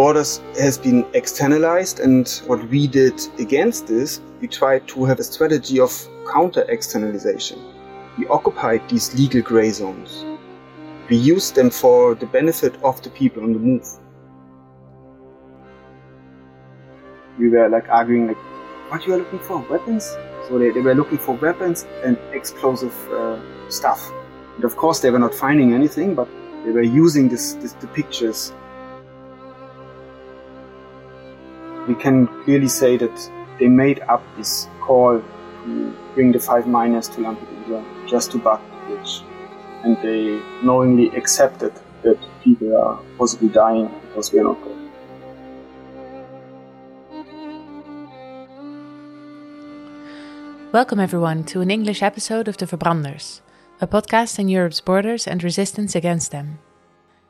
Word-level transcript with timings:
borders 0.00 0.40
has 0.58 0.78
been 0.78 1.04
externalized 1.12 2.00
and 2.00 2.42
what 2.46 2.66
we 2.70 2.86
did 2.86 3.20
against 3.38 3.86
this, 3.86 4.22
we 4.40 4.48
tried 4.48 4.88
to 4.88 5.04
have 5.04 5.18
a 5.18 5.22
strategy 5.22 5.78
of 5.78 5.92
counter-externalization. 6.32 7.58
We 8.16 8.26
occupied 8.28 8.88
these 8.88 9.14
legal 9.14 9.42
gray 9.42 9.68
zones. 9.68 10.24
We 11.10 11.18
used 11.18 11.54
them 11.54 11.68
for 11.68 12.14
the 12.14 12.24
benefit 12.24 12.82
of 12.82 13.02
the 13.02 13.10
people 13.10 13.42
on 13.42 13.52
the 13.52 13.58
move. 13.58 13.86
We 17.38 17.50
were 17.50 17.68
like 17.68 17.90
arguing 17.90 18.28
like, 18.28 18.38
what 18.90 19.06
you 19.06 19.12
are 19.12 19.18
looking 19.18 19.40
for? 19.40 19.58
Weapons? 19.68 20.04
So 20.48 20.58
they, 20.58 20.70
they 20.70 20.80
were 20.80 20.94
looking 20.94 21.18
for 21.18 21.34
weapons 21.34 21.84
and 22.04 22.16
explosive 22.32 22.96
uh, 23.12 23.38
stuff. 23.68 24.10
And 24.54 24.64
of 24.64 24.76
course 24.76 25.00
they 25.00 25.10
were 25.10 25.18
not 25.18 25.34
finding 25.34 25.74
anything, 25.74 26.14
but 26.14 26.26
they 26.64 26.70
were 26.70 26.88
using 27.04 27.28
this, 27.28 27.52
this 27.60 27.74
the 27.74 27.88
pictures 27.88 28.54
we 31.86 31.94
can 31.94 32.26
clearly 32.44 32.68
say 32.68 32.96
that 32.96 33.30
they 33.58 33.68
made 33.68 34.00
up 34.00 34.22
this 34.36 34.68
call 34.80 35.20
to 35.64 35.96
bring 36.14 36.32
the 36.32 36.38
five 36.38 36.66
miners 36.66 37.08
to 37.08 37.20
Lampedusa 37.20 37.84
just 38.08 38.30
to 38.32 38.38
buck 38.38 38.60
the 38.70 38.94
bridge. 38.94 39.22
And 39.82 39.96
they 40.02 40.40
knowingly 40.62 41.08
accepted 41.16 41.72
that 42.02 42.18
people 42.42 42.76
are 42.76 43.00
possibly 43.18 43.48
dying 43.48 43.90
because 44.02 44.32
we 44.32 44.40
are 44.40 44.44
not 44.44 44.62
there. 44.64 44.76
Welcome, 50.72 51.00
everyone, 51.00 51.44
to 51.44 51.62
an 51.62 51.70
English 51.70 52.02
episode 52.02 52.46
of 52.46 52.58
The 52.58 52.66
Verbranders, 52.66 53.40
a 53.80 53.86
podcast 53.86 54.38
on 54.38 54.48
Europe's 54.48 54.80
borders 54.80 55.26
and 55.26 55.42
resistance 55.42 55.96
against 55.96 56.30
them. 56.30 56.58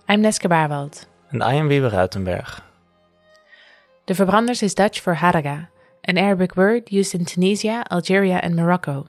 I'm 0.09 0.23
Neske 0.23 0.49
Barwald. 0.49 1.07
And 1.31 1.43
I 1.43 1.55
am 1.55 1.69
Wiebe 1.69 1.91
Ruitenberg. 1.91 2.61
The 4.11 4.25
Verbranders 4.25 4.61
is 4.65 4.75
Dutch 4.75 4.99
for 4.99 5.15
haraga, 5.15 5.69
an 6.03 6.19
Arabic 6.19 6.57
word 6.57 6.91
used 6.91 7.15
in 7.15 7.25
Tunisia, 7.25 7.85
Algeria, 7.93 8.41
and 8.43 8.57
Morocco. 8.57 9.07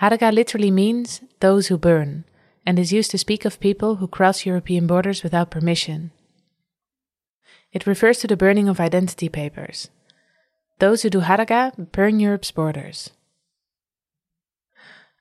Haraga 0.00 0.32
literally 0.32 0.70
means 0.70 1.20
those 1.40 1.66
who 1.66 1.76
burn, 1.76 2.24
and 2.64 2.78
is 2.78 2.92
used 2.92 3.10
to 3.10 3.18
speak 3.18 3.44
of 3.44 3.58
people 3.58 3.96
who 3.96 4.06
cross 4.06 4.46
European 4.46 4.86
borders 4.86 5.24
without 5.24 5.50
permission. 5.50 6.12
It 7.72 7.88
refers 7.88 8.20
to 8.20 8.28
the 8.28 8.36
burning 8.36 8.68
of 8.68 8.78
identity 8.78 9.28
papers. 9.28 9.88
Those 10.78 11.02
who 11.02 11.10
do 11.10 11.22
haraga 11.22 11.90
burn 11.90 12.20
Europe's 12.20 12.52
borders. 12.52 13.10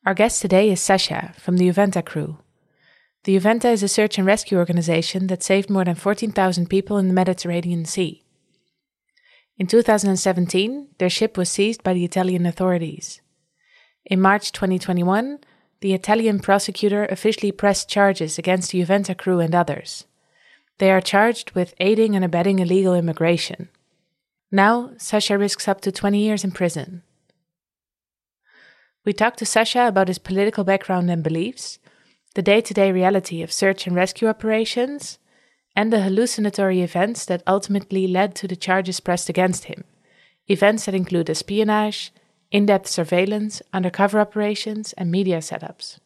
Our 0.05 0.13
guest 0.13 0.39
today 0.39 0.69
is 0.69 0.79
Sascha 0.79 1.33
from 1.37 1.57
the 1.57 1.67
Iuventa 1.67 2.05
crew. 2.05 2.37
The 3.23 3.35
Iuventa 3.37 3.73
is 3.73 3.81
a 3.81 3.87
search 3.87 4.19
and 4.19 4.27
rescue 4.27 4.59
organization 4.59 5.25
that 5.29 5.41
saved 5.41 5.71
more 5.71 5.83
than 5.83 5.95
14,000 5.95 6.69
people 6.69 6.99
in 6.99 7.07
the 7.07 7.15
Mediterranean 7.15 7.83
Sea. 7.83 8.23
In 9.57 9.65
2017, 9.65 10.89
their 10.99 11.09
ship 11.09 11.35
was 11.37 11.49
seized 11.49 11.83
by 11.83 11.93
the 11.93 12.05
Italian 12.05 12.45
authorities. 12.45 13.21
In 14.05 14.21
March 14.21 14.51
2021, 14.51 15.39
the 15.81 15.93
Italian 15.93 16.39
prosecutor 16.39 17.05
officially 17.05 17.51
pressed 17.51 17.89
charges 17.89 18.37
against 18.37 18.71
the 18.71 18.81
Iuventa 18.81 19.17
crew 19.17 19.39
and 19.39 19.55
others. 19.55 20.05
They 20.77 20.91
are 20.91 21.01
charged 21.01 21.51
with 21.51 21.73
aiding 21.79 22.15
and 22.15 22.23
abetting 22.23 22.59
illegal 22.59 22.93
immigration. 22.93 23.69
Now, 24.51 24.91
Sascha 24.97 25.39
risks 25.39 25.67
up 25.67 25.81
to 25.81 25.91
20 25.91 26.19
years 26.19 26.43
in 26.43 26.51
prison. 26.51 27.01
We 29.05 29.13
talked 29.13 29.39
to 29.39 29.45
Sascha 29.45 29.87
about 29.87 30.07
his 30.07 30.19
political 30.19 30.63
background 30.63 31.09
and 31.09 31.23
beliefs, 31.23 31.79
the 32.35 32.41
day 32.43 32.61
to 32.61 32.73
day 32.73 32.91
reality 32.91 33.41
of 33.41 33.51
search 33.51 33.87
and 33.87 33.95
rescue 33.95 34.27
operations, 34.27 35.17
and 35.77 35.93
the 35.93 36.01
hallucinatory 36.01 36.81
events 36.81 37.23
that 37.25 37.43
ultimately 37.45 38.07
led 38.07 38.33
to 38.33 38.47
the 38.47 38.55
charges 38.55 38.99
pressed 38.99 39.29
against 39.29 39.65
him. 39.65 39.83
Events 40.47 40.85
that 40.85 40.95
include 40.95 41.29
espionage, 41.29 42.11
in 42.49 42.65
depth 42.65 42.87
surveillance, 42.87 43.61
undercover 43.71 44.19
operations, 44.19 44.93
and 44.93 45.11
media 45.11 45.37
setups. 45.37 45.99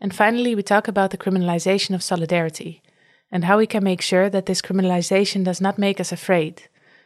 And 0.00 0.12
finally, 0.12 0.56
we 0.56 0.62
talk 0.64 0.88
about 0.88 1.12
the 1.12 1.16
criminalization 1.16 1.94
of 1.94 2.02
solidarity 2.02 2.82
and 3.30 3.44
how 3.44 3.58
we 3.58 3.66
can 3.66 3.84
make 3.84 4.02
sure 4.02 4.28
that 4.28 4.46
this 4.46 4.60
criminalization 4.60 5.44
does 5.44 5.60
not 5.60 5.78
make 5.78 6.00
us 6.00 6.10
afraid, 6.10 6.62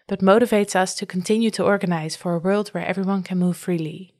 but 0.06 0.20
motivates 0.20 0.74
us 0.74 0.94
to 0.94 1.04
continue 1.04 1.50
to 1.50 1.64
organize 1.64 2.16
for 2.16 2.32
a 2.32 2.38
world 2.38 2.70
where 2.70 2.86
everyone 2.86 3.22
can 3.22 3.38
move 3.38 3.58
freely. 3.58 4.14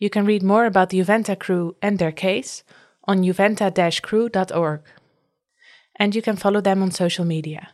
You 0.00 0.10
can 0.10 0.24
read 0.26 0.42
more 0.42 0.66
about 0.66 0.90
the 0.90 0.98
Iuventa 0.98 1.38
crew 1.38 1.76
and 1.80 2.00
their 2.00 2.10
case 2.10 2.64
on 3.04 3.22
iuventa-crew.org 3.22 4.82
and 6.00 6.14
you 6.14 6.22
can 6.22 6.34
follow 6.34 6.62
them 6.62 6.82
on 6.82 6.90
social 6.90 7.26
media. 7.26 7.68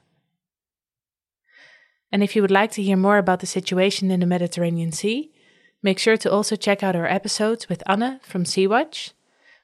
And 2.10 2.22
if 2.22 2.34
you 2.34 2.42
would 2.42 2.50
like 2.50 2.72
to 2.72 2.82
hear 2.82 2.96
more 2.96 3.18
about 3.18 3.38
the 3.38 3.46
situation 3.46 4.10
in 4.10 4.20
the 4.20 4.26
Mediterranean 4.26 4.90
Sea, 4.90 5.32
make 5.80 6.00
sure 6.00 6.16
to 6.16 6.30
also 6.30 6.56
check 6.56 6.82
out 6.82 6.96
our 6.96 7.06
episodes 7.06 7.68
with 7.68 7.84
Anne 7.86 8.18
from 8.24 8.44
Sea-Watch, 8.44 9.12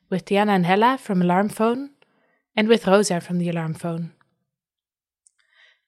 with 0.08 0.24
Diana 0.24 0.52
and 0.52 0.64
Hella 0.64 0.96
from 0.98 1.20
Alarm 1.20 1.48
Phone, 1.48 1.90
and 2.54 2.68
with 2.68 2.86
Rosa 2.86 3.20
from 3.20 3.38
the 3.38 3.48
Alarm 3.48 3.74
Phone. 3.74 4.12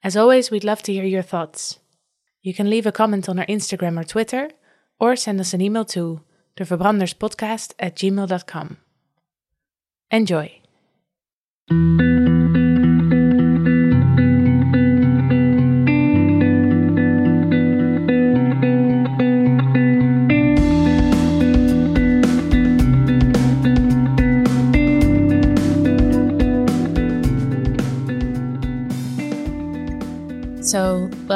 As 0.02 0.16
always, 0.16 0.50
we'd 0.50 0.64
love 0.64 0.82
to 0.82 0.92
hear 0.92 1.04
your 1.04 1.22
thoughts. 1.22 1.78
You 2.42 2.52
can 2.52 2.68
leave 2.68 2.86
a 2.86 2.92
comment 2.92 3.28
on 3.28 3.38
our 3.38 3.46
Instagram 3.46 4.00
or 4.00 4.04
Twitter, 4.04 4.50
or 4.98 5.14
send 5.14 5.38
us 5.40 5.54
an 5.54 5.60
email 5.60 5.84
to 5.86 6.22
theverbranderspodcast 6.56 7.74
at 7.78 7.96
gmail.com. 7.96 8.78
Enjoy! 10.10 10.60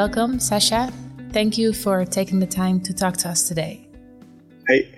Welcome, 0.03 0.37
Sascha. 0.37 0.93
Thank 1.33 1.57
you 1.57 1.73
for 1.73 2.05
taking 2.05 2.39
the 2.39 2.47
time 2.47 2.79
to 2.83 2.93
talk 2.93 3.17
to 3.17 3.27
us 3.27 3.45
today. 3.49 3.85
Hey. 4.65 4.89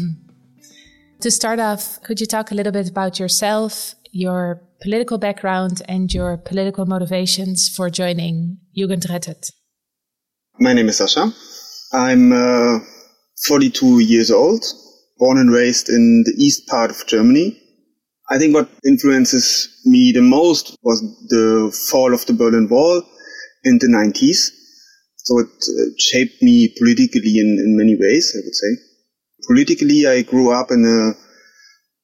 to 1.20 1.30
start 1.30 1.60
off, 1.60 2.00
could 2.02 2.18
you 2.18 2.26
talk 2.26 2.50
a 2.50 2.54
little 2.54 2.72
bit 2.72 2.88
about 2.88 3.18
yourself, 3.18 3.94
your 4.10 4.62
political 4.80 5.18
background, 5.18 5.82
and 5.86 6.10
your 6.14 6.38
political 6.38 6.86
motivations 6.86 7.68
for 7.68 7.90
joining 7.90 8.56
Jugendrettet? 8.74 9.50
My 10.58 10.72
name 10.72 10.88
is 10.88 10.98
Sascha. 10.98 11.30
I'm 11.92 12.32
uh, 12.32 12.78
42 13.46 13.98
years 13.98 14.30
old, 14.30 14.64
born 15.18 15.36
and 15.36 15.52
raised 15.52 15.90
in 15.90 16.22
the 16.24 16.32
east 16.38 16.66
part 16.68 16.90
of 16.90 17.06
Germany. 17.06 17.60
I 18.30 18.38
think 18.38 18.54
what 18.54 18.70
influences 18.86 19.68
me 19.84 20.10
the 20.10 20.22
most 20.22 20.74
was 20.82 21.02
the 21.28 21.70
fall 21.90 22.14
of 22.14 22.24
the 22.24 22.32
Berlin 22.32 22.66
Wall 22.70 23.02
in 23.64 23.78
the 23.78 23.88
90s. 23.88 24.50
So 25.16 25.38
it 25.38 25.48
uh, 25.48 25.90
shaped 25.98 26.42
me 26.42 26.74
politically 26.78 27.38
in, 27.38 27.58
in 27.58 27.76
many 27.76 27.96
ways, 27.96 28.32
I 28.36 28.40
would 28.44 28.54
say. 28.54 28.72
Politically, 29.46 30.06
I 30.06 30.22
grew 30.22 30.52
up 30.52 30.70
in 30.70 30.84
a 30.84 31.14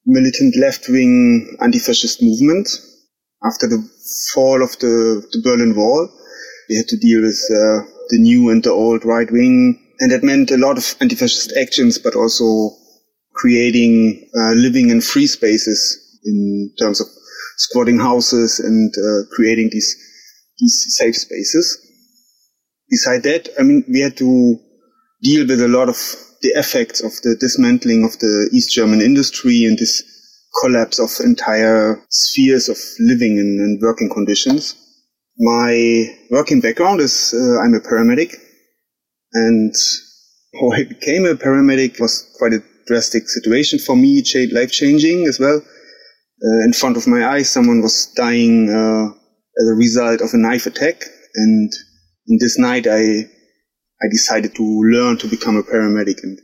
militant 0.06 0.56
left-wing 0.56 1.56
anti-fascist 1.60 2.22
movement. 2.22 2.68
After 3.44 3.66
the 3.66 3.86
fall 4.34 4.62
of 4.62 4.78
the, 4.78 5.26
the 5.32 5.40
Berlin 5.42 5.74
Wall, 5.74 6.08
we 6.68 6.76
had 6.76 6.88
to 6.88 6.96
deal 6.96 7.22
with 7.22 7.40
uh, 7.50 7.84
the 8.08 8.18
new 8.18 8.50
and 8.50 8.62
the 8.62 8.70
old 8.70 9.04
right 9.04 9.30
wing. 9.30 9.78
And 10.00 10.12
that 10.12 10.22
meant 10.22 10.50
a 10.50 10.56
lot 10.56 10.78
of 10.78 10.94
anti-fascist 11.00 11.56
actions, 11.56 11.98
but 11.98 12.14
also 12.14 12.70
creating 13.34 14.28
uh, 14.36 14.52
living 14.52 14.90
in 14.90 15.00
free 15.00 15.26
spaces 15.26 16.20
in 16.24 16.72
terms 16.78 17.00
of 17.00 17.06
squatting 17.56 17.98
houses 17.98 18.60
and 18.60 18.92
uh, 18.96 19.28
creating 19.34 19.70
these 19.70 19.94
these 20.60 20.86
safe 20.88 21.16
spaces. 21.16 21.86
Beside 22.88 23.22
that, 23.24 23.48
I 23.58 23.62
mean, 23.62 23.84
we 23.88 24.00
had 24.00 24.16
to 24.18 24.58
deal 25.22 25.46
with 25.46 25.60
a 25.60 25.68
lot 25.68 25.88
of 25.88 25.96
the 26.42 26.48
effects 26.50 27.00
of 27.00 27.12
the 27.22 27.36
dismantling 27.38 28.04
of 28.04 28.18
the 28.18 28.50
East 28.52 28.72
German 28.72 29.00
industry 29.00 29.64
and 29.64 29.78
this 29.78 30.02
collapse 30.60 30.98
of 30.98 31.10
entire 31.24 32.02
spheres 32.10 32.68
of 32.68 32.78
living 32.98 33.38
and, 33.38 33.60
and 33.60 33.80
working 33.80 34.10
conditions. 34.10 34.74
My 35.38 36.06
working 36.30 36.60
background 36.60 37.00
is 37.00 37.32
uh, 37.34 37.60
I'm 37.60 37.74
a 37.74 37.80
paramedic, 37.80 38.34
and 39.32 39.74
how 40.60 40.72
I 40.72 40.84
became 40.84 41.24
a 41.24 41.34
paramedic 41.34 42.00
was 42.00 42.34
quite 42.38 42.52
a 42.52 42.62
drastic 42.86 43.28
situation 43.28 43.78
for 43.78 43.96
me, 43.96 44.22
life 44.52 44.72
changing 44.72 45.26
as 45.26 45.38
well 45.38 45.62
uh, 46.42 46.64
in 46.64 46.72
front 46.72 46.96
of 46.96 47.06
my 47.06 47.26
eyes, 47.26 47.50
someone 47.50 47.82
was 47.82 48.06
dying 48.16 48.70
uh, 48.70 49.12
as 49.58 49.68
a 49.68 49.74
result 49.74 50.20
of 50.20 50.30
a 50.32 50.38
knife 50.38 50.66
attack, 50.66 51.04
and 51.34 51.72
in 52.26 52.38
this 52.38 52.58
night, 52.58 52.86
I, 52.86 53.00
I 54.02 54.06
decided 54.10 54.54
to 54.56 54.62
learn 54.62 55.18
to 55.18 55.28
become 55.28 55.56
a 55.56 55.62
paramedic. 55.62 56.22
And 56.22 56.38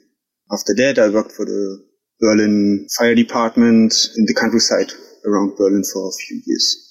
after 0.52 0.74
that, 0.76 0.98
I 0.98 1.08
worked 1.08 1.32
for 1.32 1.44
the 1.44 1.84
Berlin 2.20 2.86
fire 2.98 3.14
department 3.14 3.94
in 4.16 4.24
the 4.26 4.34
countryside 4.34 4.92
around 5.26 5.56
Berlin 5.56 5.84
for 5.92 6.08
a 6.08 6.16
few 6.26 6.40
years. 6.44 6.82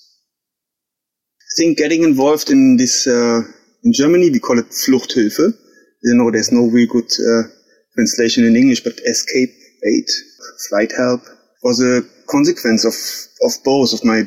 I 1.42 1.52
think 1.58 1.78
getting 1.78 2.04
involved 2.04 2.50
in 2.50 2.78
this, 2.78 3.08
uh, 3.08 3.42
in 3.84 3.94
Germany, 3.94 4.30
we 4.30 4.40
call 4.40 4.60
it 4.60 4.70
Fluchthilfe. 4.70 5.54
You 6.04 6.16
know, 6.16 6.30
there's 6.32 6.52
no 6.52 6.68
real 6.68 6.88
good 6.88 7.06
uh, 7.06 7.50
translation 7.96 8.46
in 8.46 8.56
English, 8.56 8.84
but 8.84 9.00
escape 9.06 9.50
aid, 9.88 10.06
flight 10.70 10.92
help 10.98 11.22
was 11.64 11.82
a 11.82 12.02
consequence 12.30 12.86
of, 12.86 12.94
of 13.48 13.64
both 13.64 13.94
of 13.94 14.04
my 14.04 14.24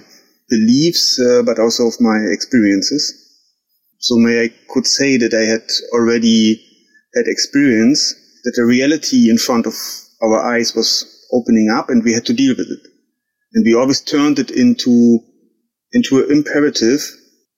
beliefs, 0.49 1.21
uh, 1.21 1.43
but 1.43 1.59
also 1.59 1.87
of 1.89 2.01
my 2.01 2.19
experiences. 2.31 3.15
So 3.99 4.17
may 4.17 4.45
I 4.45 4.51
could 4.69 4.87
say 4.87 5.17
that 5.17 5.35
I 5.35 5.43
had 5.43 5.65
already 5.93 6.65
had 7.15 7.27
experience 7.27 8.15
that 8.45 8.53
the 8.57 8.65
reality 8.65 9.31
in 9.31 9.39
front 9.39 9.67
of 9.67 9.75
our 10.23 10.55
eyes 10.55 10.75
was 10.75 11.27
opening 11.33 11.71
up 11.71 11.91
and 11.91 12.05
we 12.05 12.13
had 12.15 12.25
to 12.27 12.33
deal 12.33 12.55
with 12.57 12.69
it. 12.71 12.91
And 13.53 13.65
we 13.65 13.75
always 13.75 14.01
turned 14.01 14.39
it 14.39 14.51
into, 14.51 15.21
into 15.93 16.23
an 16.23 16.31
imperative. 16.31 17.01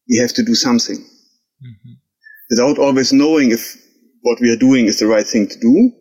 We 0.08 0.18
have 0.18 0.32
to 0.34 0.42
do 0.42 0.54
something 0.54 0.96
mm-hmm. 0.96 1.92
without 2.48 2.78
always 2.78 3.12
knowing 3.12 3.50
if 3.50 3.76
what 4.22 4.40
we 4.40 4.50
are 4.50 4.56
doing 4.56 4.86
is 4.86 4.98
the 4.98 5.06
right 5.06 5.26
thing 5.26 5.48
to 5.48 5.58
do. 5.58 5.92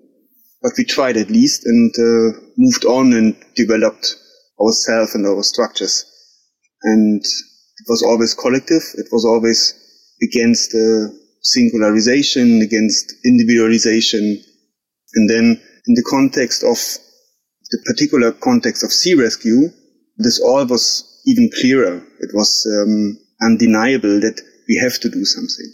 But 0.62 0.74
we 0.78 0.84
tried 0.84 1.18
at 1.18 1.30
least 1.30 1.66
and 1.66 1.92
uh, 1.98 2.40
moved 2.58 2.86
on 2.86 3.14
and 3.14 3.36
developed 3.56 4.16
ourselves 4.60 5.16
and 5.16 5.26
our 5.26 5.44
structures. 5.44 6.06
And 6.84 7.22
it 7.22 7.86
was 7.88 8.04
always 8.04 8.34
collective. 8.34 8.84
It 8.96 9.08
was 9.12 9.26
always 9.26 9.74
against 10.22 10.74
uh, 10.74 11.10
singularization, 11.44 12.62
against 12.62 13.14
individualization. 13.26 14.44
And 15.14 15.30
then 15.30 15.62
in 15.88 15.94
the 15.96 16.06
context 16.10 16.64
of 16.64 16.78
the 17.72 17.80
particular 17.86 18.32
context 18.32 18.84
of 18.84 18.92
sea 18.92 19.16
rescue, 19.16 19.70
this 20.18 20.42
all 20.42 20.66
was 20.66 21.22
even 21.26 21.50
clearer. 21.62 21.98
It 22.20 22.32
was 22.34 22.68
um, 22.68 23.18
undeniable 23.42 24.20
that 24.20 24.42
we 24.68 24.80
have 24.84 25.00
to 25.00 25.10
do 25.10 25.26
something. 25.26 25.74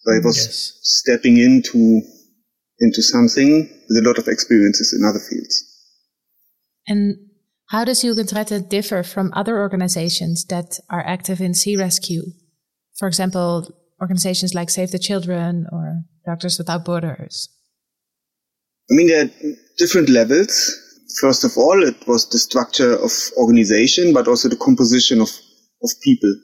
So 0.00 0.12
I 0.12 0.18
was 0.24 0.36
yes. 0.36 0.78
stepping 0.82 1.38
into 1.38 2.02
into 2.80 3.02
something 3.02 3.68
with 3.88 3.98
a 3.98 4.06
lot 4.06 4.18
of 4.18 4.28
experiences 4.28 4.94
in 4.96 5.04
other 5.08 5.18
fields. 5.18 5.64
And 6.86 7.27
how 7.68 7.84
does 7.84 8.02
Jugendrettet 8.02 8.70
differ 8.70 9.02
from 9.02 9.30
other 9.34 9.58
organizations 9.58 10.44
that 10.46 10.80
are 10.88 11.04
active 11.06 11.40
in 11.40 11.52
sea 11.52 11.76
rescue? 11.76 12.22
For 12.98 13.06
example, 13.06 13.70
organizations 14.00 14.54
like 14.54 14.70
Save 14.70 14.90
the 14.90 14.98
Children 14.98 15.66
or 15.70 16.02
Doctors 16.24 16.56
Without 16.56 16.84
Borders. 16.84 17.48
I 18.90 18.94
mean, 18.94 19.08
there 19.08 19.26
are 19.26 19.30
different 19.76 20.08
levels. 20.08 20.74
First 21.20 21.44
of 21.44 21.52
all, 21.58 21.82
it 21.82 22.06
was 22.06 22.28
the 22.30 22.38
structure 22.38 22.94
of 22.94 23.12
organization, 23.36 24.14
but 24.14 24.28
also 24.28 24.48
the 24.48 24.56
composition 24.56 25.20
of, 25.20 25.28
of 25.82 25.90
people. 26.02 26.34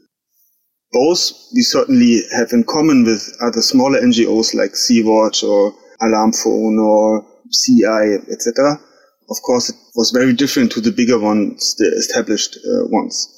Both 0.93 1.33
we 1.55 1.63
certainly 1.63 2.21
have 2.37 2.53
in 2.53 2.65
common 2.65 3.05
with 3.05 3.35
other 3.41 3.63
smaller 3.63 3.99
NGOs 3.99 4.55
like 4.55 4.77
Sea-Watch 4.77 5.43
or 5.43 5.73
Alarm 6.03 6.33
Phone 6.33 6.79
or 6.79 7.27
Sea-Eye, 7.51 8.31
etc. 8.31 8.79
Of 9.31 9.41
course, 9.43 9.71
it 9.71 9.77
was 9.95 10.11
very 10.11 10.33
different 10.33 10.73
to 10.73 10.81
the 10.81 10.93
bigger 10.93 11.19
ones, 11.19 11.75
the 11.77 11.87
established 11.87 12.57
uh, 12.57 12.87
ones. 12.89 13.29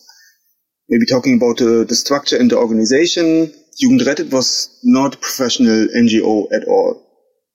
Maybe 0.89 1.07
talking 1.07 1.37
about 1.37 1.61
uh, 1.61 1.85
the 1.85 1.95
structure 1.95 2.37
and 2.37 2.51
the 2.51 2.59
organization, 2.59 3.53
Jugendrettet 3.81 4.33
was 4.33 4.79
not 4.83 5.15
a 5.15 5.19
professional 5.19 5.89
NGO 5.89 6.47
at 6.53 6.67
all. 6.67 7.03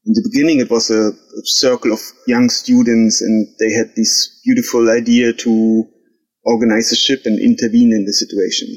In 0.05 0.13
the 0.13 0.29
beginning, 0.31 0.59
it 0.59 0.69
was 0.69 0.89
a, 0.89 1.09
a 1.09 1.43
circle 1.43 1.93
of 1.93 1.99
young 2.27 2.49
students 2.49 3.21
and 3.21 3.47
they 3.59 3.71
had 3.71 3.95
this 3.95 4.41
beautiful 4.43 4.89
idea 4.89 5.33
to 5.33 5.85
organize 6.43 6.91
a 6.91 6.95
ship 6.95 7.21
and 7.25 7.39
intervene 7.39 7.91
in 7.91 8.05
the 8.05 8.13
situation. 8.13 8.67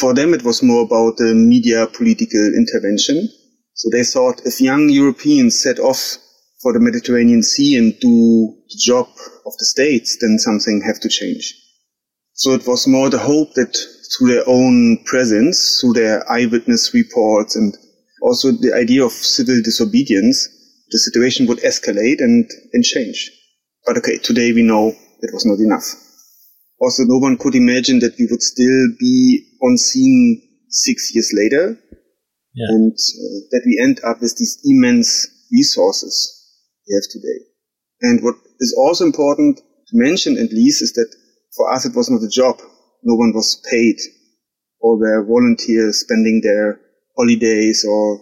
For 0.00 0.12
them, 0.14 0.34
it 0.34 0.44
was 0.44 0.62
more 0.62 0.82
about 0.82 1.16
the 1.16 1.34
media 1.34 1.86
political 1.86 2.52
intervention. 2.54 3.28
So 3.74 3.88
they 3.90 4.04
thought 4.04 4.42
if 4.44 4.60
young 4.60 4.90
Europeans 4.90 5.58
set 5.58 5.78
off 5.78 6.18
for 6.60 6.72
the 6.74 6.80
Mediterranean 6.80 7.42
Sea 7.42 7.78
and 7.78 7.98
do 7.98 8.59
the 8.70 8.80
job 8.80 9.06
of 9.46 9.52
the 9.58 9.64
states, 9.64 10.18
then 10.20 10.38
something 10.38 10.82
have 10.86 11.00
to 11.00 11.08
change. 11.08 11.54
So 12.34 12.52
it 12.52 12.66
was 12.66 12.86
more 12.86 13.10
the 13.10 13.18
hope 13.18 13.52
that 13.54 13.76
through 14.16 14.28
their 14.28 14.48
own 14.48 15.04
presence, 15.04 15.78
through 15.80 15.94
their 15.94 16.30
eyewitness 16.30 16.94
reports 16.94 17.56
and 17.56 17.74
also 18.22 18.52
the 18.52 18.72
idea 18.74 19.04
of 19.04 19.12
civil 19.12 19.60
disobedience, 19.62 20.48
the 20.90 20.98
situation 20.98 21.46
would 21.46 21.58
escalate 21.58 22.20
and, 22.20 22.48
and 22.72 22.84
change. 22.84 23.30
But 23.86 23.98
okay, 23.98 24.18
today 24.18 24.52
we 24.52 24.62
know 24.62 24.88
it 25.20 25.30
was 25.32 25.46
not 25.46 25.58
enough. 25.58 25.84
Also, 26.80 27.04
no 27.04 27.18
one 27.18 27.36
could 27.36 27.54
imagine 27.54 27.98
that 28.00 28.16
we 28.18 28.26
would 28.30 28.42
still 28.42 28.88
be 28.98 29.46
on 29.62 29.76
scene 29.76 30.42
six 30.70 31.14
years 31.14 31.30
later 31.36 31.78
yeah. 32.54 32.66
and 32.70 32.92
uh, 32.92 33.38
that 33.50 33.62
we 33.66 33.78
end 33.82 34.00
up 34.04 34.20
with 34.20 34.36
these 34.38 34.58
immense 34.64 35.28
resources 35.52 36.14
we 36.88 36.94
have 36.94 37.04
today. 37.10 37.44
And 38.00 38.22
what 38.22 38.36
is 38.60 38.74
also 38.78 39.04
important 39.04 39.58
to 39.58 39.92
mention, 39.94 40.38
at 40.38 40.52
least, 40.52 40.82
is 40.82 40.92
that 40.92 41.14
for 41.56 41.72
us 41.72 41.84
it 41.84 41.96
was 41.96 42.10
not 42.10 42.22
a 42.22 42.28
job. 42.28 42.60
No 43.02 43.14
one 43.14 43.32
was 43.34 43.62
paid. 43.70 43.96
All 44.80 44.98
were 44.98 45.24
volunteers 45.24 46.00
spending 46.00 46.40
their 46.42 46.80
holidays 47.16 47.84
or 47.88 48.20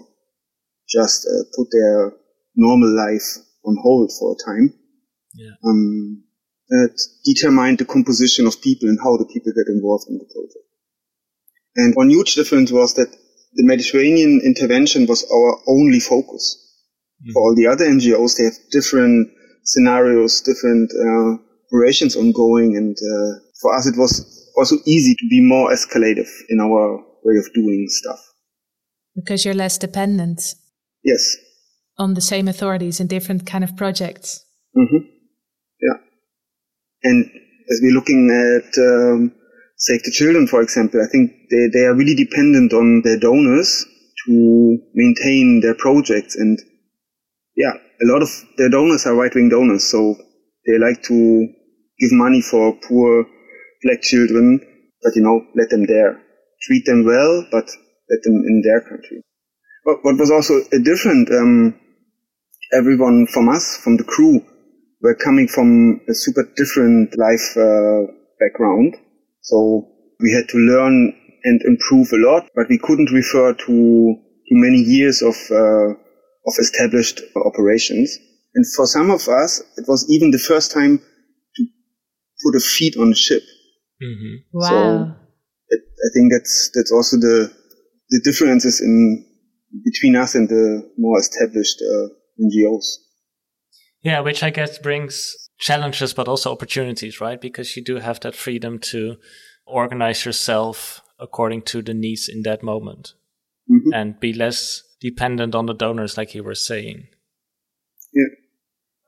just 0.88 1.26
uh, 1.26 1.44
put 1.56 1.68
their 1.70 2.12
normal 2.56 2.90
life 2.96 3.38
on 3.64 3.76
hold 3.82 4.10
for 4.18 4.32
a 4.32 4.44
time. 4.44 4.74
Yeah. 5.34 5.50
Um, 5.64 6.24
that 6.68 6.98
determined 7.24 7.78
the 7.78 7.84
composition 7.84 8.46
of 8.46 8.60
people 8.60 8.88
and 8.88 8.98
how 9.02 9.16
the 9.16 9.24
people 9.24 9.52
get 9.52 9.72
involved 9.72 10.06
in 10.08 10.18
the 10.18 10.24
project. 10.24 10.64
And 11.76 11.94
one 11.94 12.10
huge 12.10 12.34
difference 12.34 12.70
was 12.72 12.94
that 12.94 13.10
the 13.54 13.64
Mediterranean 13.64 14.40
intervention 14.44 15.06
was 15.06 15.24
our 15.32 15.60
only 15.66 16.00
focus. 16.00 16.56
Mm-hmm. 17.22 17.32
For 17.32 17.42
all 17.42 17.54
the 17.54 17.66
other 17.66 17.86
NGOs, 17.86 18.36
they 18.36 18.44
have 18.44 18.58
different 18.70 19.30
scenarios, 19.68 20.40
different 20.40 20.90
uh, 20.92 21.36
operations 21.68 22.16
ongoing, 22.16 22.76
and 22.76 22.96
uh, 22.96 23.38
for 23.60 23.76
us, 23.76 23.86
it 23.86 23.96
was 23.96 24.12
also 24.56 24.76
easy 24.86 25.14
to 25.14 25.26
be 25.30 25.40
more 25.40 25.70
escalative 25.70 26.30
in 26.48 26.58
our 26.60 26.96
way 27.22 27.36
of 27.36 27.52
doing 27.54 27.86
stuff. 27.88 28.20
Because 29.14 29.44
you're 29.44 29.54
less 29.54 29.78
dependent. 29.78 30.54
Yes. 31.04 31.36
On 31.98 32.14
the 32.14 32.20
same 32.20 32.48
authorities 32.48 33.00
in 33.00 33.06
different 33.06 33.46
kind 33.46 33.64
of 33.64 33.76
projects. 33.76 34.44
Mm-hmm. 34.76 35.04
Yeah. 35.82 35.98
And 37.02 37.24
as 37.70 37.80
we're 37.82 37.94
looking 37.94 38.30
at 38.30 38.70
um, 38.80 39.32
Save 39.76 40.02
the 40.04 40.12
Children, 40.12 40.46
for 40.46 40.62
example, 40.62 41.00
I 41.02 41.10
think 41.10 41.32
they, 41.50 41.68
they 41.72 41.84
are 41.84 41.94
really 41.94 42.14
dependent 42.14 42.72
on 42.72 43.02
their 43.04 43.18
donors 43.18 43.84
to 44.26 44.78
maintain 44.94 45.60
their 45.60 45.74
projects 45.74 46.36
and 46.36 46.58
yeah, 47.58 47.74
a 47.74 48.06
lot 48.06 48.22
of 48.22 48.30
their 48.56 48.70
donors 48.70 49.04
are 49.04 49.16
right-wing 49.16 49.48
donors, 49.48 49.90
so 49.90 50.14
they 50.66 50.78
like 50.78 51.02
to 51.10 51.18
give 51.98 52.12
money 52.12 52.40
for 52.40 52.78
poor 52.86 53.26
black 53.82 54.00
children, 54.02 54.60
but 55.02 55.16
you 55.16 55.22
know, 55.22 55.42
let 55.56 55.68
them 55.70 55.84
there. 55.86 56.22
Treat 56.62 56.84
them 56.86 57.04
well, 57.04 57.44
but 57.50 57.66
let 58.10 58.22
them 58.22 58.44
in 58.46 58.62
their 58.62 58.80
country. 58.80 59.22
But 59.84 59.98
what 60.02 60.18
was 60.18 60.30
also 60.30 60.54
a 60.72 60.78
different, 60.78 61.30
um, 61.30 61.74
everyone 62.72 63.26
from 63.26 63.48
us, 63.48 63.76
from 63.82 63.96
the 63.96 64.04
crew, 64.04 64.40
were 65.02 65.16
coming 65.16 65.48
from 65.48 66.00
a 66.08 66.14
super 66.14 66.44
different 66.56 67.16
life 67.18 67.56
uh, 67.56 68.06
background. 68.38 68.94
So 69.42 69.88
we 70.20 70.32
had 70.32 70.48
to 70.48 70.58
learn 70.58 71.14
and 71.44 71.62
improve 71.62 72.12
a 72.12 72.18
lot, 72.18 72.48
but 72.54 72.68
we 72.68 72.78
couldn't 72.78 73.10
refer 73.10 73.54
to, 73.54 73.66
to 73.66 74.52
many 74.52 74.78
years 74.78 75.22
of 75.22 75.34
uh, 75.50 75.94
of 76.48 76.54
established 76.58 77.20
operations. 77.36 78.18
And 78.54 78.64
for 78.74 78.86
some 78.86 79.10
of 79.10 79.28
us, 79.28 79.62
it 79.76 79.84
was 79.86 80.06
even 80.10 80.30
the 80.30 80.38
first 80.38 80.72
time 80.72 80.98
to 80.98 81.62
put 82.42 82.56
a 82.56 82.60
feet 82.60 82.96
on 82.96 83.12
a 83.12 83.14
ship. 83.14 83.42
Mm-hmm. 84.02 84.34
Wow. 84.52 84.68
So 84.68 84.78
it, 85.68 85.80
I 85.80 86.08
think 86.14 86.32
that's, 86.32 86.70
that's 86.74 86.92
also 86.92 87.16
the, 87.18 87.52
the 88.10 88.20
differences 88.24 88.80
in 88.80 89.24
between 89.84 90.16
us 90.16 90.34
and 90.34 90.48
the 90.48 90.90
more 90.96 91.18
established 91.18 91.82
uh, 91.82 92.08
NGOs. 92.40 92.86
Yeah, 94.02 94.20
which 94.20 94.42
I 94.42 94.50
guess 94.50 94.78
brings 94.78 95.36
challenges, 95.58 96.14
but 96.14 96.28
also 96.28 96.52
opportunities, 96.52 97.20
right? 97.20 97.40
Because 97.40 97.76
you 97.76 97.84
do 97.84 97.96
have 97.96 98.20
that 98.20 98.34
freedom 98.34 98.78
to 98.92 99.16
organize 99.66 100.24
yourself 100.24 101.02
according 101.20 101.62
to 101.62 101.82
the 101.82 101.94
needs 101.94 102.28
in 102.28 102.42
that 102.42 102.62
moment 102.62 103.12
mm-hmm. 103.70 103.92
and 103.92 104.18
be 104.20 104.32
less 104.32 104.82
dependent 105.00 105.54
on 105.54 105.66
the 105.66 105.74
donors, 105.74 106.16
like 106.16 106.34
you 106.34 106.42
were 106.42 106.54
saying. 106.54 107.06
Yeah. 108.12 108.24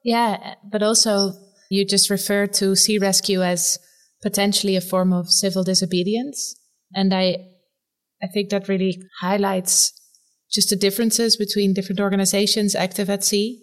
Yeah, 0.03 0.55
but 0.71 0.83
also 0.83 1.33
you 1.71 1.85
just 1.85 2.11
referred 2.11 2.53
to 2.55 2.75
sea 2.75 2.99
rescue 2.99 3.43
as 3.43 3.79
potentially 4.23 4.77
a 4.77 4.81
form 4.81 5.13
of 5.13 5.31
civil 5.31 5.63
disobedience, 5.63 6.57
and 6.95 7.13
I, 7.15 7.37
I 8.23 8.27
think 8.33 8.51
that 8.51 8.69
really 8.69 9.03
highlights 9.21 9.93
just 10.51 10.71
the 10.71 10.77
differences 10.77 11.37
between 11.37 11.75
different 11.75 12.01
organizations 12.01 12.75
active 12.75 13.09
at 13.09 13.25
sea, 13.25 13.63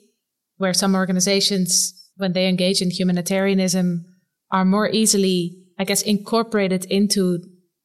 where 0.57 0.74
some 0.74 0.96
organizations, 0.96 1.93
when 2.15 2.34
they 2.34 2.48
engage 2.48 2.81
in 2.81 2.91
humanitarianism, 2.91 4.05
are 4.51 4.65
more 4.65 4.89
easily, 4.89 5.57
I 5.77 5.84
guess, 5.84 6.01
incorporated 6.01 6.86
into 6.86 7.39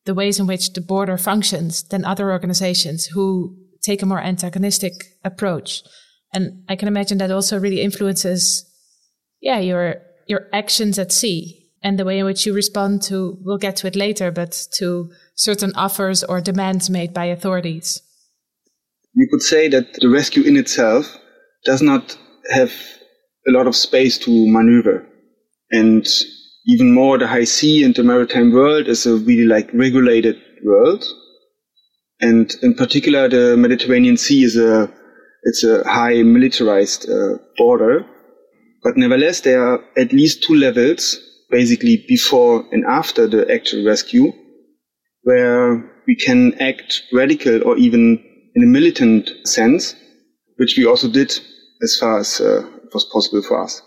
the 0.04 0.14
ways 0.14 0.38
in 0.38 0.46
which 0.46 0.72
the 0.72 0.80
border 0.80 1.18
functions 1.18 1.82
than 1.82 2.04
other 2.04 2.30
organizations 2.30 3.06
who 3.06 3.56
take 3.82 4.02
a 4.02 4.06
more 4.06 4.20
antagonistic 4.20 4.92
approach. 5.24 5.82
And 6.32 6.64
I 6.68 6.76
can 6.76 6.88
imagine 6.88 7.18
that 7.18 7.30
also 7.30 7.58
really 7.58 7.80
influences, 7.80 8.64
yeah, 9.40 9.58
your 9.58 9.96
your 10.26 10.48
actions 10.52 10.98
at 10.98 11.12
sea 11.12 11.58
and 11.82 11.98
the 11.98 12.04
way 12.04 12.18
in 12.18 12.24
which 12.24 12.46
you 12.46 12.54
respond 12.54 13.02
to. 13.02 13.36
We'll 13.42 13.58
get 13.58 13.76
to 13.76 13.86
it 13.86 13.96
later, 13.96 14.30
but 14.30 14.66
to 14.78 15.10
certain 15.34 15.72
offers 15.74 16.24
or 16.24 16.40
demands 16.40 16.88
made 16.88 17.12
by 17.12 17.26
authorities. 17.26 18.00
You 19.14 19.28
could 19.30 19.42
say 19.42 19.68
that 19.68 19.94
the 20.00 20.08
rescue 20.08 20.42
in 20.44 20.56
itself 20.56 21.18
does 21.64 21.82
not 21.82 22.16
have 22.50 22.72
a 23.46 23.50
lot 23.50 23.66
of 23.66 23.76
space 23.76 24.16
to 24.18 24.30
maneuver, 24.30 25.06
and 25.70 26.06
even 26.66 26.94
more, 26.94 27.18
the 27.18 27.26
high 27.26 27.44
sea 27.44 27.82
and 27.82 27.94
the 27.94 28.04
maritime 28.04 28.52
world 28.52 28.86
is 28.86 29.04
a 29.04 29.16
really 29.16 29.44
like 29.44 29.68
regulated 29.74 30.36
world. 30.64 31.04
And 32.22 32.54
in 32.62 32.74
particular, 32.74 33.28
the 33.28 33.56
Mediterranean 33.56 34.16
Sea 34.16 34.44
is 34.44 34.56
a, 34.56 34.88
it's 35.42 35.64
a 35.64 35.82
high 35.84 36.22
militarized 36.22 37.10
uh, 37.10 37.38
border. 37.58 38.06
But 38.84 38.96
nevertheless, 38.96 39.40
there 39.40 39.60
are 39.60 39.84
at 39.98 40.12
least 40.12 40.44
two 40.44 40.54
levels, 40.54 41.18
basically 41.50 42.04
before 42.08 42.64
and 42.70 42.84
after 42.86 43.26
the 43.26 43.52
actual 43.52 43.84
rescue, 43.84 44.32
where 45.22 45.76
we 46.06 46.14
can 46.16 46.54
act 46.60 47.02
radical 47.12 47.62
or 47.64 47.76
even 47.76 48.24
in 48.54 48.62
a 48.62 48.66
militant 48.66 49.28
sense, 49.44 49.94
which 50.56 50.76
we 50.78 50.86
also 50.86 51.10
did 51.10 51.36
as 51.82 51.96
far 51.98 52.20
as 52.20 52.40
uh, 52.40 52.62
was 52.94 53.04
possible 53.12 53.42
for 53.42 53.62
us 53.62 53.82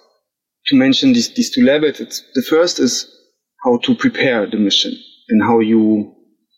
to 0.67 0.75
mention 0.75 1.13
these, 1.13 1.33
these 1.35 1.51
two 1.51 1.63
levels. 1.63 2.23
The 2.33 2.41
first 2.41 2.79
is 2.79 3.09
how 3.63 3.77
to 3.83 3.95
prepare 3.95 4.49
the 4.49 4.57
mission 4.57 4.93
and 5.29 5.41
how 5.43 5.59
you, 5.59 6.13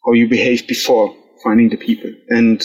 how 0.05 0.13
you 0.13 0.27
behave 0.27 0.67
before 0.67 1.15
finding 1.43 1.69
the 1.69 1.77
people. 1.77 2.11
And 2.29 2.61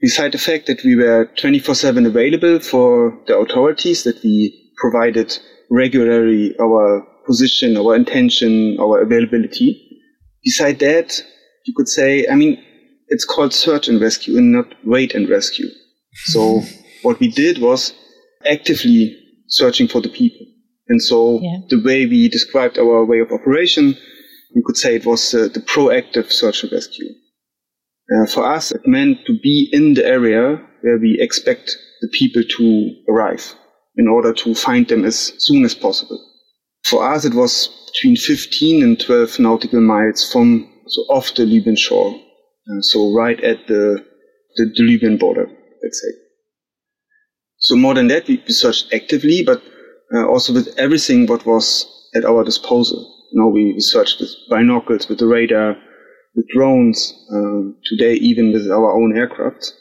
beside 0.00 0.32
the 0.32 0.38
fact 0.38 0.66
that 0.66 0.82
we 0.84 0.96
were 0.96 1.30
24-7 1.36 2.06
available 2.06 2.60
for 2.60 3.18
the 3.26 3.36
authorities, 3.36 4.04
that 4.04 4.22
we 4.22 4.72
provided 4.76 5.38
regularly 5.70 6.54
our 6.60 7.06
position, 7.26 7.76
our 7.76 7.94
intention, 7.94 8.76
our 8.80 9.02
availability. 9.02 9.86
Beside 10.42 10.78
that, 10.80 11.22
you 11.64 11.74
could 11.76 11.88
say, 11.88 12.26
I 12.28 12.34
mean, 12.34 12.62
it's 13.08 13.24
called 13.24 13.52
search 13.52 13.88
and 13.88 14.00
rescue 14.00 14.36
and 14.38 14.52
not 14.52 14.74
wait 14.84 15.14
and 15.14 15.28
rescue. 15.28 15.68
So 16.26 16.62
what 17.02 17.20
we 17.20 17.28
did 17.30 17.58
was 17.58 17.94
actively 18.46 19.16
searching 19.48 19.88
for 19.88 20.00
the 20.00 20.08
people. 20.08 20.46
And 20.88 21.00
so 21.02 21.38
yeah. 21.40 21.58
the 21.68 21.82
way 21.82 22.06
we 22.06 22.28
described 22.28 22.78
our 22.78 23.04
way 23.04 23.20
of 23.20 23.30
operation, 23.30 23.96
you 24.54 24.62
could 24.64 24.76
say 24.76 24.96
it 24.96 25.06
was 25.06 25.34
uh, 25.34 25.48
the 25.52 25.60
proactive 25.60 26.32
search 26.32 26.64
and 26.64 26.72
rescue. 26.72 27.06
Uh, 28.12 28.26
for 28.26 28.44
us, 28.44 28.72
it 28.72 28.86
meant 28.86 29.18
to 29.26 29.38
be 29.40 29.68
in 29.72 29.94
the 29.94 30.04
area 30.04 30.60
where 30.80 30.98
we 30.98 31.16
expect 31.20 31.76
the 32.00 32.08
people 32.08 32.42
to 32.42 32.94
arrive 33.08 33.54
in 33.96 34.08
order 34.08 34.32
to 34.32 34.54
find 34.54 34.88
them 34.88 35.04
as 35.04 35.32
soon 35.38 35.64
as 35.64 35.74
possible. 35.74 36.18
For 36.84 37.08
us, 37.08 37.24
it 37.24 37.34
was 37.34 37.68
between 37.92 38.16
15 38.16 38.82
and 38.82 38.98
12 38.98 39.38
nautical 39.38 39.80
miles 39.80 40.30
from, 40.32 40.68
so 40.88 41.02
off 41.02 41.34
the 41.34 41.44
Libyan 41.44 41.76
shore. 41.76 42.14
Uh, 42.14 42.80
so 42.80 43.12
right 43.14 43.38
at 43.44 43.66
the, 43.68 44.04
the, 44.56 44.72
the, 44.76 44.82
Libyan 44.82 45.16
border, 45.16 45.46
let's 45.82 46.00
say. 46.00 46.18
So 47.58 47.76
more 47.76 47.94
than 47.94 48.08
that, 48.08 48.26
we, 48.26 48.42
searched 48.48 48.92
actively, 48.92 49.42
but 49.44 49.62
uh, 50.14 50.26
also 50.26 50.52
with 50.52 50.68
everything 50.78 51.26
what 51.26 51.46
was 51.46 51.86
at 52.14 52.24
our 52.24 52.42
disposal. 52.44 52.98
You 53.32 53.40
know, 53.40 53.48
we, 53.48 53.72
we 53.72 53.80
searched 53.80 54.20
with 54.20 54.30
binoculars, 54.48 55.08
with 55.08 55.18
the 55.18 55.26
radar, 55.26 55.76
with 56.34 56.46
drones, 56.54 57.14
um, 57.32 57.76
today 57.84 58.14
even 58.14 58.52
with 58.52 58.70
our 58.70 58.92
own 58.92 59.16
aircraft. 59.16 59.72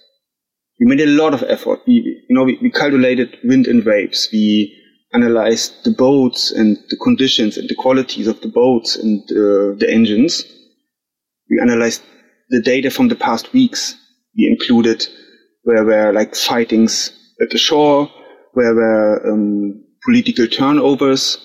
We 0.80 0.86
made 0.86 1.02
a 1.02 1.08
lot 1.08 1.34
of 1.34 1.44
effort. 1.44 1.82
We, 1.86 2.24
you 2.28 2.36
know, 2.36 2.44
we, 2.44 2.58
we 2.62 2.72
calculated 2.72 3.38
wind 3.44 3.68
and 3.68 3.84
waves. 3.84 4.30
We 4.32 4.76
analyzed 5.14 5.84
the 5.84 5.92
boats 5.92 6.52
and 6.52 6.78
the 6.90 6.98
conditions 6.98 7.58
and 7.58 7.68
the 7.68 7.76
qualities 7.76 8.28
of 8.28 8.40
the 8.42 8.48
boats 8.48 8.96
and 8.96 9.22
uh, 9.32 9.76
the 9.78 9.88
engines. 9.90 10.44
We 11.50 11.60
analyzed 11.60 12.04
the 12.50 12.62
data 12.62 12.90
from 12.90 13.10
the 13.10 13.16
past 13.16 13.52
weeks. 13.54 13.96
We 14.38 14.48
included 14.48 15.06
where 15.64 15.84
were 15.84 16.14
like 16.14 16.36
fightings 16.36 17.12
at 17.42 17.50
the 17.50 17.58
shore, 17.58 18.10
where 18.54 18.74
were 18.74 19.32
um, 19.32 19.84
political 20.06 20.48
turnovers, 20.48 21.38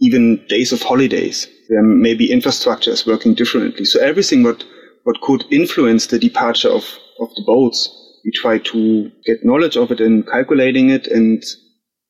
even 0.00 0.44
days 0.48 0.72
of 0.72 0.82
holidays. 0.82 1.46
There 1.70 1.84
may 1.84 2.14
be 2.14 2.28
infrastructures 2.28 3.06
working 3.06 3.34
differently. 3.34 3.84
So 3.84 4.00
everything 4.00 4.42
what, 4.42 4.64
what 5.04 5.20
could 5.20 5.44
influence 5.52 6.08
the 6.08 6.18
departure 6.18 6.68
of, 6.68 6.82
of 7.20 7.28
the 7.36 7.44
boats, 7.46 7.88
we 8.24 8.32
try 8.32 8.58
to 8.58 9.10
get 9.24 9.44
knowledge 9.44 9.76
of 9.76 9.92
it 9.92 10.00
and 10.00 10.26
calculating 10.26 10.90
it 10.90 11.06
and 11.06 11.40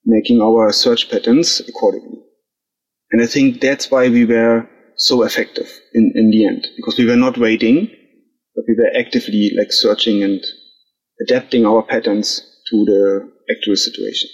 making 0.06 0.40
our 0.40 0.72
search 0.72 1.10
patterns 1.10 1.60
accordingly. 1.68 2.22
And 3.12 3.22
I 3.22 3.26
think 3.26 3.60
that's 3.60 3.90
why 3.90 4.08
we 4.08 4.24
were 4.24 4.66
so 4.96 5.24
effective 5.24 5.68
in, 5.92 6.12
in 6.14 6.30
the 6.30 6.46
end, 6.46 6.66
because 6.76 6.96
we 6.96 7.04
were 7.04 7.16
not 7.16 7.36
waiting, 7.36 7.90
but 8.54 8.64
we 8.66 8.74
were 8.74 8.90
actively 8.98 9.52
like 9.58 9.72
searching 9.72 10.22
and 10.22 10.42
adapting 11.20 11.66
our 11.66 11.82
patterns 11.82 12.40
to 12.70 12.84
the 12.86 13.30
actual 13.50 13.76
situation. 13.76 14.30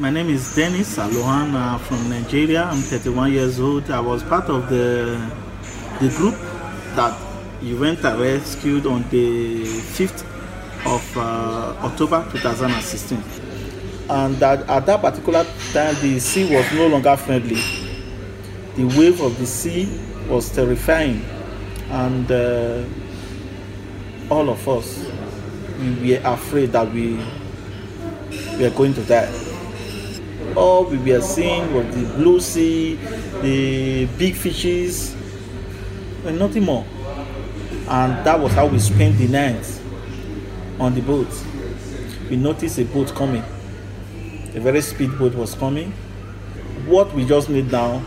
My 0.00 0.10
name 0.10 0.28
is 0.30 0.54
Dennis 0.54 0.96
Alohan 0.96 1.54
uh, 1.54 1.76
from 1.78 2.08
Nigeria. 2.08 2.62
I'm 2.62 2.76
31 2.78 3.32
years 3.32 3.58
old. 3.58 3.90
I 3.90 3.98
was 3.98 4.22
part 4.22 4.44
of 4.44 4.68
the 4.68 5.20
the 5.98 6.08
group 6.10 6.36
that 6.94 7.18
you 7.60 7.80
went 7.80 8.04
and 8.04 8.20
rescued 8.20 8.86
on 8.86 9.02
the 9.10 9.64
5th 9.64 10.22
of 10.86 11.16
uh, 11.16 11.84
October 11.84 12.24
2016. 12.30 13.20
And 14.08 14.36
that 14.36 14.70
at 14.70 14.86
that 14.86 15.00
particular 15.00 15.42
time, 15.72 15.96
the 16.00 16.20
sea 16.20 16.44
was 16.54 16.72
no 16.74 16.86
longer 16.86 17.16
friendly. 17.16 17.60
The 18.76 18.84
wave 18.96 19.20
of 19.20 19.36
the 19.36 19.46
sea 19.46 19.88
was 20.28 20.48
terrifying, 20.54 21.24
and 21.90 22.30
uh, 22.30 22.84
all 24.30 24.48
of 24.48 24.68
us 24.68 25.10
we 25.80 26.12
were 26.12 26.22
afraid 26.24 26.70
that 26.70 26.88
we 26.92 27.16
were 28.60 28.70
going 28.70 28.94
to 28.94 29.02
die 29.02 29.47
all 30.56 30.84
we 30.84 30.98
were 30.98 31.20
seeing 31.20 31.72
was 31.72 31.86
the 31.94 32.04
blue 32.16 32.40
sea, 32.40 32.94
the 33.42 34.06
big 34.18 34.34
fishes, 34.34 35.14
and 36.24 36.38
nothing 36.38 36.64
more. 36.64 36.84
And 37.88 38.24
that 38.26 38.38
was 38.38 38.52
how 38.52 38.66
we 38.66 38.78
spent 38.78 39.16
the 39.18 39.28
night 39.28 39.80
on 40.78 40.94
the 40.94 41.00
boat. 41.00 41.28
We 42.28 42.36
noticed 42.36 42.78
a 42.78 42.84
boat 42.84 43.14
coming. 43.14 43.42
A 44.54 44.60
very 44.60 44.80
speed 44.80 45.18
boat 45.18 45.34
was 45.34 45.54
coming. 45.54 45.92
What 46.86 47.14
we 47.14 47.24
just 47.24 47.48
need 47.48 47.70
now 47.72 48.02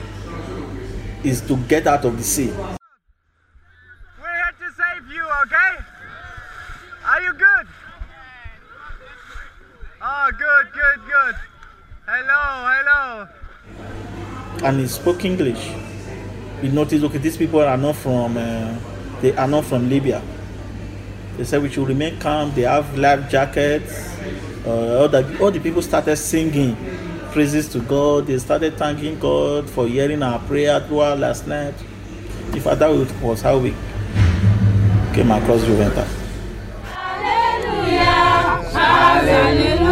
is 1.24 1.42
to 1.42 1.58
get 1.68 1.88
out 1.88 2.06
of 2.06 2.18
the 2.18 2.24
sea. 2.24 2.48
We're 2.48 2.68
here 2.68 4.54
to 4.60 4.72
save 4.76 5.12
you, 5.12 5.24
okay? 5.44 5.84
Are 7.06 7.22
you 7.22 7.34
good? 7.34 7.68
Oh, 10.04 10.32
good, 10.32 10.74
good, 10.74 11.00
good. 11.06 11.36
Hello, 12.08 12.66
hello. 12.66 13.28
And 14.64 14.80
he 14.80 14.88
spoke 14.88 15.24
English. 15.24 15.72
We 16.62 16.70
noticed, 16.70 17.04
okay, 17.06 17.20
these 17.20 17.38
people 17.38 17.60
are 17.62 17.78
not 17.78 17.96
from, 17.96 18.38
uh, 18.38 18.76
they 19.22 19.36
are 19.36 19.48
not 19.48 19.66
from 19.66 19.88
Libya. 19.88 20.22
They 21.38 21.44
said 21.44 21.62
we 21.62 21.70
should 21.70 21.88
remain 21.88 22.20
calm. 22.20 22.52
They 22.56 22.64
have 22.64 22.98
life 22.98 23.30
jackets. 23.30 24.18
Uh, 24.66 25.02
all, 25.02 25.10
the, 25.10 25.38
all 25.40 25.52
the 25.52 25.60
people 25.60 25.84
started 25.84 26.16
singing 26.18 26.76
praises 27.32 27.70
to 27.70 27.80
God. 27.82 28.26
They 28.26 28.40
started 28.40 28.78
thanking 28.78 29.20
God 29.20 29.70
for 29.70 29.88
hearing 29.88 30.24
our 30.24 30.40
prayer 30.40 30.80
throughout 30.80 31.20
last 31.20 31.46
night. 31.46 31.76
In 32.54 32.62
fact, 32.62 32.80
that 32.80 32.90
was 33.22 33.42
how 33.42 33.60
we 33.60 33.76
came 35.14 35.30
across 35.30 35.64
Juventus. 35.66 36.10
Hallelujah! 36.84 38.02
Hallelujah! 38.74 39.92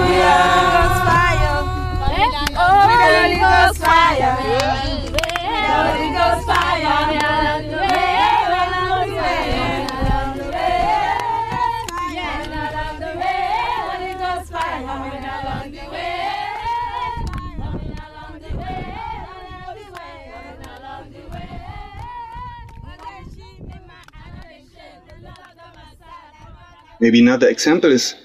Maybe 27.01 27.21
another 27.21 27.47
example 27.47 27.91
is 27.91 28.15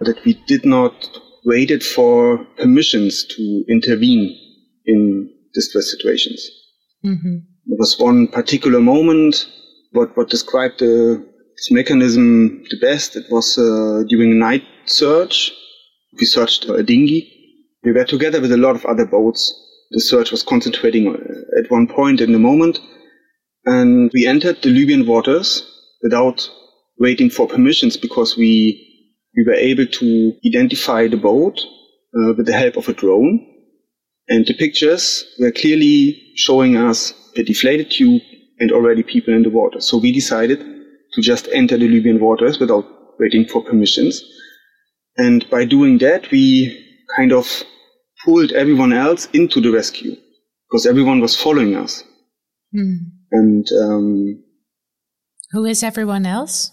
that 0.00 0.24
we 0.24 0.34
did 0.34 0.64
not 0.66 1.15
waited 1.46 1.82
for 1.82 2.44
permissions 2.58 3.24
to 3.24 3.64
intervene 3.68 4.36
in 4.84 5.30
distress 5.54 5.90
situations. 5.90 6.50
Mm-hmm. 7.04 7.36
There 7.66 7.78
was 7.78 7.98
one 7.98 8.28
particular 8.28 8.80
moment, 8.80 9.46
what, 9.92 10.16
what 10.16 10.28
described 10.28 10.80
the, 10.80 11.24
this 11.56 11.70
mechanism 11.70 12.64
the 12.70 12.78
best. 12.80 13.16
It 13.16 13.26
was 13.30 13.56
uh, 13.56 14.02
during 14.08 14.32
a 14.32 14.34
night 14.34 14.64
search. 14.84 15.52
We 16.18 16.26
searched 16.26 16.68
a 16.68 16.82
dinghy. 16.82 17.32
We 17.84 17.92
were 17.92 18.04
together 18.04 18.40
with 18.40 18.52
a 18.52 18.56
lot 18.56 18.74
of 18.74 18.84
other 18.84 19.06
boats. 19.06 19.54
The 19.92 20.00
search 20.00 20.32
was 20.32 20.42
concentrating 20.42 21.08
uh, 21.08 21.60
at 21.60 21.70
one 21.70 21.86
point 21.86 22.20
in 22.20 22.32
the 22.32 22.38
moment. 22.38 22.80
And 23.64 24.10
we 24.12 24.26
entered 24.26 24.62
the 24.62 24.70
Libyan 24.70 25.06
waters 25.06 25.64
without 26.02 26.48
waiting 26.98 27.30
for 27.30 27.46
permissions 27.46 27.96
because 27.96 28.36
we 28.36 28.85
we 29.36 29.44
were 29.44 29.54
able 29.54 29.86
to 29.86 30.32
identify 30.46 31.06
the 31.08 31.16
boat 31.16 31.60
uh, 31.60 32.32
with 32.36 32.46
the 32.46 32.52
help 32.52 32.76
of 32.76 32.88
a 32.88 32.94
drone. 32.94 33.46
And 34.28 34.46
the 34.46 34.54
pictures 34.54 35.24
were 35.38 35.52
clearly 35.52 36.32
showing 36.34 36.76
us 36.76 37.12
a 37.36 37.42
deflated 37.42 37.90
tube 37.90 38.22
and 38.58 38.72
already 38.72 39.02
people 39.02 39.34
in 39.34 39.42
the 39.42 39.50
water. 39.50 39.80
So 39.80 39.98
we 39.98 40.10
decided 40.12 40.58
to 40.58 41.20
just 41.20 41.48
enter 41.52 41.76
the 41.76 41.86
Libyan 41.86 42.20
waters 42.20 42.58
without 42.58 42.86
waiting 43.18 43.46
for 43.46 43.62
permissions. 43.62 44.24
And 45.16 45.48
by 45.50 45.64
doing 45.64 45.98
that, 45.98 46.30
we 46.30 46.82
kind 47.14 47.32
of 47.32 47.62
pulled 48.24 48.52
everyone 48.52 48.92
else 48.92 49.26
into 49.32 49.60
the 49.60 49.70
rescue 49.70 50.16
because 50.68 50.86
everyone 50.86 51.20
was 51.20 51.36
following 51.36 51.76
us. 51.76 52.02
Hmm. 52.72 52.96
And 53.30 53.66
um, 53.80 54.44
who 55.52 55.64
is 55.64 55.82
everyone 55.82 56.26
else? 56.26 56.72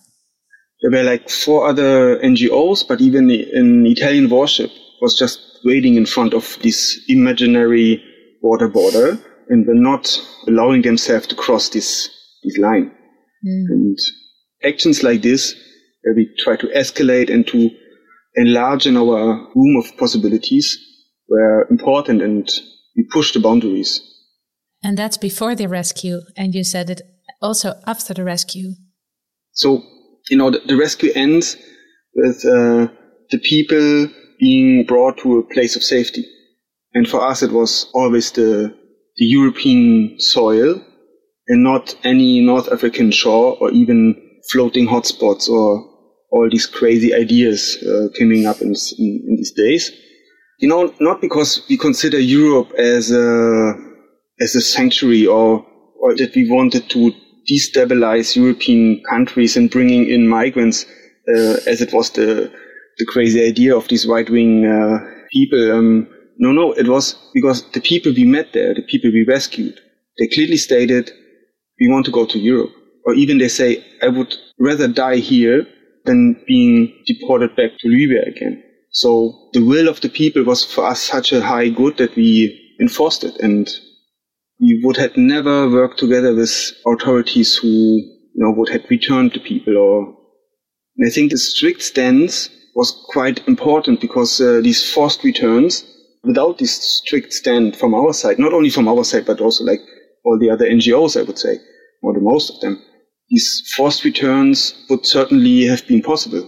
There 0.83 0.91
were 0.91 1.09
like 1.09 1.29
four 1.29 1.65
other 1.65 2.19
NGOs, 2.19 2.85
but 2.85 2.99
even 2.99 3.31
an 3.31 3.85
Italian 3.85 4.29
warship 4.29 4.69
was 5.01 5.17
just 5.17 5.39
waiting 5.63 5.95
in 5.95 6.05
front 6.05 6.33
of 6.33 6.57
this 6.61 7.01
imaginary 7.07 8.03
water 8.41 8.67
border 8.67 9.17
and 9.47 9.65
were 9.65 9.73
not 9.73 10.19
allowing 10.45 10.81
themselves 10.81 11.25
to 11.27 11.35
cross 11.35 11.69
this, 11.69 12.09
this 12.43 12.57
line. 12.57 12.91
Mm. 13.45 13.65
And 13.69 13.97
actions 14.65 15.03
like 15.03 15.21
this, 15.21 15.55
where 16.03 16.15
we 16.15 16.29
try 16.43 16.57
to 16.57 16.67
escalate 16.67 17.33
and 17.33 17.47
to 17.47 17.69
enlarge 18.35 18.85
in 18.85 18.97
our 18.97 19.47
room 19.55 19.77
of 19.77 19.97
possibilities, 19.97 20.77
were 21.29 21.65
important 21.69 22.21
and 22.21 22.51
we 22.97 23.03
pushed 23.03 23.35
the 23.35 23.39
boundaries. 23.39 24.01
And 24.83 24.97
that's 24.97 25.17
before 25.17 25.55
the 25.55 25.69
rescue, 25.69 26.19
and 26.35 26.53
you 26.53 26.65
said 26.65 26.89
it 26.89 27.01
also 27.41 27.75
after 27.87 28.13
the 28.13 28.25
rescue. 28.25 28.73
So 29.53 29.81
you 30.29 30.37
know, 30.37 30.51
the, 30.51 30.59
the 30.65 30.77
rescue 30.77 31.11
ends 31.15 31.57
with 32.15 32.45
uh, 32.45 32.87
the 33.31 33.39
people 33.39 34.07
being 34.39 34.85
brought 34.85 35.17
to 35.19 35.39
a 35.39 35.53
place 35.53 35.75
of 35.75 35.83
safety. 35.83 36.25
And 36.93 37.07
for 37.07 37.21
us, 37.21 37.41
it 37.41 37.51
was 37.51 37.89
always 37.93 38.31
the, 38.31 38.75
the 39.17 39.25
European 39.25 40.19
soil 40.19 40.81
and 41.47 41.63
not 41.63 41.95
any 42.03 42.41
North 42.41 42.71
African 42.71 43.11
shore 43.11 43.57
or 43.59 43.71
even 43.71 44.15
floating 44.51 44.87
hotspots 44.87 45.49
or 45.49 45.89
all 46.31 46.49
these 46.49 46.65
crazy 46.65 47.13
ideas 47.13 47.77
uh, 47.83 48.07
coming 48.17 48.45
up 48.45 48.61
in, 48.61 48.73
in, 48.97 49.23
in, 49.27 49.35
these 49.35 49.53
days. 49.53 49.91
You 50.59 50.67
know, 50.67 50.93
not 50.99 51.21
because 51.21 51.63
we 51.69 51.77
consider 51.77 52.19
Europe 52.19 52.71
as 52.77 53.11
a, 53.11 53.73
as 54.39 54.55
a 54.55 54.61
sanctuary 54.61 55.27
or, 55.27 55.65
or 55.99 56.15
that 56.15 56.35
we 56.35 56.49
wanted 56.49 56.89
to 56.91 57.11
destabilize 57.49 58.35
European 58.35 59.01
countries 59.09 59.57
and 59.57 59.69
bringing 59.69 60.07
in 60.09 60.27
migrants, 60.27 60.85
uh, 61.27 61.57
as 61.67 61.81
it 61.81 61.93
was 61.93 62.11
the 62.11 62.51
the 62.97 63.05
crazy 63.05 63.43
idea 63.43 63.75
of 63.75 63.87
these 63.87 64.05
right 64.05 64.29
wing 64.29 64.65
uh, 64.65 64.99
people. 65.31 65.71
Um, 65.71 66.07
no, 66.37 66.51
no, 66.51 66.73
it 66.73 66.87
was 66.87 67.15
because 67.33 67.69
the 67.71 67.81
people 67.81 68.13
we 68.13 68.25
met 68.25 68.53
there, 68.53 68.73
the 68.73 68.83
people 68.83 69.11
we 69.11 69.25
rescued, 69.27 69.79
they 70.17 70.27
clearly 70.27 70.57
stated, 70.57 71.11
we 71.79 71.89
want 71.89 72.05
to 72.05 72.11
go 72.11 72.25
to 72.25 72.39
Europe. 72.39 72.71
Or 73.05 73.13
even 73.13 73.37
they 73.37 73.49
say, 73.49 73.83
I 74.01 74.07
would 74.07 74.35
rather 74.59 74.87
die 74.87 75.17
here 75.17 75.65
than 76.05 76.41
being 76.47 76.93
deported 77.05 77.55
back 77.55 77.71
to 77.79 77.87
Libya 77.87 78.23
again. 78.27 78.63
So 78.91 79.49
the 79.53 79.65
will 79.65 79.87
of 79.87 80.01
the 80.01 80.09
people 80.09 80.43
was 80.43 80.63
for 80.63 80.85
us 80.85 81.01
such 81.01 81.31
a 81.31 81.41
high 81.41 81.69
good 81.69 81.97
that 81.97 82.15
we 82.15 82.75
enforced 82.79 83.23
it. 83.23 83.35
And 83.39 83.67
we 84.63 84.79
would 84.83 84.97
have 84.97 85.15
never 85.17 85.69
worked 85.69 85.99
together 85.99 86.33
with 86.33 86.53
authorities 86.87 87.57
who 87.57 87.67
you 87.67 88.41
know 88.41 88.51
would 88.57 88.69
have 88.69 88.89
returned 88.89 89.33
the 89.33 89.39
people 89.39 89.77
or 89.77 89.95
and 90.95 91.07
I 91.07 91.11
think 91.11 91.31
the 91.31 91.37
strict 91.37 91.81
stance 91.81 92.49
was 92.75 92.89
quite 93.09 93.45
important 93.47 93.99
because 93.99 94.39
uh, 94.39 94.61
these 94.63 94.81
forced 94.93 95.23
returns 95.23 95.83
without 96.23 96.57
this 96.59 96.73
strict 96.73 97.33
stand 97.33 97.75
from 97.75 97.93
our 97.93 98.13
side, 98.13 98.39
not 98.39 98.53
only 98.53 98.69
from 98.69 98.87
our 98.87 99.03
side, 99.03 99.25
but 99.25 99.41
also 99.41 99.63
like 99.63 99.81
all 100.23 100.39
the 100.39 100.49
other 100.49 100.65
NGOs, 100.65 101.19
I 101.19 101.23
would 101.23 101.37
say, 101.37 101.57
or 102.01 102.13
the 102.13 102.21
most 102.21 102.53
of 102.53 102.61
them, 102.61 102.81
these 103.29 103.73
forced 103.75 104.03
returns 104.03 104.85
would 104.89 105.05
certainly 105.05 105.65
have 105.65 105.85
been 105.87 106.01
possible. 106.01 106.43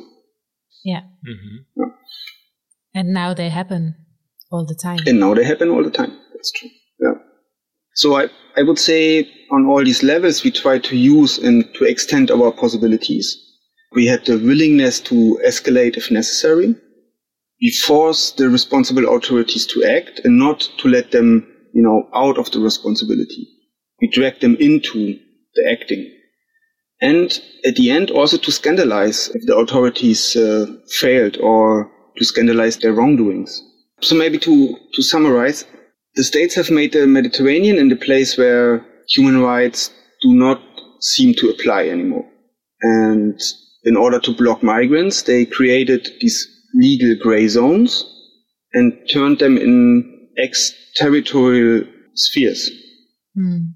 Yeah. 0.84 1.02
Mm-hmm. 1.02 1.58
yeah. 1.76 1.92
And 2.94 3.14
now 3.14 3.34
they 3.34 3.50
happen 3.50 3.96
all 4.52 4.66
the 4.66 4.76
time. 4.76 5.00
And 5.08 5.20
now 5.20 5.34
they 5.34 5.44
happen 5.44 5.70
all 5.70 5.84
the 5.84 5.92
time. 5.92 6.18
That's 6.34 6.52
true. 6.52 6.70
So 7.96 8.18
I, 8.18 8.28
I 8.58 8.64
would 8.64 8.80
say 8.80 9.30
on 9.52 9.66
all 9.66 9.84
these 9.84 10.04
levels, 10.04 10.44
we 10.44 10.52
try 10.52 10.80
to 10.80 10.98
use 10.98 11.38
and 11.38 11.66
to 11.76 11.86
extend 11.86 12.30
our 12.30 12.52
possibilities. 12.52 13.42
We 13.94 14.06
had 14.06 14.26
the 14.26 14.38
willingness 14.38 15.00
to 15.02 15.40
escalate 15.46 15.96
if 15.96 16.12
necessary. 16.12 16.76
We 17.62 17.72
force 17.72 18.32
the 18.32 18.50
responsible 18.50 19.08
authorities 19.16 19.66
to 19.68 19.86
act 19.86 20.20
and 20.26 20.38
not 20.38 20.70
to 20.80 20.90
let 20.90 21.12
them, 21.12 21.48
you 21.74 21.82
know, 21.82 22.10
out 22.14 22.38
of 22.38 22.52
the 22.52 22.60
responsibility. 22.60 23.48
We 24.02 24.10
drag 24.10 24.42
them 24.42 24.58
into 24.60 25.18
the 25.56 25.72
acting. 25.72 26.12
And 27.02 27.40
at 27.66 27.78
the 27.78 27.92
end, 27.92 28.12
also 28.12 28.38
to 28.38 28.52
scandalize 28.52 29.30
if 29.30 29.46
the 29.46 29.56
authorities 29.56 30.36
uh, 30.36 30.66
failed 30.90 31.38
or 31.38 31.92
to 32.18 32.26
scandalize 32.26 32.78
their 32.78 32.94
wrongdoings. 32.94 33.62
So 34.02 34.16
maybe 34.16 34.38
to, 34.40 34.76
to 34.94 35.02
summarize, 35.02 35.66
the 36.16 36.24
states 36.24 36.56
have 36.56 36.72
made 36.72 36.94
the 36.94 37.06
Mediterranean 37.06 37.78
in 37.78 37.90
the 37.90 37.96
place 37.96 38.38
where 38.38 38.86
human 39.10 39.42
rights 39.42 39.90
do 40.22 40.34
not 40.34 40.62
seem 41.02 41.34
to 41.36 41.50
apply 41.50 41.90
anymore. 41.90 42.26
And 42.82 43.40
in 43.84 43.98
order 43.98 44.20
to 44.20 44.36
block 44.36 44.64
migrants, 44.64 45.24
they 45.24 45.46
created 45.46 46.08
these 46.22 46.48
legal 46.74 47.16
gray 47.22 47.48
zones 47.48 48.06
and 48.74 48.94
turned 49.12 49.40
them 49.40 49.58
in 49.58 50.30
ex-territorial 50.38 51.86
spheres. 52.14 52.70
Mm. 53.38 53.72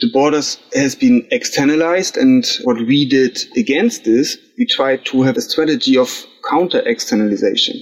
The 0.00 0.10
borders 0.12 0.58
has 0.74 0.94
been 0.94 1.26
externalized 1.30 2.18
and 2.18 2.46
what 2.64 2.76
we 2.76 3.08
did 3.08 3.38
against 3.56 4.04
this, 4.04 4.36
we 4.58 4.66
tried 4.66 5.06
to 5.06 5.22
have 5.22 5.38
a 5.38 5.40
strategy 5.40 5.96
of 5.96 6.26
counter-externalization. 6.50 7.76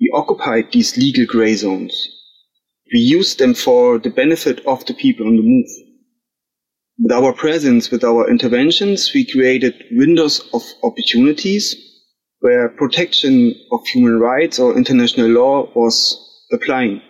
We 0.00 0.10
occupied 0.12 0.72
these 0.72 0.96
legal 0.96 1.24
gray 1.26 1.54
zones 1.54 1.94
we 2.92 3.00
use 3.00 3.36
them 3.36 3.54
for 3.54 3.98
the 3.98 4.10
benefit 4.10 4.64
of 4.66 4.84
the 4.86 4.94
people 4.94 5.26
on 5.26 5.36
the 5.36 5.42
move. 5.42 5.68
With 6.98 7.12
our 7.12 7.32
presence, 7.32 7.90
with 7.90 8.04
our 8.04 8.28
interventions, 8.30 9.10
we 9.14 9.24
created 9.24 9.74
windows 9.92 10.46
of 10.52 10.62
opportunities 10.82 11.74
where 12.40 12.68
protection 12.68 13.54
of 13.72 13.80
human 13.86 14.18
rights 14.20 14.58
or 14.58 14.76
international 14.76 15.28
law 15.28 15.72
was 15.74 16.18
applying. 16.52 17.00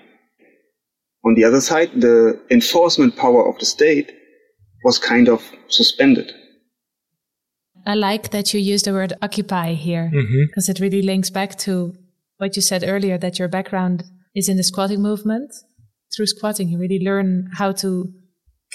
On 1.25 1.35
the 1.35 1.45
other 1.45 1.61
side, 1.61 1.91
the 2.01 2.41
enforcement 2.51 3.17
power 3.17 3.49
of 3.49 3.59
the 3.59 3.67
state 3.67 4.13
was 4.85 4.99
kind 4.99 5.29
of 5.29 5.43
suspended. 5.69 6.33
I 7.87 7.95
like 7.95 8.31
that 8.31 8.55
you 8.55 8.61
use 8.61 8.83
the 8.83 8.93
word 8.93 9.15
occupy 9.23 9.75
here 9.75 10.11
because 10.13 10.69
mm-hmm. 10.69 10.71
it 10.71 10.81
really 10.81 11.03
links 11.03 11.31
back 11.31 11.57
to 11.59 11.95
what 12.39 12.55
you 12.55 12.63
said 12.63 12.85
earlier 12.87 13.19
that 13.19 13.39
your 13.39 13.49
background 13.49 14.05
is 14.35 14.49
in 14.49 14.57
the 14.57 14.63
squatting 14.63 15.03
movement 15.03 15.53
through 16.15 16.27
squatting, 16.27 16.69
you 16.69 16.79
really 16.79 17.01
learn 17.03 17.51
how 17.55 17.73
to 17.73 18.13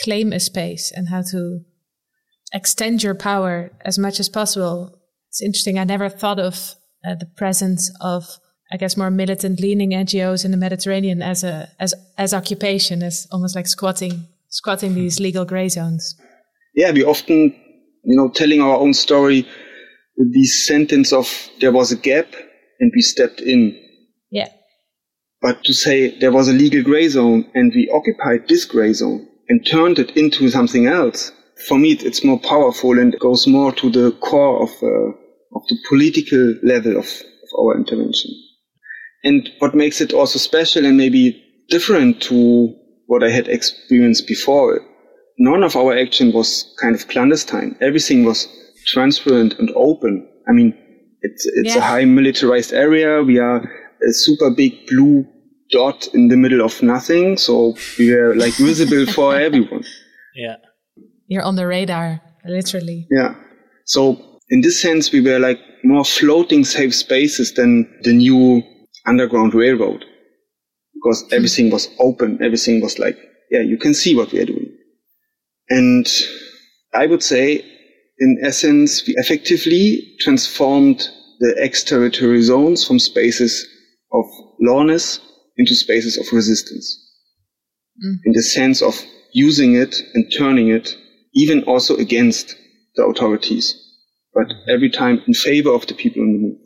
claim 0.03 0.33
a 0.33 0.39
space 0.39 0.91
and 0.95 1.09
how 1.09 1.21
to 1.21 1.61
extend 2.53 3.03
your 3.03 3.15
power 3.15 3.71
as 3.83 3.97
much 3.97 4.19
as 4.19 4.29
possible. 4.29 4.99
It's 5.29 5.41
interesting. 5.41 5.79
I 5.79 5.83
never 5.83 6.09
thought 6.09 6.39
of 6.39 6.75
uh, 7.05 7.15
the 7.15 7.29
presence 7.37 7.91
of, 8.01 8.25
I 8.71 8.77
guess, 8.77 8.97
more 8.97 9.11
militant 9.11 9.59
leaning 9.59 9.91
NGOs 9.91 10.45
in 10.45 10.51
the 10.51 10.57
Mediterranean 10.57 11.21
as 11.21 11.43
a 11.43 11.69
as 11.79 11.93
as 12.17 12.33
occupation, 12.33 13.03
as 13.03 13.27
almost 13.31 13.55
like 13.55 13.67
squatting, 13.67 14.27
squatting 14.49 14.93
these 14.93 15.19
legal 15.19 15.45
gray 15.45 15.69
zones. 15.69 16.15
Yeah, 16.75 16.91
we 16.91 17.03
often, 17.03 17.55
you 18.03 18.15
know, 18.15 18.29
telling 18.29 18.61
our 18.61 18.77
own 18.77 18.93
story 18.93 19.47
with 20.17 20.33
this 20.33 20.67
sentence 20.67 21.13
of 21.13 21.49
there 21.59 21.71
was 21.71 21.91
a 21.91 21.97
gap 21.97 22.27
and 22.79 22.91
we 22.95 23.01
stepped 23.01 23.41
in. 23.41 23.77
Yeah. 24.31 24.49
But 25.41 25.63
to 25.65 25.73
say 25.73 26.17
there 26.19 26.31
was 26.31 26.47
a 26.47 26.53
legal 26.53 26.83
gray 26.83 27.07
zone 27.07 27.49
and 27.53 27.71
we 27.73 27.89
occupied 27.93 28.47
this 28.47 28.65
gray 28.65 28.93
zone 28.93 29.27
and 29.49 29.65
turned 29.65 29.99
it 29.99 30.11
into 30.17 30.49
something 30.49 30.87
else, 30.87 31.31
for 31.67 31.77
me 31.77 31.91
it's 31.93 32.23
more 32.23 32.39
powerful 32.39 32.99
and 32.99 33.17
goes 33.19 33.47
more 33.47 33.71
to 33.73 33.89
the 33.89 34.11
core 34.19 34.63
of 34.63 34.69
uh, 34.81 35.11
of 35.55 35.63
the 35.69 35.77
political 35.87 36.55
level 36.63 36.97
of, 36.97 37.05
of 37.05 37.49
our 37.59 37.77
intervention. 37.77 38.31
And 39.23 39.49
what 39.59 39.75
makes 39.75 40.01
it 40.01 40.13
also 40.13 40.39
special 40.39 40.85
and 40.85 40.97
maybe 40.97 41.43
different 41.69 42.21
to 42.23 42.75
what 43.07 43.23
I 43.23 43.29
had 43.29 43.47
experienced 43.47 44.27
before, 44.27 44.81
none 45.37 45.63
of 45.63 45.75
our 45.75 45.97
action 45.97 46.31
was 46.33 46.75
kind 46.81 46.95
of 46.95 47.07
clandestine. 47.07 47.77
Everything 47.81 48.23
was 48.23 48.47
transparent 48.87 49.57
and 49.59 49.71
open. 49.75 50.27
I 50.47 50.51
mean, 50.51 50.77
it's, 51.21 51.45
it's 51.45 51.75
yeah. 51.75 51.77
a 51.77 51.81
high 51.81 52.05
militarized 52.05 52.73
area. 52.73 53.23
We 53.23 53.39
are 53.39 53.69
a 54.01 54.13
super 54.13 54.49
big 54.51 54.87
blue 54.87 55.25
dot 55.71 56.07
in 56.13 56.29
the 56.29 56.37
middle 56.37 56.61
of 56.61 56.81
nothing. 56.81 57.37
So 57.37 57.75
we 57.97 58.11
are 58.13 58.35
like 58.35 58.53
visible 58.53 59.05
for 59.11 59.35
everyone. 59.47 59.83
Yeah. 60.35 60.55
You're 61.27 61.43
on 61.43 61.55
the 61.55 61.67
radar, 61.67 62.21
literally. 62.45 63.07
Yeah. 63.11 63.35
So 63.85 64.39
in 64.49 64.61
this 64.61 64.81
sense, 64.81 65.11
we 65.11 65.21
were 65.21 65.39
like 65.39 65.59
more 65.83 66.05
floating 66.05 66.63
safe 66.63 66.95
spaces 66.95 67.53
than 67.53 67.89
the 68.03 68.13
new 68.13 68.63
underground 69.05 69.53
railroad 69.53 70.05
because 70.93 71.23
hmm. 71.23 71.35
everything 71.35 71.69
was 71.69 71.89
open. 71.99 72.39
Everything 72.41 72.81
was 72.81 72.99
like, 72.99 73.17
yeah, 73.51 73.61
you 73.61 73.77
can 73.77 73.93
see 73.93 74.15
what 74.15 74.31
we 74.31 74.39
are 74.39 74.45
doing. 74.45 74.73
And 75.69 76.07
I 76.93 77.07
would 77.07 77.23
say, 77.23 77.63
in 78.19 78.39
essence, 78.43 79.05
we 79.05 79.13
effectively 79.17 80.15
transformed 80.21 81.07
the 81.39 81.55
ex-territory 81.59 82.41
zones 82.41 82.85
from 82.85 82.99
spaces 82.99 83.67
of 84.11 84.25
lawness 84.59 85.19
into 85.57 85.75
spaces 85.75 86.17
of 86.17 86.25
resistance. 86.31 87.03
Mm. 88.03 88.17
In 88.25 88.33
the 88.33 88.43
sense 88.43 88.81
of 88.81 88.95
using 89.33 89.75
it 89.75 90.01
and 90.13 90.31
turning 90.37 90.69
it, 90.69 90.95
even 91.33 91.63
also 91.63 91.95
against 91.97 92.55
the 92.95 93.03
authorities, 93.03 93.75
but 94.33 94.47
every 94.67 94.89
time 94.89 95.21
in 95.27 95.33
favor 95.33 95.71
of 95.71 95.85
the 95.87 95.93
people 95.93 96.21
on 96.21 96.33
the 96.33 96.39
move. 96.39 96.57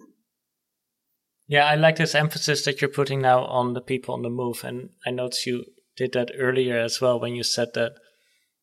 Yeah, 1.48 1.66
I 1.66 1.76
like 1.76 1.98
this 1.98 2.16
emphasis 2.16 2.64
that 2.64 2.82
you're 2.82 2.90
putting 2.90 3.22
now 3.22 3.44
on 3.44 3.74
the 3.74 3.82
people 3.82 4.14
on 4.14 4.22
the 4.22 4.30
move. 4.30 4.64
And 4.64 4.92
I 5.06 5.12
noticed 5.12 5.46
you 5.46 5.66
did 5.98 6.14
that 6.14 6.32
earlier 6.38 6.78
as 6.78 7.02
well 7.02 7.20
when 7.20 7.36
you 7.36 7.44
said 7.44 7.74
that 7.74 7.92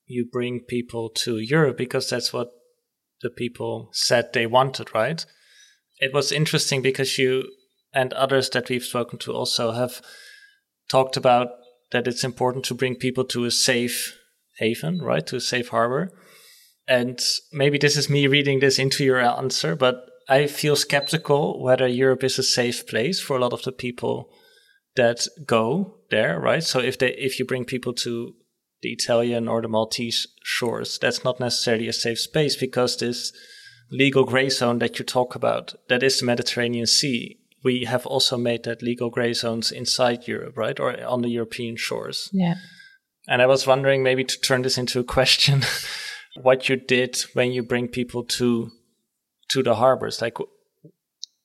you 0.07 0.27
bring 0.31 0.61
people 0.61 1.11
to 1.11 1.37
Europe 1.37 1.77
because 1.77 2.09
that's 2.09 2.33
what 2.33 2.49
the 3.21 3.29
people 3.29 3.91
said 3.93 4.33
they 4.33 4.47
wanted, 4.47 4.95
right? 4.95 5.25
It 5.99 6.15
was 6.15 6.33
interesting 6.33 6.81
because 6.81 7.19
you 7.19 7.45
and 7.99 8.13
others 8.13 8.49
that 8.51 8.69
we've 8.69 8.85
spoken 8.85 9.19
to 9.19 9.33
also 9.33 9.73
have 9.73 10.01
talked 10.89 11.17
about 11.17 11.49
that 11.91 12.07
it's 12.07 12.23
important 12.23 12.65
to 12.65 12.75
bring 12.75 12.95
people 12.95 13.25
to 13.25 13.45
a 13.45 13.51
safe 13.51 14.17
haven, 14.59 15.01
right? 15.03 15.27
To 15.27 15.37
a 15.37 15.41
safe 15.41 15.71
harbor. 15.71 16.13
And 16.87 17.19
maybe 17.53 17.77
this 17.77 17.97
is 17.97 18.09
me 18.09 18.29
reading 18.29 18.61
this 18.61 18.79
into 18.79 19.05
your 19.05 19.21
answer, 19.21 19.75
but 19.75 19.97
I 20.29 20.47
feel 20.47 20.77
skeptical 20.77 21.61
whether 21.61 21.89
Europe 21.89 22.23
is 22.23 22.39
a 22.39 22.45
safe 22.45 22.87
place 22.87 23.21
for 23.21 23.37
a 23.37 23.41
lot 23.41 23.53
of 23.53 23.63
the 23.63 23.73
people 23.73 24.31
that 24.95 25.27
go 25.45 25.97
there, 26.11 26.39
right? 26.39 26.63
So 26.63 26.79
if 26.79 26.99
they 26.99 27.15
if 27.15 27.41
you 27.41 27.45
bring 27.47 27.65
people 27.65 27.95
to 27.95 28.35
the 28.81 28.93
Italian 28.93 29.49
or 29.49 29.61
the 29.61 29.69
Maltese 29.69 30.29
shores, 30.45 30.99
that's 31.01 31.25
not 31.25 31.41
necessarily 31.41 31.89
a 31.89 31.93
safe 31.93 32.21
space 32.21 32.55
because 32.55 32.97
this 32.97 33.33
legal 33.91 34.25
gray 34.25 34.51
zone 34.51 34.79
that 34.79 35.01
you 35.01 35.05
talk 35.05 35.35
about, 35.35 35.75
that 35.89 36.05
is 36.05 36.21
the 36.21 36.27
Mediterranean 36.27 36.87
Sea, 36.87 37.39
we 37.69 37.85
have 37.85 38.07
also 38.07 38.39
made 38.39 38.63
that 38.65 38.83
legal 38.83 39.11
gray 39.11 39.35
zones 39.35 39.71
inside 39.71 40.27
Europe, 40.27 40.57
right? 40.57 40.81
Or 40.81 40.89
on 41.05 41.21
the 41.21 41.29
European 41.29 41.77
shores. 41.77 42.31
Yeah. 42.33 42.55
And 43.29 43.43
I 43.43 43.47
was 43.47 43.67
wondering 43.67 44.03
maybe 44.03 44.25
to 44.25 44.41
turn 44.41 44.63
this 44.63 44.79
into 44.79 45.01
a 45.01 45.05
question, 45.05 45.63
what 46.43 46.69
you 46.69 46.77
did 46.77 47.19
when 47.35 47.53
you 47.53 47.63
bring 47.63 47.89
people 47.89 48.25
to 48.39 48.71
to 49.53 49.63
the 49.63 49.75
harbors, 49.75 50.23
like 50.23 50.39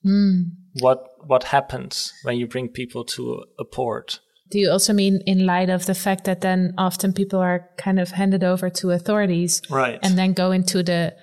mm. 0.04 0.44
what 0.80 0.98
what 1.26 1.44
happens 1.44 2.12
when 2.22 2.36
you 2.38 2.46
bring 2.46 2.68
people 2.68 3.04
to 3.04 3.44
a 3.58 3.64
port? 3.64 4.20
Do 4.50 4.58
you 4.58 4.70
also 4.70 4.92
mean 4.94 5.20
in 5.26 5.44
light 5.44 5.70
of 5.70 5.84
the 5.84 5.94
fact 5.94 6.24
that 6.24 6.40
then 6.40 6.72
often 6.78 7.12
people 7.12 7.40
are 7.40 7.68
kind 7.76 7.98
of 8.00 8.12
handed 8.12 8.42
over 8.44 8.70
to 8.70 8.90
authorities, 8.92 9.60
right, 9.70 9.98
and 10.02 10.16
then 10.16 10.32
go 10.32 10.52
into 10.52 10.82
the 10.82 11.14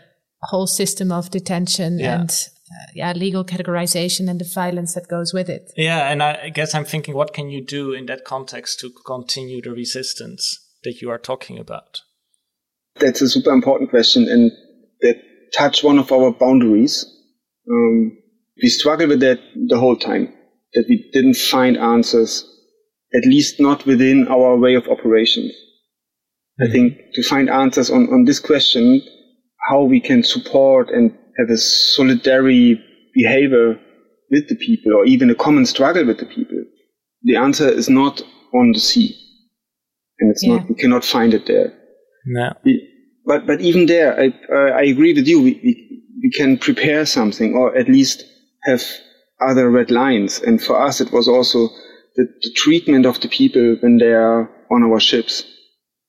whole 0.44 0.68
system 0.68 1.12
of 1.12 1.30
detention 1.32 2.00
yeah. 2.00 2.20
and 2.20 2.32
uh, 2.72 2.92
yeah, 2.96 3.12
legal 3.14 3.44
categorization 3.44 4.30
and 4.30 4.40
the 4.40 4.50
violence 4.54 4.94
that 4.94 5.08
goes 5.08 5.34
with 5.34 5.50
it. 5.50 5.72
Yeah, 5.76 6.10
and 6.10 6.24
I 6.24 6.50
guess 6.50 6.74
I'm 6.74 6.86
thinking, 6.86 7.14
what 7.14 7.34
can 7.34 7.50
you 7.50 7.64
do 7.64 7.92
in 7.94 8.06
that 8.06 8.24
context 8.26 8.80
to 8.80 8.92
continue 9.06 9.62
the 9.62 9.72
resistance 9.72 10.60
that 10.84 11.02
you 11.02 11.10
are 11.10 11.18
talking 11.18 11.60
about? 11.60 12.02
That's 13.00 13.22
a 13.22 13.30
super 13.30 13.52
important 13.52 13.90
question, 13.90 14.28
and 14.28 14.52
that 15.02 15.18
touch 15.54 15.84
one 15.84 16.00
of 16.00 16.12
our 16.12 16.32
boundaries. 16.32 17.06
Um, 17.70 18.18
we 18.62 18.70
struggle 18.70 19.08
with 19.08 19.20
that 19.22 19.40
the 19.68 19.80
whole 19.80 19.96
time. 19.96 20.34
That 20.74 20.86
we 20.88 21.10
didn't 21.12 21.36
find 21.36 21.78
answers, 21.78 22.46
at 23.14 23.26
least 23.26 23.60
not 23.60 23.86
within 23.86 24.28
our 24.30 24.58
way 24.58 24.76
of 24.76 24.88
operations. 24.88 25.52
Mm-hmm. 25.52 26.64
I 26.64 26.72
think 26.72 26.98
to 27.14 27.24
find 27.24 27.50
answers 27.50 27.90
on, 27.90 28.08
on 28.14 28.26
this 28.26 28.40
question, 28.40 29.02
how 29.70 29.84
we 29.84 30.00
can 30.00 30.24
support 30.24 30.90
and 30.90 31.18
have 31.38 31.50
a 31.50 31.60
solidary 31.60 32.80
behavior 33.14 33.80
with 34.30 34.48
the 34.48 34.56
people 34.56 34.94
or 34.94 35.06
even 35.06 35.30
a 35.30 35.36
common 35.36 35.66
struggle 35.66 36.06
with 36.06 36.20
the 36.20 36.26
people? 36.26 36.64
The 37.24 37.36
answer 37.36 37.68
is 37.68 37.90
not 37.90 38.22
on 38.54 38.72
the 38.72 38.80
sea. 38.80 39.16
And 40.20 40.32
it's 40.32 40.44
yeah. 40.44 40.58
not, 40.58 40.70
we 40.70 40.76
cannot 40.76 41.04
find 41.04 41.34
it 41.34 41.46
there. 41.48 41.74
No. 42.26 42.54
But, 43.26 43.48
but 43.48 43.62
even 43.62 43.86
there, 43.86 44.20
I, 44.20 44.28
uh, 44.54 44.72
I 44.72 44.84
agree 44.84 45.14
with 45.14 45.28
you. 45.28 45.42
We, 45.42 45.60
we, 45.64 46.04
we 46.24 46.32
can 46.32 46.58
prepare 46.58 47.06
something 47.06 47.56
or 47.56 47.76
at 47.76 47.88
least 47.88 48.24
have 48.64 48.84
other 49.40 49.70
red 49.70 49.92
lines. 49.92 50.40
And 50.40 50.62
for 50.62 50.82
us, 50.82 51.02
it 51.02 51.12
was 51.12 51.28
also 51.28 51.70
the, 52.16 52.28
the 52.42 52.52
treatment 52.56 53.06
of 53.06 53.20
the 53.22 53.28
people 53.28 53.78
when 53.82 53.98
they 53.98 54.14
are 54.14 54.50
on 54.72 54.84
our 54.84 55.00
ships. 55.00 55.44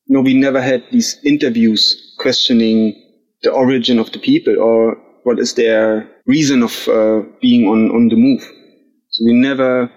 You 0.07 0.17
know, 0.17 0.23
we 0.23 0.35
never 0.35 0.61
had 0.61 0.85
these 0.91 1.19
interviews 1.25 2.15
questioning 2.19 2.99
the 3.43 3.51
origin 3.51 3.99
of 3.99 4.13
the 4.13 4.19
people 4.19 4.59
or 4.59 4.97
what 5.25 5.39
is 5.39 5.55
their 5.55 6.09
reason 6.27 6.63
of 6.63 6.89
uh, 6.89 7.23
being 7.41 7.67
on, 7.67 7.91
on 7.91 8.09
the 8.09 8.17
move. 8.17 8.43
So 9.11 9.25
we 9.25 9.35
never 9.35 9.91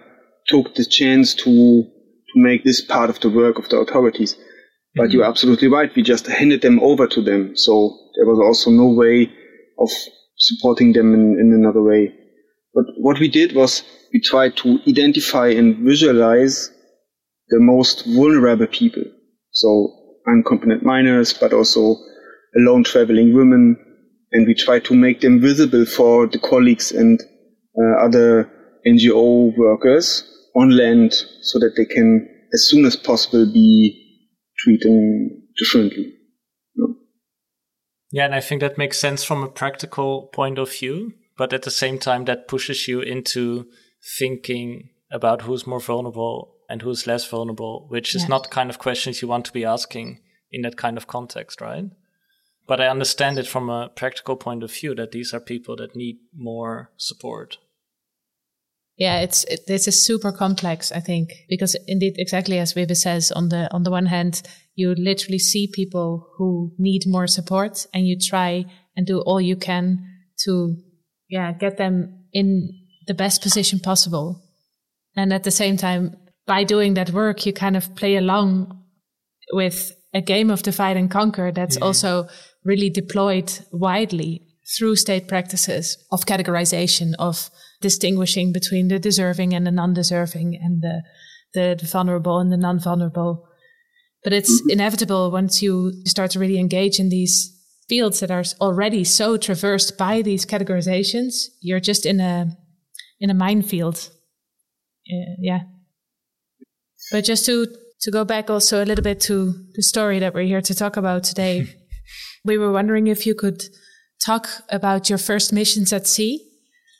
took 0.47 0.75
the 0.75 0.85
chance 0.85 1.33
to, 1.35 1.43
to 1.43 2.33
make 2.35 2.63
this 2.63 2.81
part 2.81 3.09
of 3.09 3.19
the 3.19 3.29
work 3.29 3.57
of 3.57 3.69
the 3.69 3.77
authorities. 3.77 4.35
But 4.95 5.03
mm-hmm. 5.03 5.11
you're 5.11 5.25
absolutely 5.25 5.67
right. 5.67 5.95
We 5.95 6.03
just 6.03 6.27
handed 6.27 6.61
them 6.61 6.79
over 6.79 7.07
to 7.07 7.21
them. 7.21 7.55
So 7.57 7.97
there 8.15 8.25
was 8.25 8.39
also 8.39 8.71
no 8.71 8.87
way 8.87 9.31
of 9.79 9.89
supporting 10.37 10.93
them 10.93 11.13
in, 11.13 11.39
in 11.39 11.53
another 11.53 11.81
way. 11.81 12.13
But 12.73 12.85
what 12.97 13.19
we 13.19 13.29
did 13.29 13.55
was 13.55 13.83
we 14.13 14.21
tried 14.21 14.57
to 14.57 14.79
identify 14.87 15.47
and 15.47 15.77
visualize 15.77 16.69
the 17.49 17.59
most 17.59 18.05
vulnerable 18.05 18.67
people. 18.67 19.03
So 19.51 19.93
unaccompanied 20.27 20.83
minors, 20.83 21.33
but 21.33 21.53
also 21.53 21.95
alone 22.57 22.83
traveling 22.83 23.33
women, 23.33 23.77
and 24.31 24.47
we 24.47 24.53
try 24.53 24.79
to 24.79 24.95
make 24.95 25.21
them 25.21 25.39
visible 25.39 25.85
for 25.85 26.27
the 26.27 26.39
colleagues 26.39 26.91
and 26.91 27.21
uh, 27.77 28.05
other 28.05 28.49
NGO 28.85 29.55
workers 29.57 30.23
on 30.55 30.69
land 30.69 31.13
so 31.41 31.59
that 31.59 31.73
they 31.75 31.85
can, 31.85 32.27
as 32.53 32.67
soon 32.69 32.85
as 32.85 32.95
possible, 32.95 33.45
be 33.51 34.27
treated 34.57 35.29
differently. 35.57 36.13
Yeah, 38.11 38.25
and 38.25 38.35
I 38.35 38.39
think 38.39 38.61
that 38.61 38.77
makes 38.77 38.97
sense 38.97 39.23
from 39.23 39.43
a 39.43 39.49
practical 39.49 40.27
point 40.27 40.57
of 40.57 40.71
view, 40.71 41.13
but 41.37 41.51
at 41.51 41.63
the 41.63 41.71
same 41.71 41.99
time, 41.99 42.23
that 42.25 42.47
pushes 42.47 42.87
you 42.87 43.01
into 43.01 43.67
thinking 44.17 44.89
about 45.11 45.41
who's 45.41 45.67
more 45.67 45.81
vulnerable 45.81 46.55
and 46.69 46.81
who's 46.81 47.07
less 47.07 47.27
vulnerable, 47.27 47.87
which 47.89 48.15
is 48.15 48.23
yeah. 48.23 48.29
not 48.29 48.51
kind 48.51 48.69
of 48.69 48.79
questions 48.79 49.21
you 49.21 49.27
want 49.27 49.45
to 49.45 49.51
be 49.51 49.65
asking 49.65 50.21
in 50.51 50.61
that 50.61 50.77
kind 50.77 50.95
of 50.97 51.07
context, 51.07 51.59
right? 51.59 51.85
But 52.67 52.81
I 52.81 52.87
understand 52.87 53.37
it 53.37 53.47
from 53.47 53.69
a 53.69 53.89
practical 53.89 54.35
point 54.35 54.63
of 54.63 54.71
view 54.71 54.95
that 54.95 55.11
these 55.11 55.33
are 55.33 55.39
people 55.39 55.75
that 55.77 55.95
need 55.95 56.17
more 56.35 56.91
support. 56.97 57.57
Yeah, 58.97 59.19
it's 59.19 59.43
it, 59.45 59.67
this 59.67 59.87
is 59.87 60.05
super 60.05 60.31
complex, 60.31 60.91
I 60.91 61.01
think, 61.01 61.33
because 61.49 61.75
indeed, 61.87 62.15
exactly 62.17 62.59
as 62.59 62.73
Wibbe 62.73 62.95
says, 62.95 63.31
on 63.31 63.49
the 63.49 63.71
on 63.73 63.83
the 63.83 63.91
one 63.91 64.05
hand, 64.05 64.41
you 64.75 64.95
literally 64.95 65.39
see 65.39 65.67
people 65.67 66.29
who 66.37 66.73
need 66.77 67.03
more 67.05 67.27
support, 67.27 67.85
and 67.93 68.07
you 68.07 68.17
try 68.17 68.65
and 68.95 69.05
do 69.05 69.19
all 69.19 69.41
you 69.41 69.57
can 69.57 69.99
to, 70.45 70.77
yeah, 71.29 71.51
get 71.51 71.77
them 71.77 72.25
in 72.31 72.69
the 73.05 73.13
best 73.13 73.41
position 73.41 73.79
possible, 73.79 74.41
and 75.15 75.33
at 75.33 75.43
the 75.43 75.51
same 75.51 75.75
time, 75.75 76.15
by 76.47 76.63
doing 76.63 76.93
that 76.93 77.11
work, 77.11 77.45
you 77.45 77.51
kind 77.51 77.75
of 77.75 77.93
play 77.95 78.15
along 78.15 78.81
with 79.51 79.93
a 80.13 80.21
game 80.21 80.49
of 80.49 80.63
divide 80.63 80.95
and 80.95 81.11
conquer 81.11 81.51
that's 81.51 81.75
yeah. 81.75 81.83
also 81.83 82.27
really 82.65 82.89
deployed 82.89 83.51
widely 83.71 84.41
through 84.77 84.95
state 84.95 85.27
practices 85.27 85.97
of 86.11 86.25
categorization, 86.25 87.13
of 87.19 87.49
distinguishing 87.81 88.51
between 88.51 88.87
the 88.87 88.99
deserving 88.99 89.53
and 89.53 89.65
the 89.65 89.71
non-deserving 89.71 90.59
and 90.61 90.81
the, 90.81 91.03
the, 91.53 91.77
the 91.79 91.87
vulnerable 91.87 92.39
and 92.39 92.51
the 92.51 92.57
non-vulnerable. 92.57 93.47
But 94.23 94.33
it's 94.33 94.59
mm-hmm. 94.61 94.71
inevitable 94.71 95.29
once 95.31 95.61
you 95.61 95.93
start 96.05 96.31
to 96.31 96.39
really 96.39 96.59
engage 96.59 96.99
in 96.99 97.09
these 97.09 97.51
fields 97.87 98.19
that 98.19 98.31
are 98.31 98.43
already 98.59 99.03
so 99.03 99.37
traversed 99.37 99.97
by 99.97 100.21
these 100.21 100.45
categorizations, 100.45 101.45
you're 101.61 101.79
just 101.79 102.05
in 102.05 102.19
a 102.19 102.57
in 103.19 103.29
a 103.29 103.33
minefield. 103.33 104.09
Uh, 105.07 105.35
yeah. 105.39 105.59
But 107.11 107.23
just 107.23 107.45
to 107.45 107.67
to 108.01 108.11
go 108.11 108.25
back 108.25 108.49
also 108.49 108.83
a 108.83 108.85
little 108.85 109.03
bit 109.03 109.19
to 109.21 109.53
the 109.75 109.83
story 109.83 110.19
that 110.19 110.33
we're 110.33 110.47
here 110.47 110.61
to 110.61 110.75
talk 110.75 110.97
about 110.97 111.23
today, 111.23 111.67
we 112.45 112.57
were 112.57 112.71
wondering 112.71 113.07
if 113.07 113.25
you 113.25 113.35
could 113.35 113.63
talk 114.25 114.47
about 114.69 115.09
your 115.09 115.17
first 115.17 115.51
missions 115.51 115.91
at 115.91 116.07
sea. 116.07 116.39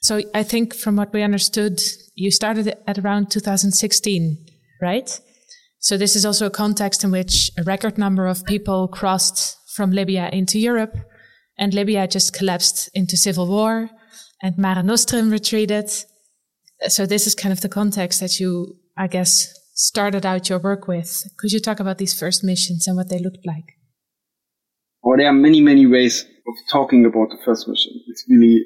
So 0.02 0.22
I 0.34 0.44
think 0.44 0.76
from 0.76 0.96
what 0.96 1.14
we 1.14 1.24
understood, 1.24 1.80
you 2.16 2.32
started 2.32 2.76
at 2.88 2.98
around 2.98 3.32
2016, 3.32 4.38
right? 4.82 5.20
So 5.80 5.98
this 5.98 6.16
is 6.16 6.26
also 6.26 6.48
a 6.48 6.52
context 6.52 7.04
in 7.04 7.12
which 7.12 7.52
a 7.58 7.64
record 7.64 7.98
number 7.98 8.28
of 8.28 8.44
people 8.46 8.88
crossed 8.88 9.58
from 9.76 9.92
Libya 9.92 10.30
into 10.32 10.60
Europe, 10.60 10.96
and 11.58 11.74
Libya 11.74 12.08
just 12.08 12.34
collapsed 12.34 12.90
into 12.94 13.18
civil 13.18 13.48
war, 13.48 13.90
and 14.42 14.58
Mare 14.58 14.84
Nostrum 14.84 15.30
retreated. 15.30 15.90
So 16.88 17.06
this 17.06 17.28
is 17.28 17.36
kind 17.36 17.54
of 17.54 17.62
the 17.62 17.70
context 17.70 18.20
that 18.20 18.40
you, 18.40 18.78
I 18.98 19.08
guess, 19.08 19.54
started 19.74 20.26
out 20.26 20.50
your 20.50 20.60
work 20.60 20.88
with. 20.88 21.24
Could 21.38 21.52
you 21.52 21.60
talk 21.60 21.80
about 21.80 21.98
these 21.98 22.18
first 22.18 22.44
missions 22.44 22.88
and 22.88 22.98
what 22.98 23.10
they 23.10 23.20
looked 23.20 23.46
like? 23.46 23.76
Well, 25.06 25.18
there 25.20 25.28
are 25.28 25.34
many, 25.34 25.62
many 25.62 25.86
ways 25.86 26.26
of 26.48 26.56
talking 26.72 27.06
about 27.06 27.30
the 27.30 27.38
first 27.46 27.68
mission. 27.68 28.02
It's 28.08 28.26
really 28.28 28.66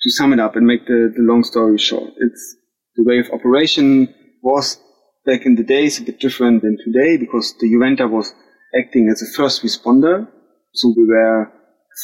to 0.00 0.10
sum 0.10 0.32
it 0.32 0.38
up 0.38 0.54
and 0.54 0.64
make 0.64 0.86
the, 0.86 1.12
the 1.16 1.22
long 1.22 1.42
story 1.42 1.78
short. 1.78 2.10
It's 2.16 2.56
the 2.94 3.02
way 3.02 3.18
of 3.18 3.26
operation 3.32 4.14
was 4.40 4.78
back 5.26 5.44
in 5.44 5.56
the 5.56 5.64
days 5.64 5.98
a 5.98 6.04
bit 6.04 6.20
different 6.20 6.62
than 6.62 6.78
today 6.84 7.16
because 7.16 7.56
the 7.58 7.66
Iuventa 7.66 8.08
was 8.08 8.32
acting 8.78 9.08
as 9.08 9.20
a 9.20 9.26
first 9.36 9.64
responder. 9.64 10.28
So 10.74 10.94
we 10.96 11.06
were 11.08 11.50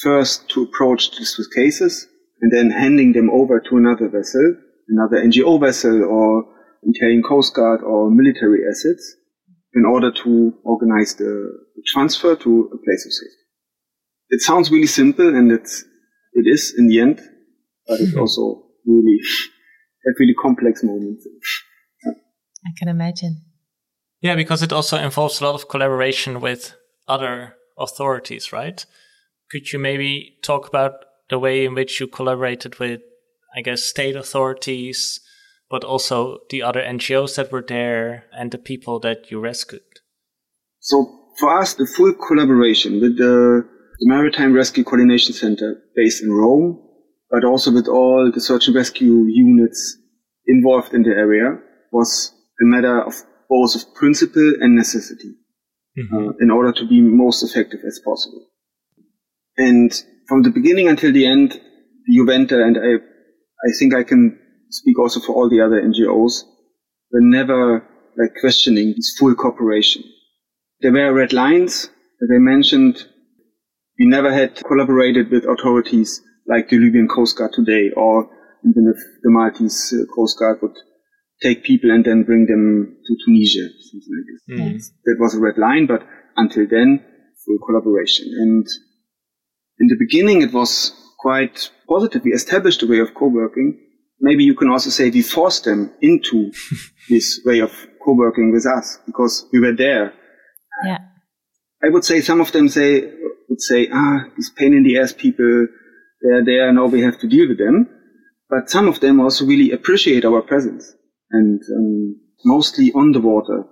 first 0.02 0.48
to 0.50 0.64
approach 0.64 1.12
distress 1.12 1.46
cases 1.46 2.08
and 2.40 2.50
then 2.50 2.70
handing 2.70 3.12
them 3.12 3.30
over 3.30 3.60
to 3.60 3.76
another 3.76 4.08
vessel, 4.08 4.56
another 4.88 5.24
NGO 5.24 5.60
vessel 5.60 6.02
or 6.02 6.44
Italian 6.82 7.22
Coast 7.22 7.54
Guard 7.54 7.82
or 7.82 8.10
military 8.10 8.62
assets 8.68 9.14
in 9.74 9.84
order 9.84 10.10
to 10.10 10.54
organize 10.64 11.14
the, 11.16 11.50
the 11.76 11.82
transfer 11.86 12.34
to 12.36 12.70
a 12.72 12.78
place 12.78 13.06
of 13.06 13.12
safety. 13.12 13.34
It 14.30 14.40
sounds 14.40 14.70
really 14.70 14.86
simple 14.86 15.28
and 15.28 15.52
it's, 15.52 15.84
it 16.32 16.46
is 16.46 16.74
in 16.76 16.88
the 16.88 17.00
end, 17.00 17.20
but 17.86 18.00
it's 18.00 18.10
mm-hmm. 18.10 18.20
also 18.20 18.64
really, 18.86 19.18
have 20.06 20.14
really 20.18 20.34
complex 20.40 20.82
moments. 20.82 21.26
I 22.06 22.70
can 22.78 22.88
imagine. 22.88 23.42
Yeah, 24.20 24.34
because 24.34 24.62
it 24.62 24.72
also 24.72 24.98
involves 24.98 25.40
a 25.40 25.44
lot 25.44 25.54
of 25.54 25.68
collaboration 25.68 26.40
with 26.40 26.74
other 27.06 27.54
authorities, 27.78 28.52
right? 28.52 28.84
Could 29.50 29.72
you 29.72 29.78
maybe 29.78 30.36
talk 30.42 30.68
about 30.68 30.92
the 31.30 31.38
way 31.38 31.64
in 31.64 31.74
which 31.74 32.00
you 32.00 32.06
collaborated 32.06 32.78
with, 32.78 33.00
I 33.56 33.62
guess, 33.62 33.82
state 33.82 34.16
authorities, 34.16 35.20
but 35.70 35.84
also 35.84 36.38
the 36.50 36.62
other 36.62 36.82
NGOs 36.82 37.36
that 37.36 37.52
were 37.52 37.64
there 37.66 38.24
and 38.32 38.50
the 38.50 38.58
people 38.58 38.98
that 39.00 39.30
you 39.30 39.40
rescued? 39.40 39.82
So 40.80 41.18
for 41.38 41.58
us, 41.58 41.74
the 41.74 41.86
full 41.86 42.14
collaboration 42.14 43.00
with 43.00 43.18
the, 43.18 43.64
the 43.98 44.08
Maritime 44.08 44.52
Rescue 44.52 44.84
Coordination 44.84 45.34
Center 45.34 45.82
based 45.94 46.22
in 46.22 46.32
Rome, 46.32 46.82
but 47.30 47.44
also 47.44 47.72
with 47.72 47.88
all 47.88 48.30
the 48.32 48.40
search 48.40 48.66
and 48.66 48.76
rescue 48.76 49.24
units 49.26 49.98
involved 50.46 50.94
in 50.94 51.02
the 51.02 51.10
area 51.10 51.58
was 51.92 52.32
a 52.60 52.64
matter 52.64 53.02
of 53.02 53.14
both 53.48 53.74
of 53.74 53.94
principle 53.94 54.54
and 54.60 54.74
necessity 54.74 55.34
mm-hmm. 55.98 56.28
uh, 56.28 56.32
in 56.40 56.50
order 56.50 56.72
to 56.72 56.86
be 56.86 57.00
most 57.00 57.42
effective 57.42 57.80
as 57.86 58.00
possible. 58.04 58.46
And 59.56 59.92
from 60.26 60.42
the 60.42 60.50
beginning 60.50 60.88
until 60.88 61.12
the 61.12 61.26
end, 61.26 61.60
the 62.06 62.18
Iuventa 62.18 62.54
and 62.54 62.76
I, 62.78 62.94
I 62.94 63.70
think 63.78 63.94
I 63.94 64.04
can 64.04 64.38
speak 64.70 64.98
also 64.98 65.20
for 65.20 65.34
all 65.34 65.48
the 65.48 65.60
other 65.60 65.80
NGOs, 65.80 66.44
were 67.12 67.20
never 67.20 67.86
like 68.16 68.34
questioning 68.40 68.94
this 68.96 69.16
full 69.18 69.34
cooperation. 69.34 70.02
There 70.80 70.92
were 70.92 71.12
red 71.12 71.32
lines 71.32 71.88
that 72.20 72.26
they 72.30 72.38
mentioned. 72.38 73.04
We 73.98 74.06
never 74.06 74.32
had 74.32 74.56
collaborated 74.64 75.30
with 75.30 75.44
authorities 75.44 76.20
like 76.46 76.68
the 76.68 76.78
Libyan 76.78 77.08
Coast 77.08 77.36
Guard 77.36 77.52
today, 77.52 77.90
or 77.96 78.30
even 78.64 78.92
if 78.94 79.00
the 79.22 79.30
Maltese 79.30 79.92
uh, 79.94 80.04
Coast 80.14 80.38
Guard 80.38 80.58
would 80.62 80.76
take 81.42 81.62
people 81.62 81.90
and 81.90 82.04
then 82.04 82.24
bring 82.24 82.46
them 82.46 82.96
to 83.06 83.16
Tunisia, 83.24 83.68
something 83.90 84.12
like 84.16 84.76
this. 84.76 84.90
Mm. 84.90 84.92
That 85.04 85.16
was 85.20 85.34
a 85.34 85.40
red 85.40 85.58
line, 85.58 85.86
but 85.86 86.02
until 86.36 86.66
then, 86.68 87.04
full 87.44 87.58
collaboration. 87.64 88.26
And 88.38 88.66
in 89.78 89.86
the 89.88 89.96
beginning, 89.98 90.42
it 90.42 90.52
was 90.52 90.92
quite 91.18 91.70
positive. 91.88 92.22
We 92.24 92.32
established 92.32 92.82
a 92.82 92.86
way 92.86 92.98
of 92.98 93.14
co-working. 93.14 93.78
Maybe 94.20 94.44
you 94.44 94.54
can 94.54 94.68
also 94.68 94.90
say 94.90 95.10
we 95.10 95.22
forced 95.22 95.64
them 95.64 95.92
into 96.00 96.52
this 97.08 97.40
way 97.44 97.60
of 97.60 97.72
co-working 98.04 98.52
with 98.52 98.66
us 98.66 98.98
because 99.06 99.46
we 99.52 99.60
were 99.60 99.74
there. 99.74 100.12
Yeah. 100.84 100.98
I 101.82 101.88
would 101.88 102.04
say 102.04 102.20
some 102.20 102.40
of 102.40 102.52
them 102.52 102.68
say, 102.68 103.12
would 103.48 103.60
say, 103.60 103.88
ah, 103.92 104.24
these 104.36 104.50
pain 104.50 104.74
in 104.74 104.82
the 104.82 104.98
ass 104.98 105.12
people, 105.12 105.66
they're 106.22 106.44
there, 106.44 106.72
now 106.72 106.86
we 106.86 107.00
have 107.02 107.18
to 107.20 107.28
deal 107.28 107.48
with 107.48 107.58
them. 107.58 107.88
But 108.50 108.70
some 108.70 108.88
of 108.88 109.00
them 109.00 109.20
also 109.20 109.44
really 109.44 109.72
appreciate 109.72 110.24
our 110.24 110.42
presence 110.42 110.92
and 111.30 111.60
um, 111.76 112.16
mostly 112.44 112.90
on 112.92 113.12
the 113.12 113.20
water. 113.20 113.64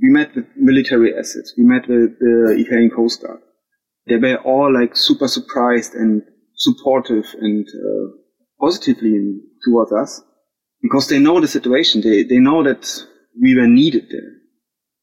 We 0.00 0.08
met 0.08 0.34
with 0.34 0.46
military 0.56 1.12
assets. 1.14 1.52
We 1.58 1.64
met 1.64 1.88
with 1.88 2.18
the 2.18 2.56
Italian 2.58 2.90
Coast 2.90 3.22
Guard. 3.22 3.40
They 4.06 4.16
were 4.16 4.36
all 4.36 4.72
like 4.72 4.96
super 4.96 5.28
surprised 5.28 5.94
and 5.94 6.22
supportive 6.54 7.26
and 7.40 7.66
uh, 7.68 8.16
positively 8.60 9.40
towards 9.64 9.92
us 9.92 10.22
because 10.80 11.08
they 11.08 11.18
know 11.18 11.40
the 11.40 11.48
situation. 11.48 12.00
They 12.00 12.24
they 12.24 12.38
know 12.38 12.62
that 12.62 12.84
we 13.40 13.54
were 13.54 13.68
needed 13.68 14.06
there. 14.10 14.32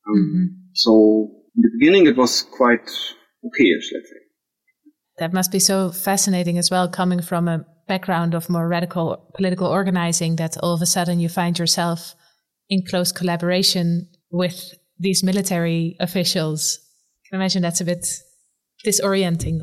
Um, 0.08 0.15
mm-hmm. 0.15 0.45
So 0.74 1.32
in 1.56 1.62
the 1.62 1.72
beginning, 1.80 2.08
it 2.08 2.17
was 2.17 2.43
quite 2.43 2.86
okayish, 3.43 3.88
let's 3.93 4.10
say. 4.10 4.22
That 5.17 5.34
must 5.34 5.52
be 5.52 5.60
so 5.60 5.91
fascinating 5.91 6.58
as 6.58 6.72
well, 6.72 6.88
coming 6.88 7.22
from 7.22 7.48
a 7.48 7.65
background 7.88 8.36
of 8.36 8.50
more 8.50 8.67
radical 8.67 9.32
political 9.36 9.67
organizing 9.67 10.36
that 10.38 10.58
all 10.58 10.74
of 10.74 10.82
a 10.82 10.86
sudden 10.86 11.19
you 11.19 11.28
find 11.28 11.58
yourself 11.58 12.15
in 12.69 12.86
close 12.86 13.12
collaboration 13.12 14.08
with 14.32 14.74
these 15.00 15.24
military 15.24 15.95
officials. 16.00 16.80
I 16.80 17.30
can 17.30 17.41
imagine 17.41 17.62
that's 17.62 17.82
a 17.82 17.86
bit 17.86 18.06
disorienting. 18.86 19.60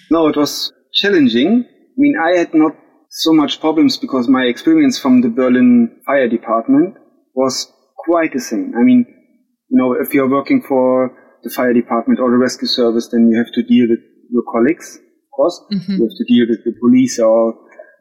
no, 0.10 0.28
it 0.28 0.36
was 0.36 0.72
challenging. 0.94 1.64
I 1.66 1.98
mean, 1.98 2.14
I 2.22 2.38
had 2.38 2.54
not 2.54 2.76
so 3.22 3.32
much 3.32 3.60
problems 3.60 3.96
because 3.96 4.28
my 4.28 4.44
experience 4.44 4.98
from 4.98 5.22
the 5.22 5.28
Berlin 5.28 6.00
fire 6.04 6.28
department 6.28 6.96
was 7.34 7.72
quite 7.96 8.32
the 8.32 8.40
same. 8.40 8.74
I 8.78 8.82
mean, 8.82 9.06
you 9.70 9.78
know, 9.78 9.92
if 9.94 10.12
you're 10.14 10.30
working 10.30 10.62
for 10.62 11.12
the 11.42 11.50
fire 11.50 11.72
department 11.72 12.20
or 12.20 12.30
the 12.30 12.36
rescue 12.36 12.68
service, 12.68 13.08
then 13.08 13.28
you 13.28 13.36
have 13.38 13.52
to 13.54 13.62
deal 13.62 13.88
with 13.88 14.00
your 14.30 14.42
colleagues 14.52 14.98
of 15.26 15.36
course. 15.36 15.60
Mm-hmm. 15.72 15.92
You 15.92 16.02
have 16.08 16.16
to 16.16 16.24
deal 16.24 16.46
with 16.48 16.64
the 16.64 16.72
police 16.80 17.18
or 17.18 17.54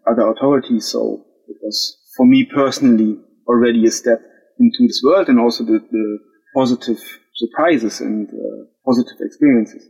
other 0.10 0.28
authorities. 0.30 0.88
So 0.88 1.26
it 1.48 1.58
was, 1.62 1.98
for 2.16 2.26
me 2.26 2.46
personally, 2.46 3.18
already 3.48 3.86
a 3.86 3.92
step 3.92 4.22
into 4.60 4.88
this 4.88 5.02
world 5.04 5.28
and 5.28 5.40
also 5.40 5.64
the, 5.64 5.80
the 5.92 6.20
positive 6.56 7.00
surprises 7.36 8.00
and 8.00 8.30
uh, 8.30 8.66
positive 8.86 9.18
experiences. 9.20 9.88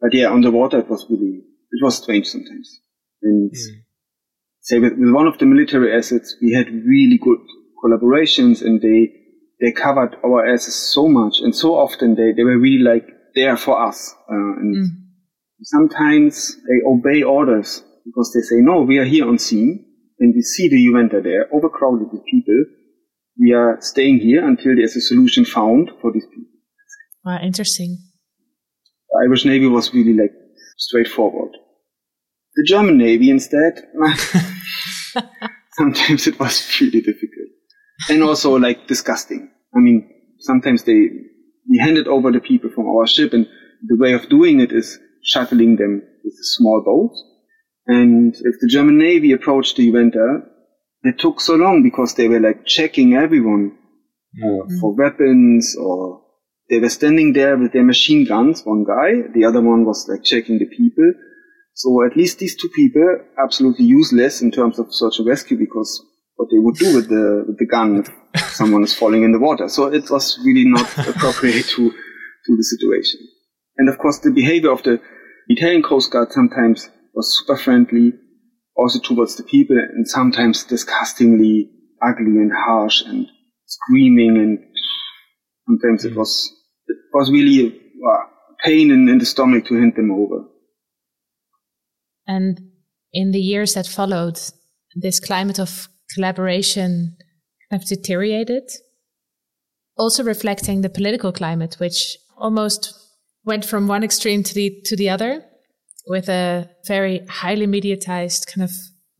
But 0.00 0.12
yeah, 0.14 0.26
on 0.28 0.42
the 0.42 0.50
water, 0.50 0.78
it 0.78 0.88
was 0.88 1.06
really, 1.08 1.40
it 1.72 1.82
was 1.82 1.96
strange 1.96 2.26
sometimes. 2.26 2.80
And 3.22 3.50
mm. 3.50 3.82
Say 4.60 4.78
with, 4.78 4.94
with 4.98 5.12
one 5.12 5.26
of 5.26 5.38
the 5.38 5.46
military 5.46 5.96
assets, 5.96 6.36
we 6.42 6.52
had 6.52 6.66
really 6.68 7.18
good 7.22 7.38
collaborations 7.82 8.62
and 8.62 8.80
they, 8.80 9.10
they 9.60 9.72
covered 9.72 10.16
our 10.24 10.46
asses 10.46 10.74
so 10.74 11.08
much 11.08 11.40
and 11.40 11.54
so 11.54 11.74
often 11.74 12.14
they, 12.14 12.32
they 12.32 12.44
were 12.44 12.58
really 12.58 12.82
like 12.82 13.06
there 13.34 13.56
for 13.56 13.80
us. 13.80 14.14
Uh, 14.30 14.34
and 14.34 14.76
mm 14.76 15.08
sometimes 15.62 16.56
they 16.68 16.86
obey 16.86 17.22
orders 17.22 17.82
because 18.04 18.32
they 18.32 18.40
say, 18.40 18.60
no, 18.60 18.82
we 18.82 18.98
are 18.98 19.04
here 19.04 19.28
on 19.28 19.38
scene 19.38 19.84
and 20.18 20.34
we 20.34 20.42
see 20.42 20.68
the 20.68 20.76
Iuventa 20.76 21.22
there, 21.22 21.46
overcrowded 21.52 22.08
with 22.12 22.24
people. 22.24 22.64
We 23.40 23.52
are 23.52 23.78
staying 23.80 24.20
here 24.20 24.46
until 24.46 24.76
there's 24.76 24.96
a 24.96 25.00
solution 25.00 25.44
found 25.44 25.90
for 26.00 26.12
these 26.12 26.26
people. 26.26 26.50
Wow, 27.24 27.38
interesting. 27.42 27.98
The 29.10 29.26
Irish 29.26 29.44
Navy 29.44 29.66
was 29.66 29.92
really 29.94 30.14
like 30.14 30.32
straightforward. 30.76 31.50
The 32.58 32.64
German 32.64 32.98
Navy 32.98 33.30
instead, 33.30 33.84
sometimes 35.74 36.26
it 36.26 36.40
was 36.40 36.80
really 36.80 37.00
difficult. 37.00 37.50
And 38.08 38.24
also 38.24 38.56
like 38.56 38.88
disgusting. 38.88 39.48
I 39.76 39.78
mean, 39.78 40.10
sometimes 40.40 40.82
they, 40.82 41.08
we 41.70 41.78
handed 41.78 42.08
over 42.08 42.32
the 42.32 42.40
people 42.40 42.68
from 42.74 42.88
our 42.88 43.06
ship 43.06 43.32
and 43.32 43.46
the 43.86 43.96
way 43.96 44.12
of 44.12 44.28
doing 44.28 44.58
it 44.58 44.72
is 44.72 44.98
shuttling 45.22 45.76
them 45.76 46.02
with 46.24 46.32
a 46.34 46.48
small 46.56 46.82
boat. 46.84 47.14
And 47.86 48.34
if 48.34 48.56
the 48.60 48.66
German 48.66 48.98
Navy 48.98 49.30
approached 49.30 49.76
the 49.76 49.88
Iuventa, 49.88 50.42
it 51.04 51.20
took 51.20 51.40
so 51.40 51.54
long 51.54 51.84
because 51.84 52.14
they 52.14 52.26
were 52.26 52.40
like 52.40 52.66
checking 52.66 53.14
everyone 53.14 53.78
mm-hmm. 54.36 54.80
for 54.80 54.96
weapons 54.96 55.76
or 55.78 56.22
They 56.68 56.80
were 56.80 56.90
standing 56.90 57.32
there 57.32 57.56
with 57.56 57.72
their 57.72 57.84
machine 57.84 58.26
guns, 58.26 58.62
one 58.64 58.84
guy, 58.84 59.22
the 59.32 59.44
other 59.46 59.62
one 59.62 59.86
was 59.86 60.06
like 60.08 60.22
checking 60.22 60.58
the 60.58 60.66
people. 60.66 61.12
So 61.78 62.04
at 62.04 62.16
least 62.16 62.40
these 62.40 62.56
two 62.56 62.68
people, 62.74 63.20
absolutely 63.40 63.84
useless 63.84 64.42
in 64.42 64.50
terms 64.50 64.80
of 64.80 64.88
search 64.90 65.20
and 65.20 65.28
rescue 65.28 65.56
because 65.56 66.04
what 66.34 66.48
they 66.50 66.58
would 66.58 66.74
do 66.74 66.96
with 66.96 67.08
the, 67.08 67.44
with 67.46 67.56
the 67.58 67.66
gun 67.66 68.04
if 68.34 68.42
someone 68.50 68.82
is 68.82 68.92
falling 68.92 69.22
in 69.22 69.30
the 69.30 69.38
water. 69.38 69.68
So 69.68 69.86
it 69.86 70.10
was 70.10 70.40
really 70.44 70.64
not 70.64 70.90
appropriate 71.08 71.66
to, 71.76 71.90
to 71.90 72.56
the 72.56 72.64
situation. 72.64 73.20
And 73.76 73.88
of 73.88 73.96
course 73.98 74.18
the 74.18 74.32
behavior 74.32 74.72
of 74.72 74.82
the 74.82 75.00
Italian 75.46 75.84
Coast 75.84 76.10
Guard 76.10 76.32
sometimes 76.32 76.90
was 77.14 77.38
super 77.38 77.56
friendly, 77.56 78.12
also 78.74 78.98
towards 78.98 79.36
the 79.36 79.44
people 79.44 79.78
and 79.78 80.08
sometimes 80.08 80.64
disgustingly 80.64 81.70
ugly 82.02 82.42
and 82.42 82.50
harsh 82.52 83.02
and 83.02 83.28
screaming 83.66 84.36
and 84.36 84.58
sometimes 85.68 86.04
mm. 86.04 86.10
it 86.10 86.16
was 86.16 86.52
it 86.88 86.96
was 87.14 87.30
really 87.30 87.66
a 87.66 87.68
uh, 87.68 88.24
pain 88.64 88.90
in, 88.90 89.08
in 89.08 89.18
the 89.18 89.26
stomach 89.26 89.66
to 89.66 89.74
hand 89.74 89.92
them 89.94 90.10
over. 90.10 90.44
And 92.28 92.60
in 93.12 93.32
the 93.32 93.40
years 93.40 93.74
that 93.74 93.86
followed, 93.86 94.38
this 94.94 95.18
climate 95.18 95.58
of 95.58 95.88
collaboration 96.14 97.16
kind 97.70 97.82
of 97.82 97.88
deteriorated, 97.88 98.70
also 99.96 100.22
reflecting 100.22 100.82
the 100.82 100.90
political 100.90 101.32
climate, 101.32 101.76
which 101.78 102.16
almost 102.36 102.94
went 103.44 103.64
from 103.64 103.88
one 103.88 104.04
extreme 104.04 104.42
to 104.42 104.54
the 104.54 104.80
to 104.84 104.94
the 104.94 105.08
other, 105.08 105.42
with 106.06 106.28
a 106.28 106.68
very 106.86 107.24
highly 107.28 107.66
mediatized 107.66 108.46
kind 108.46 108.62
of 108.62 108.70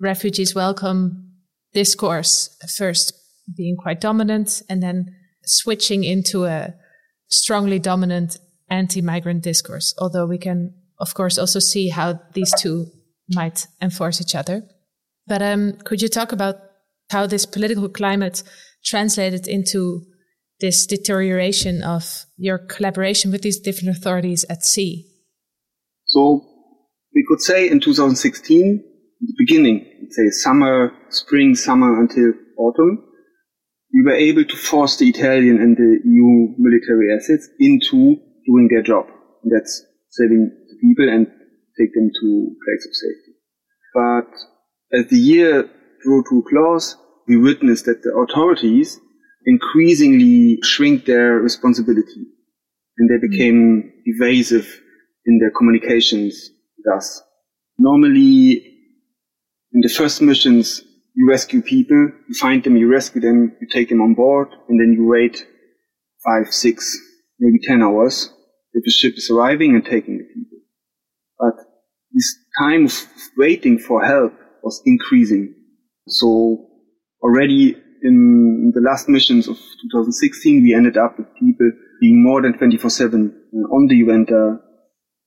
refugees 0.01 0.55
welcome 0.55 1.33
discourse 1.73 2.57
first 2.77 3.13
being 3.57 3.77
quite 3.77 4.01
dominant 4.01 4.63
and 4.69 4.83
then 4.83 5.15
switching 5.45 6.05
into 6.05 6.45
a 6.45 6.75
strongly 7.29 7.79
dominant 7.79 8.39
anti-migrant 8.71 9.43
discourse. 9.43 9.95
Although 9.99 10.27
we 10.27 10.39
can 10.39 10.75
of 11.01 11.15
course 11.15 11.39
also 11.39 11.59
see 11.59 11.89
how 11.89 12.21
these 12.35 12.53
two 12.59 12.87
might 13.31 13.67
enforce 13.81 14.21
each 14.21 14.35
other 14.35 14.63
but 15.27 15.43
um, 15.43 15.73
could 15.85 16.01
you 16.01 16.09
talk 16.09 16.33
about 16.33 16.57
how 17.11 17.27
this 17.27 17.47
political 17.47 17.89
climate 17.89 18.43
translated 18.85 19.47
into 19.47 20.03
this 20.61 20.87
deterioration 20.87 21.83
of 21.83 22.25
your 22.37 22.59
collaboration 22.59 23.31
with 23.31 23.43
these 23.43 23.61
different 23.61 23.97
authorities 23.97 24.45
at 24.51 24.65
sea 24.65 25.05
so 26.07 26.45
we 27.15 27.25
could 27.29 27.41
say 27.41 27.69
in 27.69 27.81
2016 27.81 28.85
the 29.21 29.35
beginning 29.39 29.85
say 30.11 30.29
summer 30.31 30.93
spring 31.11 31.55
summer 31.55 32.01
until 32.01 32.33
autumn 32.59 33.05
we 33.93 34.03
were 34.03 34.17
able 34.17 34.45
to 34.45 34.57
force 34.57 34.97
the 34.97 35.09
Italian 35.09 35.61
and 35.61 35.77
the 35.77 36.01
EU 36.05 36.55
military 36.59 37.15
assets 37.15 37.49
into 37.59 38.17
doing 38.47 38.69
their 38.71 38.83
job. 38.83 39.07
And 39.43 39.53
That's 39.53 39.83
saving 40.11 40.51
the 40.69 40.77
people 40.81 41.09
and 41.09 41.27
take 41.79 41.95
them 41.95 42.11
to 42.21 42.57
place 42.65 42.87
of 42.87 42.95
safety. 42.95 43.33
But 43.95 44.99
as 44.99 45.11
the 45.11 45.19
year 45.19 45.69
drew 46.03 46.25
to 46.29 46.39
a 46.39 46.49
close, 46.49 46.97
we 47.27 47.37
witnessed 47.37 47.85
that 47.87 48.03
the 48.03 48.13
authorities 48.15 48.99
increasingly 49.47 50.59
shrink 50.63 51.05
their 51.05 51.35
responsibility 51.35 52.27
and 52.99 53.09
they 53.09 53.27
became 53.27 53.93
evasive 54.05 54.81
in 55.27 55.39
their 55.39 55.51
communications 55.51 56.51
with 56.77 56.95
us. 56.97 57.23
Normally, 57.79 58.65
in 59.73 59.81
the 59.81 59.89
first 59.89 60.21
missions, 60.21 60.83
you 61.15 61.29
rescue 61.29 61.63
people, 61.63 62.11
you 62.29 62.35
find 62.35 62.63
them, 62.65 62.77
you 62.77 62.89
rescue 62.89 63.21
them, 63.21 63.57
you 63.61 63.69
take 63.71 63.89
them 63.89 64.01
on 64.01 64.15
board, 64.15 64.49
and 64.69 64.81
then 64.81 64.93
you 64.93 65.07
wait 65.07 65.47
five, 66.25 66.53
six, 66.53 66.97
maybe 67.39 67.59
ten 67.63 67.83
hours 67.83 68.33
if 68.73 68.85
the 68.85 68.91
ship 68.91 69.15
is 69.17 69.31
arriving 69.31 69.75
and 69.75 69.85
taking 69.85 70.19
the 70.19 70.25
people. 70.25 70.48
This 72.13 72.37
time 72.59 72.87
of 72.87 73.07
waiting 73.37 73.79
for 73.79 74.05
help 74.05 74.33
was 74.63 74.81
increasing. 74.87 75.55
So 76.09 76.67
already 77.23 77.77
in 78.03 78.73
the 78.75 78.81
last 78.81 79.09
missions 79.09 79.49
of 79.49 79.57
2016, 79.57 80.63
we 80.63 80.75
ended 80.75 80.97
up 80.97 81.19
with 81.19 81.27
people 81.39 81.71
being 82.01 82.23
more 82.23 82.43
than 82.43 82.55
24-7 82.55 83.05
uh, 83.05 83.57
on 83.75 83.87
the 83.89 84.03
Iuventa. 84.03 84.55
Uh, 84.55 84.63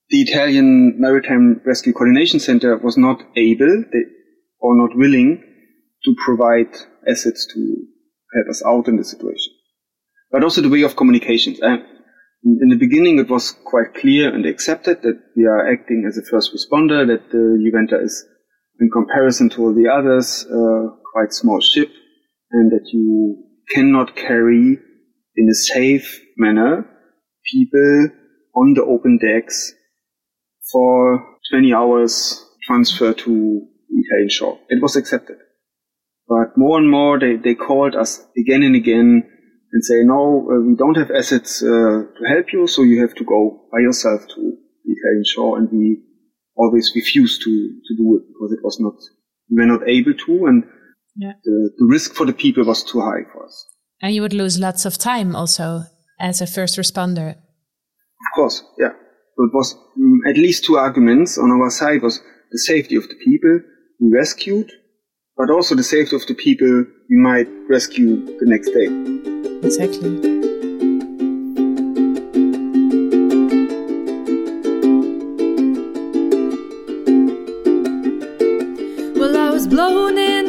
the 0.10 0.22
Italian 0.22 1.00
Maritime 1.00 1.62
Rescue 1.66 1.94
Coordination 1.94 2.40
Center 2.40 2.78
was 2.78 2.98
not 2.98 3.22
able 3.36 3.84
they, 3.94 4.04
or 4.60 4.76
not 4.76 4.96
willing 4.98 5.42
to 6.04 6.16
provide 6.26 6.74
assets 7.08 7.48
to 7.54 7.76
help 8.36 8.48
us 8.50 8.64
out 8.66 8.88
in 8.88 8.98
the 8.98 9.04
situation. 9.04 9.54
But 10.32 10.44
also 10.44 10.62
the 10.62 10.70
way 10.70 10.82
of 10.82 10.96
communications. 10.96 11.60
And 11.62 11.84
in 12.44 12.70
the 12.70 12.78
beginning, 12.78 13.20
it 13.20 13.30
was 13.30 13.56
quite 13.66 13.94
clear 13.94 14.34
and 14.34 14.46
accepted 14.46 15.02
that 15.04 15.20
we 15.36 15.46
are 15.46 15.72
acting 15.72 16.06
as 16.08 16.18
a 16.18 16.24
first 16.24 16.52
responder, 16.54 17.06
that 17.06 17.30
the 17.32 17.38
Iuventa 17.38 18.04
is, 18.04 18.26
in 18.80 18.90
comparison 18.90 19.50
to 19.50 19.62
all 19.62 19.74
the 19.74 19.88
others, 19.88 20.46
a 20.46 20.90
quite 21.14 21.34
small 21.34 21.62
ship, 21.62 21.90
and 22.52 22.72
that 22.72 22.90
you 22.92 23.44
cannot 23.70 24.16
carry 24.16 24.80
in 25.36 25.50
a 25.50 25.54
safe 25.54 26.22
manner 26.38 26.86
people 27.52 28.10
on 28.56 28.74
the 28.74 28.84
open 28.84 29.18
decks 29.18 29.74
for 30.72 31.26
20 31.52 31.74
hours 31.74 32.46
transfer 32.66 33.14
to 33.14 33.62
Italian 33.90 34.30
shore. 34.30 34.60
It 34.70 34.82
was 34.82 34.96
accepted. 34.96 35.38
But 36.28 36.58
more 36.58 36.78
and 36.78 36.90
more, 36.90 37.20
they, 37.20 37.36
they 37.36 37.56
called 37.56 37.96
us 37.96 38.26
again 38.38 38.64
and 38.64 38.76
again 38.76 39.24
and 39.74 39.84
say, 39.84 40.04
no, 40.04 40.48
uh, 40.52 40.60
we 40.68 40.76
don't 40.76 40.98
have 40.98 41.12
assets 41.12 41.64
uh, 41.64 42.04
to 42.18 42.24
help 42.28 42.52
you, 42.52 42.68
so 42.68 42.84
you 42.84 43.02
have 43.02 43.16
to 43.16 43.24
go 43.24 43.68
by 43.72 43.80
yourself 43.80 44.22
to 44.28 44.58
the 44.86 44.94
Italian 44.94 45.24
shore. 45.26 45.58
And 45.58 45.70
we 45.72 46.02
always 46.56 46.92
refused 46.96 47.42
to, 47.44 47.50
to 47.50 47.96
do 47.98 48.18
it 48.18 48.28
because 48.28 48.52
it 48.52 48.64
was 48.64 48.80
not, 48.80 48.94
we 49.50 49.58
were 49.58 49.66
not 49.66 49.88
able 49.88 50.14
to, 50.14 50.46
and 50.46 50.64
yeah. 51.16 51.34
the, 51.44 51.72
the 51.78 51.86
risk 51.86 52.14
for 52.14 52.26
the 52.26 52.34
people 52.34 52.66
was 52.66 52.84
too 52.84 53.02
high 53.02 53.24
for 53.32 53.46
us. 53.46 53.66
And 54.02 54.14
you 54.14 54.22
would 54.22 54.34
lose 54.34 54.60
lots 54.60 54.86
of 54.86 54.98
time 54.98 55.36
also 55.36 55.84
as 56.20 56.42
a 56.42 56.48
first 56.48 56.78
responder. 56.78 57.32
Of 57.32 58.36
course, 58.36 58.64
yeah. 58.78 58.94
So 59.38 59.46
it 59.46 59.54
was 59.54 59.76
um, 59.98 60.22
at 60.28 60.38
least 60.38 60.66
two 60.66 60.78
arguments 60.78 61.38
on 61.38 61.50
our 61.50 61.70
side 61.70 62.02
was 62.02 62.20
the 62.52 62.60
safety 62.60 62.96
of 62.96 63.08
the 63.08 63.16
people 63.16 63.62
we 64.00 64.12
rescued 64.12 64.72
but 65.42 65.50
also 65.50 65.74
the 65.74 65.84
safety 65.84 66.16
of 66.16 66.26
the 66.28 66.36
people 66.36 66.86
we 67.12 67.18
might 67.18 67.50
rescue 67.68 68.26
the 68.40 68.46
next 68.46 68.70
day. 68.70 68.88
Exactly. 69.68 70.12
Well, 79.20 79.36
I 79.36 79.50
was 79.52 79.68
blown 79.68 80.18
in 80.18 80.41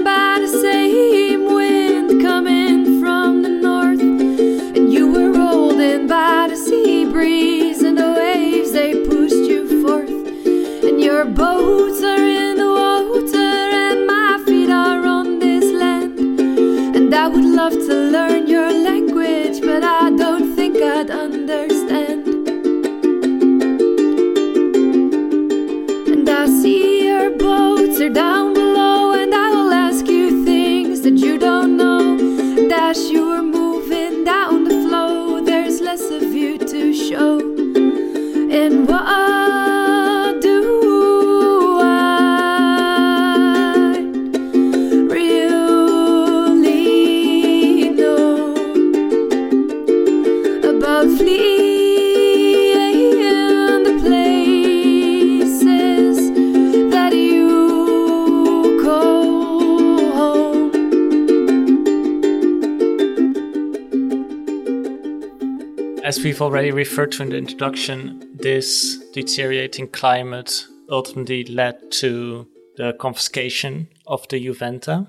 as 66.23 66.25
we've 66.25 66.43
already 66.43 66.71
referred 66.71 67.11
to 67.11 67.23
in 67.25 67.31
the 67.31 67.37
introduction, 67.37 68.37
this 68.37 68.97
deteriorating 69.13 69.89
climate 69.89 70.67
ultimately 70.89 71.43
led 71.45 71.91
to 71.91 72.47
the 72.77 72.93
confiscation 73.01 73.89
of 74.07 74.29
the 74.29 74.47
Iuventa 74.47 75.09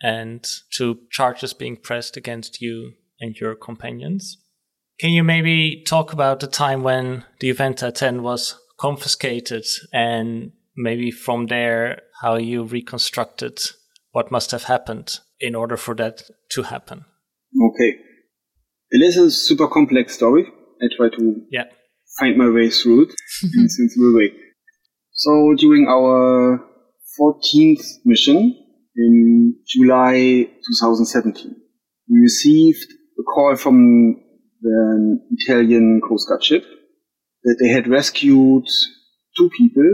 and 0.00 0.46
to 0.76 1.00
charges 1.10 1.52
being 1.52 1.76
pressed 1.76 2.16
against 2.16 2.60
you 2.60 2.92
and 3.18 3.34
your 3.40 3.56
companions. 3.56 4.38
Can 5.00 5.10
you 5.10 5.24
maybe 5.24 5.82
talk 5.84 6.12
about 6.12 6.38
the 6.38 6.46
time 6.46 6.84
when 6.84 7.24
the 7.40 7.50
Iuventa 7.50 7.92
10 7.92 8.22
was 8.22 8.54
confiscated 8.78 9.66
and 9.92 10.52
maybe 10.76 11.10
from 11.10 11.48
there 11.48 12.02
how 12.20 12.36
you 12.36 12.62
reconstructed 12.62 13.58
what 14.12 14.30
must 14.30 14.52
have 14.52 14.64
happened 14.64 15.18
in 15.40 15.56
order 15.56 15.76
for 15.76 15.96
that 15.96 16.22
to 16.50 16.62
happen? 16.62 17.04
Okay. 17.60 18.11
It 18.94 19.02
is 19.02 19.16
a 19.16 19.30
super 19.30 19.68
complex 19.68 20.14
story. 20.14 20.44
I 20.82 20.86
try 20.96 21.08
to 21.18 21.24
Yeah. 21.50 21.64
find 22.18 22.36
my 22.36 22.48
way 22.50 22.68
through 22.70 22.98
it 23.04 23.12
in 23.56 23.64
a 23.64 23.68
sensible 23.68 24.12
way. 24.14 24.28
So 25.12 25.32
during 25.62 25.86
our 25.88 26.60
14th 27.18 27.84
mission 28.04 28.38
in 28.96 29.54
July 29.66 30.14
2017, 30.68 31.54
we 32.10 32.18
received 32.20 32.88
a 33.18 33.22
call 33.22 33.56
from 33.56 33.76
the 34.60 35.18
Italian 35.38 36.00
Coast 36.06 36.28
Guard 36.28 36.44
ship 36.44 36.64
that 37.44 37.56
they 37.60 37.68
had 37.68 37.88
rescued 37.88 38.66
two 39.38 39.48
people 39.58 39.90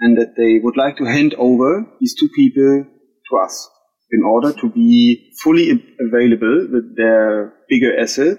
and 0.00 0.18
that 0.18 0.34
they 0.36 0.58
would 0.62 0.76
like 0.76 0.96
to 0.96 1.04
hand 1.04 1.34
over 1.34 1.86
these 2.00 2.14
two 2.18 2.28
people 2.34 2.84
to 3.30 3.36
us 3.44 3.68
in 4.12 4.22
order 4.22 4.52
to 4.52 4.68
be 4.70 5.32
fully 5.42 5.70
available 5.98 6.68
with 6.70 6.96
their 6.96 7.54
bigger 7.68 7.98
asset 7.98 8.38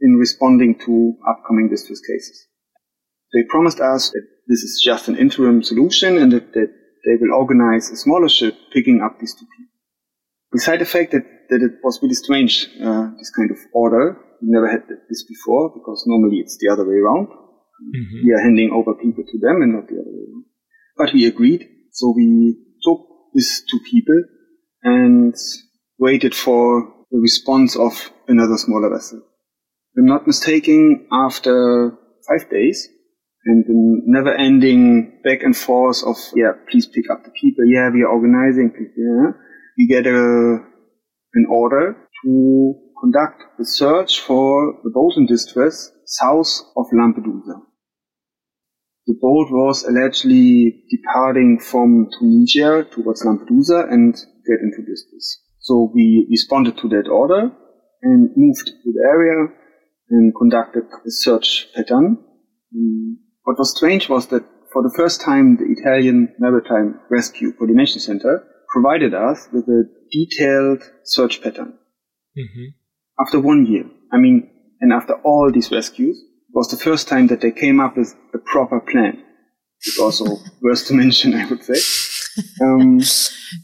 in 0.00 0.16
responding 0.16 0.78
to 0.80 1.14
upcoming 1.30 1.68
distress 1.70 2.00
cases. 2.00 2.48
They 3.32 3.44
promised 3.44 3.80
us 3.80 4.10
that 4.10 4.26
this 4.48 4.62
is 4.62 4.82
just 4.84 5.08
an 5.08 5.16
interim 5.16 5.62
solution 5.62 6.18
and 6.18 6.32
that, 6.32 6.52
that 6.52 6.70
they 7.06 7.16
will 7.20 7.34
organize 7.34 7.90
a 7.90 7.96
smaller 7.96 8.28
ship 8.28 8.54
picking 8.72 9.00
up 9.00 9.18
these 9.20 9.34
two 9.34 9.46
people. 9.46 9.72
Beside 10.50 10.80
the 10.80 10.84
fact 10.84 11.12
that, 11.12 11.24
that 11.50 11.62
it 11.62 11.78
was 11.82 12.00
really 12.02 12.14
strange, 12.14 12.68
uh, 12.82 13.10
this 13.16 13.30
kind 13.30 13.50
of 13.50 13.58
order, 13.72 14.18
we 14.42 14.48
never 14.50 14.68
had 14.68 14.82
this 15.08 15.24
before 15.24 15.70
because 15.72 16.02
normally 16.06 16.38
it's 16.38 16.58
the 16.58 16.68
other 16.68 16.84
way 16.84 16.96
around. 16.96 17.28
We 18.24 18.32
are 18.32 18.42
handing 18.42 18.70
over 18.70 18.94
people 18.94 19.24
to 19.24 19.38
them 19.38 19.62
and 19.62 19.72
not 19.72 19.88
the 19.88 19.94
other 19.94 20.10
way 20.10 20.24
around. 20.28 20.44
But 20.96 21.14
we 21.14 21.26
agreed, 21.26 21.68
so 21.92 22.12
we 22.14 22.56
took 22.84 23.00
these 23.34 23.64
two 23.70 23.80
people 23.90 24.22
and 24.82 25.34
waited 25.98 26.34
for 26.34 26.92
the 27.10 27.18
response 27.18 27.76
of 27.76 28.10
another 28.28 28.56
smaller 28.56 28.90
vessel. 28.90 29.18
If 29.18 29.98
I'm 29.98 30.06
not 30.06 30.26
mistaken, 30.26 31.06
after 31.12 31.96
five 32.28 32.48
days, 32.50 32.88
and 33.44 33.64
the 33.66 34.02
never 34.06 34.32
ending 34.34 35.20
back 35.24 35.42
and 35.42 35.56
forth 35.56 36.02
of, 36.04 36.16
yeah, 36.34 36.52
please 36.70 36.86
pick 36.86 37.10
up 37.10 37.24
the 37.24 37.30
people. 37.30 37.64
Yeah, 37.66 37.90
we 37.90 38.02
are 38.02 38.08
organizing. 38.08 38.72
Yeah. 38.96 39.32
We 39.76 39.86
get 39.88 40.06
a, 40.06 40.58
an 41.34 41.46
order 41.50 41.96
to 42.24 42.74
conduct 43.00 43.42
a 43.60 43.64
search 43.64 44.20
for 44.20 44.80
the 44.84 44.90
boat 44.90 45.14
in 45.16 45.26
distress 45.26 45.90
south 46.06 46.60
of 46.76 46.86
Lampedusa. 46.94 47.60
The 49.06 49.14
boat 49.20 49.48
was 49.50 49.82
allegedly 49.82 50.84
departing 50.88 51.58
from 51.58 52.08
Tunisia 52.16 52.86
towards 52.88 53.24
Lampedusa 53.24 53.92
and 53.92 54.14
get 54.46 54.60
into 54.62 54.82
distress. 54.88 55.38
So 55.60 55.90
we 55.94 56.26
responded 56.30 56.76
to 56.78 56.88
that 56.88 57.08
order 57.08 57.50
and 58.02 58.30
moved 58.36 58.66
to 58.66 58.92
the 58.92 59.04
area 59.08 59.48
and 60.10 60.34
conducted 60.36 60.84
a 60.84 61.10
search 61.10 61.68
pattern. 61.74 62.18
Mm, 62.76 63.16
What 63.44 63.58
was 63.58 63.70
strange 63.76 64.08
was 64.08 64.26
that 64.28 64.44
for 64.72 64.82
the 64.82 64.94
first 64.96 65.20
time, 65.20 65.56
the 65.56 65.66
Italian 65.76 66.34
Maritime 66.38 67.00
Rescue 67.10 67.52
Coordination 67.52 68.00
Center 68.00 68.44
provided 68.72 69.12
us 69.14 69.48
with 69.52 69.64
a 69.68 69.84
detailed 70.10 70.82
search 71.04 71.42
pattern. 71.42 71.74
After 73.20 73.38
one 73.40 73.66
year, 73.66 73.84
I 74.10 74.16
mean, 74.18 74.48
and 74.80 74.92
after 74.92 75.14
all 75.24 75.50
these 75.52 75.70
rescues, 75.70 76.16
it 76.18 76.54
was 76.54 76.68
the 76.68 76.76
first 76.82 77.06
time 77.08 77.26
that 77.28 77.40
they 77.40 77.52
came 77.52 77.80
up 77.80 77.96
with 77.96 78.14
a 78.34 78.38
proper 78.38 78.80
plan. 78.80 79.22
It's 79.80 79.98
also 79.98 80.24
worth 80.62 80.86
to 80.86 80.94
mention, 80.94 81.34
I 81.34 81.46
would 81.48 81.62
say. 81.62 81.74
Um, 82.60 83.00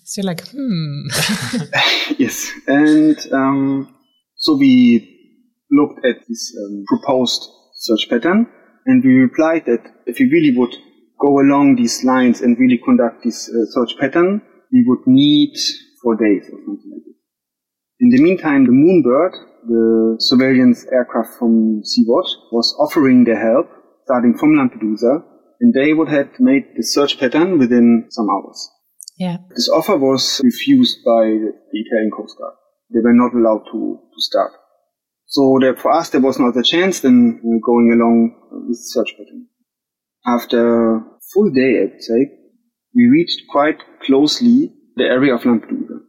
So 0.05 0.21
you're 0.21 0.27
like, 0.27 0.47
hmm. 0.49 1.07
yes, 2.19 2.53
and 2.67 3.17
um, 3.33 3.95
so 4.37 4.55
we 4.55 5.41
looked 5.71 6.05
at 6.05 6.17
this 6.29 6.55
um, 6.63 6.85
proposed 6.87 7.49
search 7.75 8.09
pattern, 8.11 8.47
and 8.85 9.03
we 9.03 9.15
replied 9.15 9.65
that 9.67 9.81
if 10.07 10.19
we 10.19 10.27
really 10.27 10.57
would 10.57 10.75
go 11.19 11.41
along 11.41 11.77
these 11.77 12.05
lines 12.05 12.41
and 12.43 12.59
really 12.59 12.79
conduct 12.85 13.25
this 13.25 13.49
uh, 13.49 13.65
search 13.71 13.99
pattern, 13.99 14.43
we 14.73 14.85
would 14.87 15.07
need 15.07 15.55
four 16.03 16.17
days 16.17 16.45
or 16.53 16.59
something 16.65 16.91
like 16.93 17.05
this. 17.07 17.17
In 18.01 18.11
the 18.11 18.23
meantime, 18.23 18.65
the 18.65 18.73
Moonbird, 18.73 19.33
the 19.67 20.17
surveillance 20.21 20.87
aircraft 20.93 21.39
from 21.39 21.83
Sea-Watch, 21.85 22.29
was 22.53 22.75
offering 22.79 23.25
their 23.25 23.41
help, 23.41 23.69
starting 24.05 24.37
from 24.37 24.55
Lampedusa, 24.55 25.25
and 25.61 25.75
they 25.75 25.93
would 25.93 26.09
have 26.09 26.29
made 26.39 26.65
the 26.77 26.83
search 26.83 27.19
pattern 27.19 27.59
within 27.59 28.07
some 28.11 28.29
hours. 28.31 28.71
Yeah. 29.19 29.39
This 29.51 29.69
offer 29.69 29.97
was 29.97 30.41
refused 30.45 30.99
by 31.05 31.25
the 31.25 31.53
Italian 31.73 32.11
Coast 32.17 32.37
Guard. 32.39 32.55
They 32.93 33.01
were 33.01 33.15
not 33.15 33.35
allowed 33.35 33.65
to, 33.73 33.99
to 34.15 34.21
start. 34.21 34.53
So 35.27 35.59
there, 35.61 35.77
for 35.77 35.93
us, 35.93 36.11
there 36.11 36.21
was 36.21 36.39
not 36.39 36.57
a 36.57 36.63
chance 36.63 37.01
then 37.01 37.41
uh, 37.45 37.59
going 37.65 37.93
along 37.93 38.35
with 38.69 38.79
search 38.79 39.11
pattern. 39.13 39.47
After 40.25 40.97
a 40.97 41.01
full 41.35 41.51
day, 41.51 41.81
I 41.81 41.93
would 41.93 42.03
say, 42.03 42.31
we 42.95 43.09
reached 43.09 43.43
quite 43.51 43.79
closely 44.07 44.73
the 44.97 45.05
area 45.05 45.35
of 45.35 45.43
Lampedusa. 45.43 46.01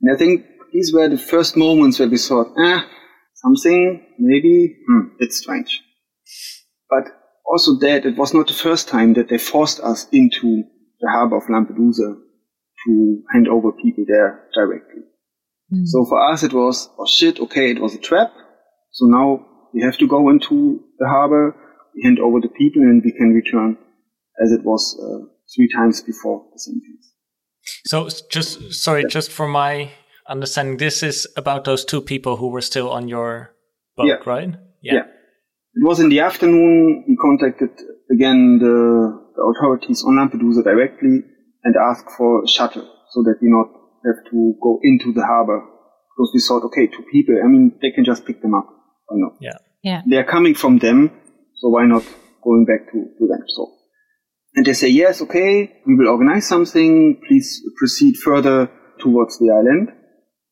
And 0.00 0.14
I 0.14 0.16
think 0.16 0.46
these 0.72 0.92
were 0.94 1.08
the 1.08 1.18
first 1.18 1.56
moments 1.56 1.98
where 1.98 2.08
we 2.08 2.16
thought, 2.16 2.48
ah, 2.58 2.88
something, 3.34 4.06
maybe, 4.18 4.76
hmm, 4.88 5.08
it's 5.18 5.38
strange. 5.38 5.82
But 6.88 7.04
also 7.44 7.78
that 7.80 8.04
it 8.06 8.16
was 8.16 8.32
not 8.34 8.46
the 8.46 8.54
first 8.54 8.88
time 8.88 9.14
that 9.14 9.28
they 9.28 9.38
forced 9.38 9.80
us 9.80 10.06
into 10.12 10.64
the 11.00 11.08
harbor 11.10 11.36
of 11.36 11.44
Lampedusa 11.44 12.16
to 12.86 13.22
hand 13.32 13.48
over 13.48 13.72
people 13.72 14.04
there 14.06 14.48
directly. 14.54 15.02
So 15.84 16.04
for 16.04 16.20
us 16.32 16.42
it 16.42 16.52
was, 16.52 16.90
oh 16.98 17.06
shit, 17.06 17.40
okay, 17.40 17.70
it 17.70 17.80
was 17.80 17.94
a 17.94 17.98
trap. 17.98 18.30
So 18.90 19.06
now 19.06 19.46
we 19.72 19.80
have 19.82 19.96
to 19.98 20.06
go 20.06 20.28
into 20.28 20.80
the 20.98 21.06
harbor, 21.08 21.56
we 21.94 22.02
hand 22.04 22.18
over 22.18 22.40
the 22.40 22.48
people 22.48 22.82
and 22.82 23.02
we 23.02 23.10
can 23.12 23.32
return 23.32 23.78
as 24.44 24.52
it 24.52 24.62
was 24.64 24.98
uh, 25.02 25.24
three 25.54 25.68
times 25.74 26.02
before 26.02 26.44
the 26.52 26.58
same 26.58 26.74
case. 26.80 27.12
So 27.86 28.08
just 28.30 28.74
sorry, 28.74 29.04
just 29.06 29.30
for 29.30 29.48
my 29.48 29.90
understanding, 30.28 30.76
this 30.76 31.02
is 31.02 31.26
about 31.36 31.64
those 31.64 31.84
two 31.86 32.02
people 32.02 32.36
who 32.36 32.48
were 32.48 32.60
still 32.60 32.90
on 32.90 33.08
your 33.08 33.54
boat, 33.96 34.06
Yeah. 34.08 34.16
right? 34.26 34.54
Yeah. 34.82 35.04
It 35.74 35.84
was 35.84 36.00
in 36.00 36.08
the 36.08 36.20
afternoon. 36.20 37.04
We 37.08 37.16
contacted 37.16 37.70
again 38.10 38.58
the, 38.58 39.18
the 39.36 39.42
authorities 39.42 40.04
on 40.04 40.16
Lampedusa 40.16 40.62
directly 40.62 41.24
and 41.64 41.74
asked 41.90 42.10
for 42.16 42.44
a 42.44 42.48
shuttle 42.48 42.88
so 43.10 43.22
that 43.22 43.36
we 43.40 43.48
not 43.48 43.68
have 44.04 44.30
to 44.30 44.54
go 44.62 44.78
into 44.82 45.12
the 45.12 45.24
harbor. 45.24 45.60
Because 46.12 46.30
we 46.34 46.40
thought, 46.40 46.66
okay, 46.66 46.86
two 46.88 47.04
people, 47.10 47.40
I 47.42 47.48
mean, 47.48 47.78
they 47.80 47.90
can 47.90 48.04
just 48.04 48.26
pick 48.26 48.42
them 48.42 48.54
up. 48.54 48.66
Why 49.06 49.16
not? 49.18 49.36
Yeah. 49.40 49.56
Yeah. 49.82 50.02
They 50.08 50.16
are 50.16 50.24
coming 50.24 50.54
from 50.54 50.78
them, 50.78 51.10
so 51.56 51.68
why 51.68 51.86
not 51.86 52.04
going 52.44 52.66
back 52.66 52.92
to, 52.92 52.98
to 53.18 53.26
them? 53.26 53.44
So, 53.48 53.72
and 54.54 54.66
they 54.66 54.74
say, 54.74 54.88
yes, 54.88 55.22
okay, 55.22 55.72
we 55.86 55.94
will 55.96 56.08
organize 56.08 56.46
something. 56.46 57.20
Please 57.26 57.62
proceed 57.78 58.16
further 58.16 58.70
towards 59.00 59.38
the 59.38 59.50
island. 59.50 59.88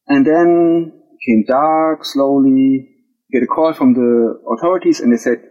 And 0.08 0.26
then 0.26 0.92
it 1.12 1.18
came 1.26 1.44
dark 1.46 2.04
slowly. 2.04 2.89
Get 3.32 3.42
a 3.42 3.46
call 3.46 3.72
from 3.72 3.94
the 3.94 4.40
authorities 4.56 5.00
and 5.00 5.12
they 5.12 5.16
said, 5.16 5.42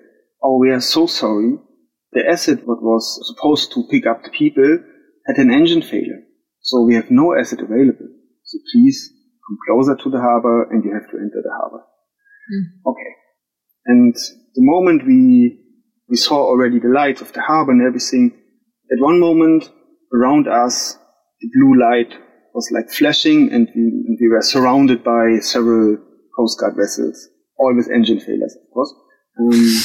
oh, 0.43 0.57
we 0.57 0.69
are 0.69 0.81
so 0.81 1.05
sorry. 1.05 1.57
The 2.11 2.27
asset 2.27 2.59
what 2.65 2.81
was 2.81 3.19
supposed 3.27 3.71
to 3.73 3.87
pick 3.89 4.05
up 4.05 4.23
the 4.23 4.31
people 4.31 4.79
had 5.27 5.37
an 5.37 5.51
engine 5.51 5.81
failure. 5.81 6.23
So 6.61 6.81
we 6.81 6.95
have 6.95 7.11
no 7.11 7.37
asset 7.37 7.59
available. 7.61 8.07
So 8.43 8.57
please 8.71 9.11
come 9.47 9.57
closer 9.67 9.95
to 9.95 10.09
the 10.09 10.19
harbor 10.19 10.63
and 10.71 10.83
you 10.83 10.93
have 10.93 11.09
to 11.11 11.17
enter 11.17 11.41
the 11.43 11.51
harbor. 11.59 11.83
Hmm. 12.49 12.89
Okay. 12.89 13.11
And 13.85 14.15
the 14.15 14.61
moment 14.61 15.05
we 15.05 15.59
we 16.09 16.17
saw 16.17 16.37
already 16.37 16.79
the 16.79 16.89
lights 16.89 17.21
of 17.21 17.31
the 17.33 17.41
harbor 17.41 17.71
and 17.71 17.83
everything, 17.83 18.31
at 18.91 18.99
one 18.99 19.19
moment 19.19 19.69
around 20.13 20.47
us 20.47 20.97
the 21.39 21.49
blue 21.53 21.79
light 21.79 22.13
was 22.53 22.69
like 22.71 22.89
flashing 22.89 23.51
and 23.51 23.69
we, 23.75 23.81
and 23.81 24.17
we 24.19 24.27
were 24.27 24.41
surrounded 24.41 25.03
by 25.03 25.37
several 25.41 25.97
Coast 26.35 26.59
Guard 26.59 26.75
vessels, 26.75 27.29
all 27.59 27.75
with 27.75 27.89
engine 27.89 28.19
failures, 28.19 28.55
of 28.55 28.73
course. 28.73 28.93
Um, 29.39 29.77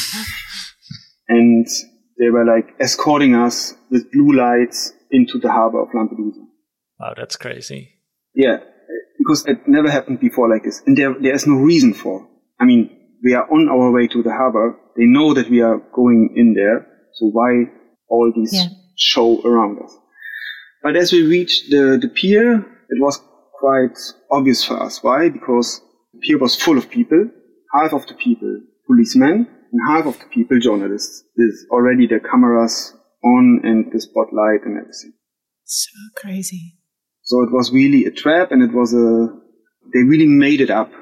and 1.29 1.67
they 2.19 2.31
were 2.31 2.45
like 2.45 2.75
escorting 2.81 3.35
us 3.35 3.75
with 3.91 4.11
blue 4.13 4.33
lights 4.37 4.93
into 5.11 5.39
the 5.39 5.51
harbor 5.51 5.81
of 5.83 5.89
Lampedusa. 5.95 6.45
Wow, 7.01 7.15
that's 7.17 7.37
crazy. 7.37 7.91
Yeah, 8.35 8.59
because 9.19 9.45
it 9.47 9.67
never 9.67 9.91
happened 9.91 10.21
before 10.21 10.49
like 10.49 10.65
this, 10.65 10.83
and 10.87 10.97
there 10.97 11.15
there 11.21 11.35
is 11.35 11.47
no 11.47 11.57
reason 11.57 11.95
for. 11.95 12.27
I 12.61 12.65
mean, 12.65 12.91
we 13.25 13.35
are 13.35 13.47
on 13.51 13.69
our 13.69 13.91
way 13.93 14.07
to 14.09 14.23
the 14.23 14.31
harbor. 14.33 14.77
They 14.97 15.05
know 15.07 15.35
that 15.35 15.49
we 15.51 15.61
are 15.61 15.79
going 15.95 16.35
in 16.37 16.55
there, 16.55 16.87
so 17.15 17.27
why 17.27 17.65
all 18.09 18.33
these 18.35 18.55
Yeah. 18.55 18.69
show 18.97 19.41
around 19.43 19.83
us? 19.85 19.97
But 20.83 20.97
as 20.97 21.13
we 21.13 21.23
reached 21.27 21.71
the 21.71 21.99
the 22.01 22.09
pier, 22.09 22.55
it 22.91 23.01
was 23.01 23.21
quite 23.61 23.99
obvious 24.31 24.65
for 24.65 24.81
us. 24.83 25.03
Why? 25.03 25.29
Because 25.31 25.81
the 26.13 26.21
pier 26.21 26.39
was 26.39 26.55
full 26.55 26.77
of 26.79 26.91
people. 26.91 27.31
Half 27.75 27.93
of 27.93 28.07
the 28.07 28.15
people 28.15 28.61
policemen 28.87 29.47
and 29.73 29.81
half 29.89 30.07
of 30.07 30.19
the 30.19 30.27
people 30.27 30.59
journalists. 30.61 31.25
There's 31.37 31.67
already 31.71 32.07
the 32.07 32.21
cameras 32.21 32.95
on 33.25 33.61
and 33.65 33.93
the 33.93 34.01
spotlight 34.01 34.61
and 34.65 34.79
everything. 34.79 35.15
So 35.65 35.91
crazy. 36.17 36.79
So 37.23 37.43
it 37.43 37.53
was 37.53 37.73
really 37.73 38.05
a 38.05 38.11
trap 38.11 38.53
and 38.53 38.63
it 38.63 38.75
was 38.75 38.93
a, 38.93 39.29
they 39.93 40.03
really 40.03 40.27
made 40.27 40.61
it 40.61 40.71
up, 40.71 40.93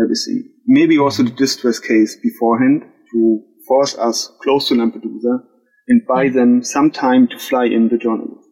everything. 0.00 0.52
Maybe 0.66 0.98
also 0.98 1.24
the 1.24 1.30
distress 1.30 1.80
case 1.80 2.16
beforehand 2.22 2.82
to 3.12 3.40
force 3.66 3.98
us 3.98 4.30
close 4.42 4.68
to 4.68 4.74
Lampedusa 4.74 5.40
and 5.88 6.06
buy 6.06 6.28
mm. 6.28 6.34
them 6.34 6.62
some 6.62 6.90
time 6.90 7.26
to 7.28 7.38
fly 7.38 7.64
in 7.64 7.88
the 7.88 7.98
journalists. 7.98 8.48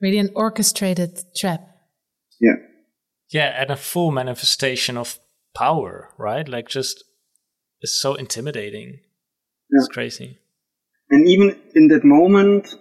Really 0.00 0.18
an 0.18 0.30
orchestrated 0.34 1.20
trap. 1.36 1.60
Yeah. 2.40 2.56
Yeah, 3.30 3.62
and 3.62 3.70
a 3.70 3.76
full 3.76 4.10
manifestation 4.10 4.96
of 4.96 5.18
power, 5.54 6.10
right? 6.18 6.48
Like 6.48 6.68
just 6.68 7.04
it's 7.80 8.00
so 8.00 8.14
intimidating. 8.14 9.00
Yeah. 9.70 9.78
It's 9.78 9.88
crazy. 9.88 10.38
And 11.10 11.28
even 11.28 11.56
in 11.74 11.88
that 11.88 12.04
moment, 12.04 12.74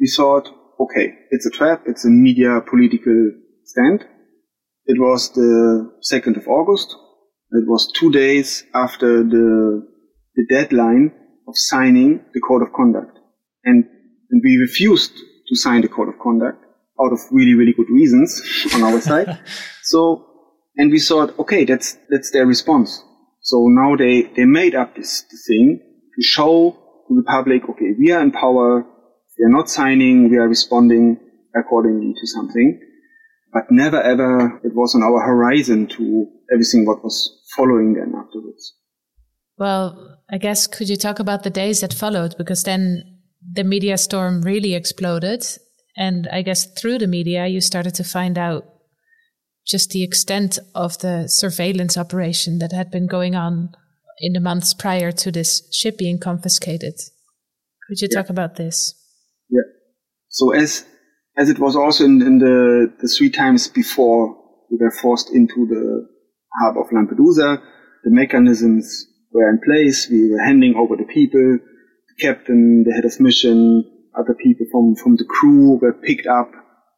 we 0.00 0.08
thought, 0.16 0.48
okay, 0.80 1.12
it's 1.30 1.46
a 1.46 1.50
trap, 1.50 1.82
it's 1.86 2.04
a 2.04 2.08
media 2.08 2.60
political 2.68 3.32
stand. 3.64 4.04
It 4.86 4.98
was 5.00 5.30
the 5.30 5.90
2nd 6.12 6.36
of 6.36 6.46
August. 6.48 6.94
It 7.50 7.64
was 7.66 7.90
two 7.94 8.10
days 8.10 8.64
after 8.74 9.22
the, 9.22 9.86
the 10.34 10.46
deadline 10.48 11.12
of 11.48 11.54
signing 11.56 12.24
the 12.32 12.40
code 12.40 12.62
of 12.62 12.72
conduct. 12.74 13.18
And, 13.64 13.84
and 14.30 14.42
we 14.44 14.56
refused 14.56 15.12
to 15.14 15.56
sign 15.56 15.82
the 15.82 15.88
code 15.88 16.08
of 16.08 16.14
conduct 16.22 16.64
out 17.00 17.12
of 17.12 17.18
really, 17.30 17.54
really 17.54 17.72
good 17.72 17.90
reasons 17.90 18.42
on 18.74 18.82
our 18.82 19.00
side. 19.00 19.38
so, 19.82 20.26
and 20.76 20.90
we 20.90 21.00
thought, 21.00 21.38
okay, 21.38 21.64
that's, 21.64 21.96
that's 22.08 22.30
their 22.30 22.46
response. 22.46 23.02
So 23.40 23.66
now 23.68 23.96
they, 23.96 24.22
they 24.36 24.44
made 24.44 24.74
up 24.74 24.96
this, 24.96 25.24
thing 25.46 25.80
to 26.16 26.22
show 26.22 26.76
to 27.08 27.14
the 27.14 27.22
public, 27.24 27.68
okay, 27.68 27.92
we 27.98 28.10
are 28.12 28.22
in 28.22 28.32
power, 28.32 28.82
we 29.38 29.44
are 29.44 29.50
not 29.50 29.68
signing, 29.68 30.30
we 30.30 30.36
are 30.36 30.48
responding 30.48 31.18
accordingly 31.54 32.14
to 32.18 32.26
something. 32.26 32.80
But 33.52 33.64
never 33.70 34.00
ever 34.00 34.60
it 34.64 34.74
was 34.74 34.94
on 34.94 35.02
our 35.02 35.24
horizon 35.24 35.86
to 35.88 36.26
everything 36.52 36.86
what 36.86 37.04
was 37.04 37.42
following 37.56 37.94
then 37.94 38.12
afterwards. 38.16 38.74
Well, 39.56 40.18
I 40.30 40.38
guess 40.38 40.66
could 40.66 40.88
you 40.88 40.96
talk 40.96 41.20
about 41.20 41.44
the 41.44 41.50
days 41.50 41.80
that 41.80 41.94
followed? 41.94 42.36
Because 42.36 42.64
then 42.64 43.20
the 43.52 43.62
media 43.62 43.98
storm 43.98 44.42
really 44.42 44.74
exploded. 44.74 45.44
And 45.96 46.26
I 46.32 46.42
guess 46.42 46.66
through 46.80 46.98
the 46.98 47.06
media, 47.06 47.46
you 47.46 47.60
started 47.60 47.94
to 47.94 48.04
find 48.04 48.36
out 48.38 48.64
just 49.66 49.90
the 49.90 50.04
extent 50.04 50.58
of 50.74 50.98
the 50.98 51.26
surveillance 51.28 51.96
operation 51.96 52.58
that 52.58 52.72
had 52.72 52.90
been 52.90 53.06
going 53.06 53.34
on 53.34 53.70
in 54.18 54.32
the 54.32 54.40
months 54.40 54.74
prior 54.74 55.10
to 55.10 55.32
this 55.32 55.68
ship 55.72 55.98
being 55.98 56.18
confiscated. 56.18 56.94
Could 57.88 58.00
you 58.00 58.08
Yeah. 58.10 58.20
talk 58.20 58.30
about 58.30 58.56
this? 58.56 58.94
Yeah. 59.50 59.62
So 60.28 60.52
as 60.52 60.84
as 61.36 61.48
it 61.50 61.58
was 61.58 61.74
also 61.74 62.04
in, 62.04 62.22
in 62.22 62.38
the, 62.38 62.92
the 63.00 63.08
three 63.08 63.28
times 63.30 63.66
before 63.66 64.36
we 64.70 64.78
were 64.80 64.92
forced 64.92 65.30
into 65.34 65.66
the 65.66 66.06
harbor 66.60 66.80
of 66.80 66.90
Lampedusa, 66.92 67.60
the 68.04 68.10
mechanisms 68.10 69.06
were 69.32 69.48
in 69.50 69.58
place. 69.64 70.08
We 70.08 70.30
were 70.30 70.44
handing 70.44 70.76
over 70.76 70.94
the 70.96 71.12
people, 71.12 71.58
the 71.58 72.16
captain, 72.26 72.84
the 72.84 72.92
head 72.92 73.04
of 73.04 73.18
mission, 73.18 73.82
other 74.16 74.34
people 74.34 74.66
from, 74.70 74.94
from 74.94 75.16
the 75.16 75.24
crew 75.24 75.78
were 75.82 75.92
picked 75.92 76.28
up 76.28 76.52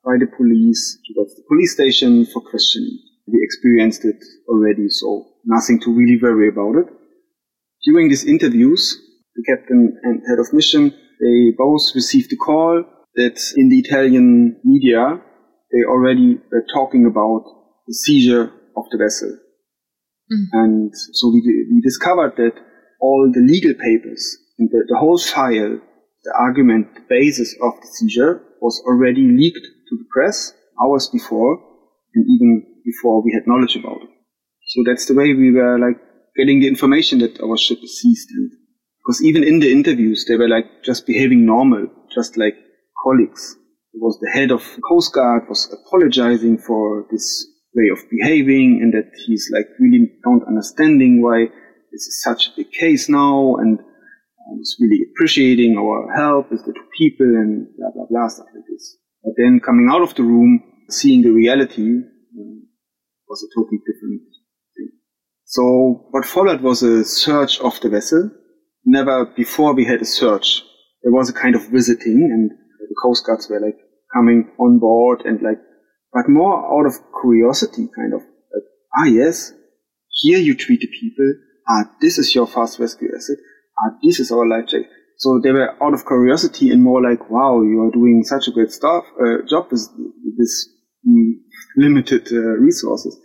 by 0.06 0.14
the 0.18 0.30
police 0.38 0.98
towards 1.10 1.34
the 1.34 1.42
police 1.48 1.74
station 1.74 2.24
for 2.26 2.40
questioning. 2.40 2.96
We 3.26 3.42
experienced 3.42 4.04
it 4.04 4.22
already, 4.48 4.88
so 4.88 5.26
nothing 5.44 5.80
to 5.80 5.92
really 5.92 6.16
worry 6.22 6.48
about 6.48 6.76
it. 6.76 6.86
During 7.84 8.08
these 8.08 8.24
interviews, 8.24 8.96
the 9.34 9.42
captain 9.42 9.98
and 10.04 10.22
head 10.28 10.38
of 10.38 10.52
mission, 10.52 10.94
they 11.20 11.50
both 11.58 11.82
received 11.94 12.32
a 12.32 12.36
call 12.36 12.84
that 13.16 13.38
in 13.56 13.68
the 13.68 13.80
Italian 13.80 14.60
media, 14.62 15.20
they 15.72 15.82
already 15.84 16.38
were 16.52 16.64
talking 16.72 17.06
about 17.06 17.42
the 17.88 17.94
seizure 17.94 18.52
of 18.76 18.84
the 18.92 18.98
vessel. 18.98 19.36
Mm-hmm. 20.32 20.58
And 20.60 20.92
so 20.94 21.28
we, 21.28 21.40
we 21.72 21.80
discovered 21.80 22.34
that 22.36 22.54
all 23.00 23.30
the 23.32 23.40
legal 23.40 23.74
papers 23.74 24.36
and 24.58 24.70
the, 24.70 24.84
the 24.88 24.98
whole 24.98 25.18
file, 25.18 25.80
the 26.24 26.34
argument, 26.38 26.94
the 26.94 27.04
basis 27.08 27.56
of 27.60 27.72
the 27.80 27.88
seizure 27.88 28.42
was 28.60 28.80
already 28.86 29.22
leaked 29.22 29.66
to 29.88 29.96
the 29.96 30.04
press 30.12 30.52
hours 30.82 31.08
before 31.12 31.58
and 32.14 32.24
even 32.28 32.64
before 32.84 33.22
we 33.22 33.32
had 33.32 33.46
knowledge 33.46 33.76
about 33.76 34.02
it. 34.02 34.10
So 34.68 34.82
that's 34.84 35.06
the 35.06 35.14
way 35.14 35.34
we 35.34 35.52
were 35.52 35.78
like 35.78 36.00
getting 36.36 36.60
the 36.60 36.68
information 36.68 37.18
that 37.20 37.40
our 37.40 37.56
ship 37.56 37.78
is 37.82 38.00
seized. 38.00 38.28
And 38.30 38.50
because 38.98 39.22
even 39.24 39.44
in 39.44 39.60
the 39.60 39.70
interviews, 39.70 40.24
they 40.26 40.36
were 40.36 40.48
like 40.48 40.66
just 40.84 41.06
behaving 41.06 41.46
normal, 41.46 41.86
just 42.14 42.36
like 42.36 42.56
colleagues. 43.04 43.56
It 43.94 44.02
was 44.02 44.18
the 44.20 44.30
head 44.30 44.50
of 44.50 44.62
Coast 44.88 45.14
Guard 45.14 45.44
was 45.48 45.72
apologizing 45.72 46.58
for 46.58 47.06
this 47.10 47.46
way 47.74 47.88
of 47.92 47.98
behaving 48.10 48.80
and 48.82 48.92
that 48.92 49.10
he's 49.26 49.50
like 49.52 49.66
really 49.78 50.10
don't 50.24 50.46
understanding 50.46 51.22
why 51.22 51.46
this 51.92 52.02
is 52.06 52.22
such 52.22 52.48
a 52.48 52.50
big 52.56 52.70
case 52.72 53.08
now 53.08 53.56
and 53.56 53.78
um, 53.78 54.60
is 54.60 54.76
really 54.80 55.00
appreciating 55.10 55.76
our 55.78 56.12
help 56.14 56.50
with 56.50 56.64
the 56.64 56.72
two 56.72 56.88
people 56.96 57.26
and 57.26 57.68
blah 57.76 57.90
blah 57.94 58.06
blah 58.10 58.28
stuff 58.28 58.46
like 58.54 58.64
this. 58.68 58.96
But 59.26 59.34
then 59.36 59.58
coming 59.58 59.88
out 59.90 60.02
of 60.02 60.14
the 60.14 60.22
room, 60.22 60.62
seeing 60.88 61.22
the 61.22 61.30
reality 61.30 61.82
um, 61.82 62.66
was 63.28 63.42
a 63.42 63.50
totally 63.58 63.78
different 63.78 64.22
thing. 64.76 64.90
So 65.44 66.06
what 66.12 66.24
followed 66.24 66.60
was 66.60 66.84
a 66.84 67.04
search 67.04 67.58
of 67.58 67.80
the 67.80 67.88
vessel. 67.88 68.30
Never 68.84 69.26
before 69.26 69.74
we 69.74 69.84
had 69.84 70.00
a 70.00 70.04
search. 70.04 70.62
There 71.02 71.12
was 71.12 71.28
a 71.28 71.32
kind 71.32 71.56
of 71.56 71.66
visiting 71.66 72.22
and 72.22 72.50
the 72.78 72.94
coast 73.02 73.26
guards 73.26 73.50
were 73.50 73.58
like 73.58 73.76
coming 74.14 74.48
on 74.60 74.78
board 74.78 75.22
and 75.24 75.42
like, 75.42 75.58
but 76.12 76.28
more 76.28 76.54
out 76.64 76.86
of 76.86 76.94
curiosity 77.20 77.88
kind 77.96 78.14
of. 78.14 78.20
Like, 78.20 78.64
ah 78.96 79.06
yes, 79.06 79.52
here 80.22 80.38
you 80.38 80.54
treat 80.54 80.80
the 80.80 80.86
people. 80.86 81.34
Ah, 81.68 81.90
this 82.00 82.16
is 82.16 82.32
your 82.32 82.46
fast 82.46 82.78
rescue 82.78 83.08
asset. 83.12 83.38
Ah, 83.80 83.98
this 84.04 84.20
is 84.20 84.30
our 84.30 84.46
life 84.46 84.68
check. 84.68 84.82
So 85.18 85.40
they 85.42 85.50
were 85.52 85.70
out 85.82 85.94
of 85.94 86.04
curiosity 86.06 86.70
and 86.70 86.82
more 86.82 87.02
like, 87.02 87.30
wow, 87.30 87.62
you 87.62 87.80
are 87.82 87.90
doing 87.90 88.22
such 88.24 88.48
a 88.48 88.52
great 88.52 88.70
stuff, 88.70 89.04
uh, 89.20 89.38
job 89.48 89.68
with 89.70 89.88
this 90.38 90.68
mm, 91.08 91.32
limited 91.76 92.28
uh, 92.32 92.36
resources. 92.60 93.18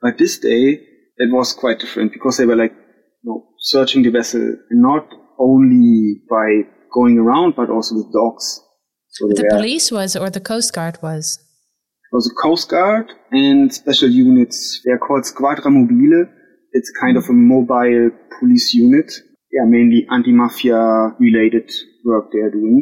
But 0.00 0.18
this 0.18 0.38
day, 0.38 0.80
it 1.16 1.30
was 1.32 1.52
quite 1.52 1.78
different 1.80 2.12
because 2.12 2.38
they 2.38 2.46
were 2.46 2.56
like, 2.56 2.72
you 2.72 3.30
know, 3.30 3.46
searching 3.58 4.02
the 4.02 4.10
vessel 4.10 4.56
not 4.70 5.06
only 5.38 6.16
by 6.30 6.62
going 6.92 7.18
around, 7.18 7.54
but 7.56 7.68
also 7.70 7.94
with 7.96 8.12
dogs. 8.12 8.60
So 9.08 9.28
The 9.28 9.42
were- 9.42 9.58
police 9.58 9.90
was, 9.92 10.16
or 10.16 10.30
the 10.30 10.40
Coast 10.40 10.72
Guard 10.72 10.98
was. 11.02 11.38
it 11.38 12.14
was 12.14 12.30
a 12.30 12.34
Coast 12.42 12.68
Guard 12.70 13.06
and 13.32 13.72
special 13.72 14.08
units. 14.08 14.80
They 14.84 14.92
are 14.92 14.98
called 14.98 15.26
Squadra 15.26 15.70
Mobile. 15.70 16.26
It's 16.72 16.90
kind 17.00 17.16
of 17.16 17.24
a 17.28 17.32
mobile 17.32 18.10
police 18.40 18.72
unit. 18.74 19.12
Yeah, 19.54 19.64
mainly 19.66 20.00
anti-mafia 20.10 20.80
related 21.26 21.70
work 22.04 22.24
they 22.32 22.40
are 22.40 22.50
doing. 22.50 22.78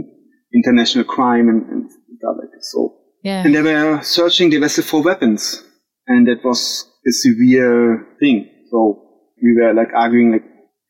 International 0.54 1.04
crime 1.04 1.48
and, 1.48 1.62
and 1.70 1.90
stuff 2.18 2.36
like 2.40 2.50
this. 2.54 2.70
So, 2.72 2.80
Yeah. 3.22 3.44
and 3.44 3.54
they 3.54 3.62
were 3.62 4.00
searching 4.02 4.50
the 4.50 4.58
vessel 4.58 4.84
for 4.84 5.02
weapons. 5.02 5.62
And 6.06 6.26
that 6.28 6.40
was 6.44 6.60
a 7.06 7.12
severe 7.12 8.06
thing. 8.20 8.48
So 8.70 8.78
we 9.42 9.50
were 9.60 9.72
like 9.74 9.92
arguing 9.94 10.32
like, 10.32 10.44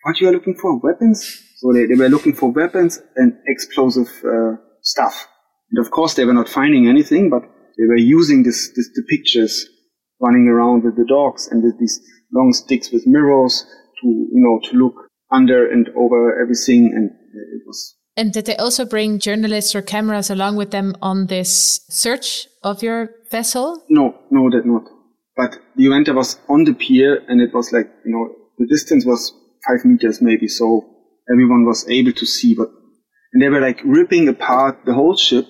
what 0.05 0.21
you 0.21 0.29
are 0.29 0.33
looking 0.33 0.55
for? 0.61 0.79
Weapons? 0.81 1.19
So 1.59 1.73
they, 1.73 1.87
they 1.87 1.95
were 1.95 2.09
looking 2.09 2.35
for 2.35 2.51
weapons 2.51 3.01
and 3.17 3.33
explosive 3.47 4.09
uh, 4.25 4.57
stuff. 4.83 5.29
And 5.71 5.85
of 5.85 5.91
course 5.91 6.15
they 6.15 6.25
were 6.25 6.35
not 6.35 6.49
finding 6.49 6.89
anything, 6.89 7.31
but 7.31 7.43
they 7.79 7.87
were 7.87 7.97
using 8.19 8.43
this, 8.43 8.71
this 8.77 8.89
the 8.95 9.03
pictures 9.09 9.67
running 10.21 10.47
around 10.49 10.85
with 10.85 10.97
the 10.97 11.07
dogs 11.09 11.49
and 11.51 11.63
with 11.63 11.79
these 11.81 12.01
long 12.33 12.53
sticks 12.53 12.91
with 12.93 13.07
mirrors 13.07 13.65
to 14.01 14.07
you 14.09 14.41
know 14.45 14.61
to 14.71 14.77
look 14.77 14.95
under 15.33 15.71
and 15.71 15.89
over 15.97 16.41
everything 16.41 16.93
and 16.95 17.11
uh, 17.11 17.57
it 17.57 17.63
was 17.67 17.97
And 18.17 18.33
did 18.33 18.45
they 18.45 18.57
also 18.57 18.85
bring 18.85 19.19
journalists 19.19 19.75
or 19.75 19.83
cameras 19.83 20.31
along 20.31 20.57
with 20.57 20.71
them 20.71 20.95
on 21.01 21.27
this 21.27 21.81
search 21.89 22.47
of 22.63 22.83
your 22.83 23.11
vessel? 23.31 23.83
No, 23.89 24.15
no, 24.31 24.51
that 24.51 24.67
not. 24.67 24.85
But 25.35 25.59
the 25.77 25.85
Iuventa 25.87 26.15
was 26.15 26.39
on 26.49 26.65
the 26.65 26.75
pier 26.75 27.23
and 27.27 27.41
it 27.41 27.55
was 27.55 27.73
like, 27.73 27.89
you 28.05 28.13
know, 28.13 28.29
the 28.59 28.67
distance 28.67 29.07
was 29.07 29.33
five 29.67 29.85
meters 29.85 30.21
maybe, 30.21 30.47
so 30.47 30.85
everyone 31.33 31.65
was 31.65 31.89
able 31.89 32.13
to 32.13 32.27
see, 32.27 32.55
but, 32.55 32.69
and 33.33 33.43
they 33.43 33.49
were 33.49 33.61
like 33.61 33.81
ripping 33.85 34.29
apart 34.29 34.85
the 34.85 34.93
whole 34.93 35.17
ship, 35.17 35.47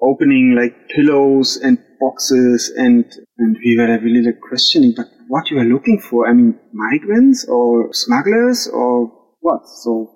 opening 0.00 0.56
like 0.56 0.74
pillows 0.88 1.58
and 1.62 1.76
boxes 2.00 2.72
and, 2.76 3.04
and 3.36 3.58
we 3.62 3.76
were 3.76 3.98
really 3.98 4.22
like 4.22 4.40
questioning, 4.40 4.94
but 4.96 5.06
what 5.28 5.50
you 5.50 5.58
are 5.58 5.64
looking 5.64 6.00
for? 6.00 6.26
I 6.26 6.32
mean, 6.32 6.58
migrants 6.72 7.44
or 7.44 7.92
smugglers 7.92 8.66
or 8.66 9.12
what? 9.40 9.60
So, 9.82 10.14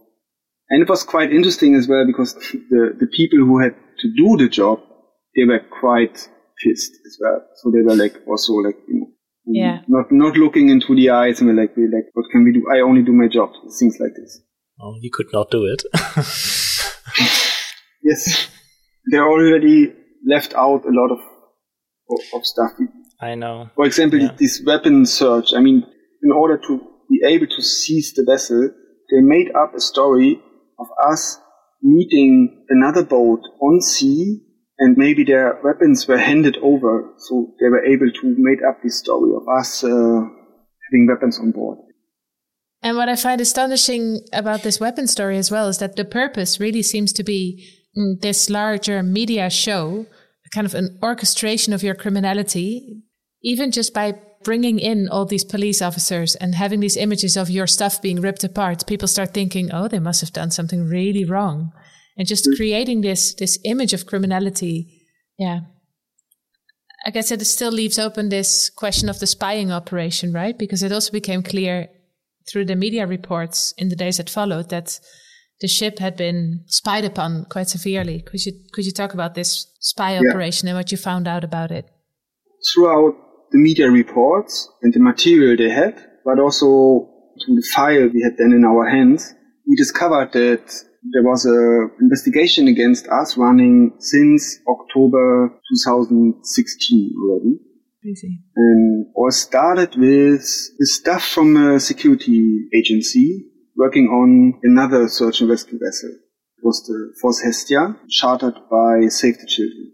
and 0.70 0.82
it 0.82 0.88
was 0.88 1.02
quite 1.04 1.32
interesting 1.32 1.74
as 1.74 1.88
well 1.88 2.04
because 2.06 2.34
the, 2.70 2.96
the 2.98 3.06
people 3.16 3.38
who 3.38 3.60
had 3.60 3.74
to 4.00 4.08
do 4.16 4.36
the 4.36 4.48
job, 4.48 4.80
they 5.36 5.44
were 5.44 5.60
quite 5.80 6.28
pissed 6.62 6.92
as 7.06 7.18
well. 7.20 7.42
So 7.56 7.70
they 7.70 7.80
were 7.82 7.96
like 7.96 8.16
also 8.26 8.54
like, 8.54 8.76
you 8.88 9.00
know, 9.00 9.06
Yeah. 9.46 9.80
Not 9.88 10.12
not 10.12 10.36
looking 10.36 10.68
into 10.68 10.94
the 10.94 11.10
eyes 11.10 11.40
and 11.40 11.48
we're 11.48 11.60
like, 11.62 11.76
we're 11.76 11.90
like, 11.90 12.08
what 12.14 12.26
can 12.32 12.44
we 12.44 12.52
do? 12.52 12.62
I 12.74 12.80
only 12.80 13.02
do 13.02 13.12
my 13.12 13.28
job. 13.28 13.50
Things 13.78 13.96
like 14.00 14.14
this. 14.16 14.40
Oh, 14.80 14.94
you 15.00 15.10
could 15.12 15.30
not 15.32 15.50
do 15.50 15.64
it. 15.66 15.82
Yes, 18.04 18.48
they 19.10 19.18
already 19.18 19.92
left 20.26 20.54
out 20.54 20.84
a 20.84 20.90
lot 20.90 21.10
of 21.12 21.20
of, 22.10 22.20
of 22.34 22.44
stuff. 22.44 22.72
I 23.20 23.34
know. 23.36 23.70
For 23.76 23.86
example, 23.86 24.18
Yeah. 24.18 24.34
this 24.38 24.60
weapon 24.66 25.06
search. 25.06 25.54
I 25.54 25.60
mean, 25.60 25.84
in 26.22 26.32
order 26.32 26.58
to 26.66 26.80
be 27.08 27.20
able 27.24 27.46
to 27.46 27.62
seize 27.62 28.12
the 28.12 28.24
vessel, 28.24 28.70
they 29.12 29.20
made 29.20 29.54
up 29.54 29.74
a 29.74 29.80
story 29.80 30.40
of 30.78 30.86
us 31.06 31.38
meeting 31.82 32.64
another 32.70 33.04
boat 33.04 33.40
on 33.60 33.80
sea, 33.80 34.40
and 34.78 34.96
maybe 34.96 35.22
their 35.22 35.60
weapons 35.62 36.08
were 36.08 36.16
handed 36.16 36.56
over, 36.62 37.12
so 37.18 37.54
they 37.60 37.68
were 37.68 37.84
able 37.84 38.10
to 38.10 38.34
make 38.38 38.60
up 38.66 38.82
this 38.82 38.98
story 38.98 39.30
of 39.36 39.46
us 39.60 39.84
uh, 39.84 39.88
having 39.88 41.06
weapons 41.06 41.38
on 41.38 41.50
board. 41.50 41.78
And 42.82 42.96
what 42.96 43.08
I 43.08 43.16
find 43.16 43.40
astonishing 43.40 44.20
about 44.32 44.62
this 44.62 44.80
weapon 44.80 45.06
story 45.06 45.36
as 45.36 45.50
well 45.50 45.68
is 45.68 45.78
that 45.78 45.96
the 45.96 46.04
purpose 46.04 46.58
really 46.58 46.82
seems 46.82 47.12
to 47.12 47.22
be 47.22 47.68
mm, 47.96 48.20
this 48.20 48.48
larger 48.48 49.02
media 49.02 49.50
show, 49.50 50.06
kind 50.54 50.66
of 50.66 50.74
an 50.74 50.98
orchestration 51.02 51.72
of 51.72 51.82
your 51.82 51.94
criminality, 51.94 53.02
even 53.42 53.70
just 53.70 53.94
by 53.94 54.14
bringing 54.44 54.78
in 54.78 55.08
all 55.08 55.24
these 55.24 55.44
police 55.44 55.82
officers 55.82 56.34
and 56.36 56.54
having 56.54 56.80
these 56.80 56.96
images 56.96 57.36
of 57.36 57.50
your 57.50 57.66
stuff 57.66 58.02
being 58.02 58.20
ripped 58.20 58.44
apart. 58.44 58.86
People 58.86 59.08
start 59.08 59.34
thinking, 59.34 59.70
oh, 59.72 59.88
they 59.88 59.98
must 59.98 60.20
have 60.20 60.32
done 60.32 60.50
something 60.50 60.86
really 60.86 61.24
wrong. 61.24 61.72
And 62.16 62.26
just 62.26 62.46
mm. 62.46 62.56
creating 62.56 63.00
this 63.00 63.34
this 63.34 63.58
image 63.64 63.92
of 63.92 64.06
criminality, 64.06 65.02
yeah. 65.38 65.60
I 67.04 67.10
guess 67.10 67.30
it 67.32 67.44
still 67.46 67.72
leaves 67.72 67.98
open 67.98 68.28
this 68.28 68.70
question 68.70 69.08
of 69.08 69.18
the 69.18 69.26
spying 69.26 69.72
operation, 69.72 70.32
right? 70.32 70.56
Because 70.56 70.82
it 70.84 70.92
also 70.92 71.10
became 71.10 71.42
clear 71.42 71.88
through 72.48 72.66
the 72.66 72.76
media 72.76 73.06
reports 73.06 73.74
in 73.76 73.88
the 73.88 73.96
days 73.96 74.18
that 74.18 74.30
followed 74.30 74.68
that 74.68 75.00
the 75.60 75.68
ship 75.68 75.98
had 75.98 76.16
been 76.16 76.64
spied 76.66 77.04
upon 77.04 77.46
quite 77.46 77.68
severely. 77.68 78.20
Could 78.22 78.44
you 78.46 78.52
could 78.72 78.84
you 78.84 78.92
talk 78.92 79.14
about 79.14 79.34
this 79.34 79.66
spy 79.80 80.12
Yeah. 80.12 80.20
operation 80.28 80.68
and 80.68 80.76
what 80.76 80.92
you 80.92 80.98
found 80.98 81.26
out 81.26 81.44
about 81.44 81.70
it? 81.70 81.86
throughout 82.70 83.14
the 83.52 83.58
media 83.58 83.90
reports 83.90 84.68
and 84.82 84.92
the 84.92 85.00
material 85.00 85.56
they 85.56 85.70
had, 85.70 85.94
but 86.24 86.38
also 86.38 87.08
through 87.44 87.56
the 87.56 87.68
file 87.74 88.08
we 88.12 88.22
had 88.22 88.36
then 88.38 88.52
in 88.52 88.64
our 88.64 88.88
hands, 88.88 89.34
we 89.66 89.76
discovered 89.76 90.32
that 90.32 90.64
there 91.12 91.22
was 91.22 91.44
a 91.46 91.88
investigation 92.00 92.68
against 92.68 93.08
us 93.08 93.36
running 93.36 93.92
since 93.98 94.58
October 94.68 95.52
2016 95.74 97.14
already. 97.20 97.58
Crazy. 98.00 98.38
And 98.56 99.06
all 99.14 99.30
started 99.30 99.96
with 99.96 100.42
the 100.78 100.86
stuff 100.86 101.24
from 101.24 101.56
a 101.56 101.80
security 101.80 102.68
agency 102.74 103.46
working 103.76 104.06
on 104.08 104.60
another 104.62 105.08
search 105.08 105.40
and 105.40 105.50
rescue 105.50 105.78
vessel. 105.78 106.10
It 106.10 106.64
was 106.64 106.84
the 106.86 107.12
Vos 107.20 107.40
Hestia, 107.40 107.96
chartered 108.08 108.54
by 108.70 109.08
Save 109.08 109.38
the 109.38 109.46
Children. 109.46 109.92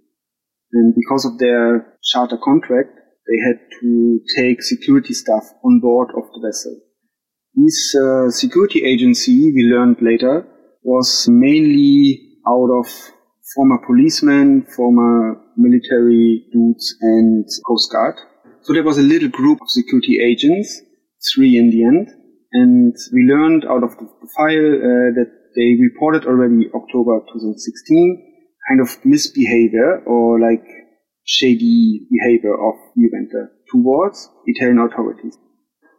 And 0.72 0.94
because 0.94 1.24
of 1.24 1.38
their 1.38 1.94
charter 2.02 2.38
contract, 2.42 2.97
they 3.28 3.38
had 3.46 3.58
to 3.80 4.20
take 4.36 4.62
security 4.62 5.14
staff 5.14 5.44
on 5.64 5.80
board 5.80 6.08
of 6.16 6.24
the 6.32 6.40
vessel. 6.48 6.80
This 7.54 7.94
uh, 7.94 8.30
security 8.30 8.84
agency, 8.84 9.52
we 9.52 9.62
learned 9.64 9.98
later, 10.00 10.46
was 10.82 11.28
mainly 11.28 12.38
out 12.48 12.70
of 12.70 12.86
former 13.54 13.78
policemen, 13.86 14.66
former 14.74 15.40
military 15.56 16.44
dudes, 16.52 16.94
and 17.00 17.44
Coast 17.66 17.92
Guard. 17.92 18.14
So 18.62 18.72
there 18.72 18.84
was 18.84 18.98
a 18.98 19.02
little 19.02 19.28
group 19.28 19.60
of 19.60 19.68
security 19.70 20.18
agents, 20.22 20.80
three 21.34 21.58
in 21.58 21.70
the 21.70 21.84
end, 21.84 22.08
and 22.52 22.94
we 23.12 23.22
learned 23.22 23.64
out 23.64 23.82
of 23.82 23.90
the 23.98 24.08
file 24.36 24.72
uh, 24.78 25.10
that 25.18 25.30
they 25.56 25.76
reported 25.80 26.26
already 26.26 26.70
October 26.74 27.20
2016 27.32 28.28
kind 28.68 28.80
of 28.80 29.04
misbehavior 29.04 30.02
or 30.06 30.38
like 30.40 30.64
shady 31.28 32.06
behavior 32.10 32.54
of 32.54 32.74
Iuventa 32.96 33.48
towards 33.70 34.30
Italian 34.46 34.78
authorities. 34.78 35.36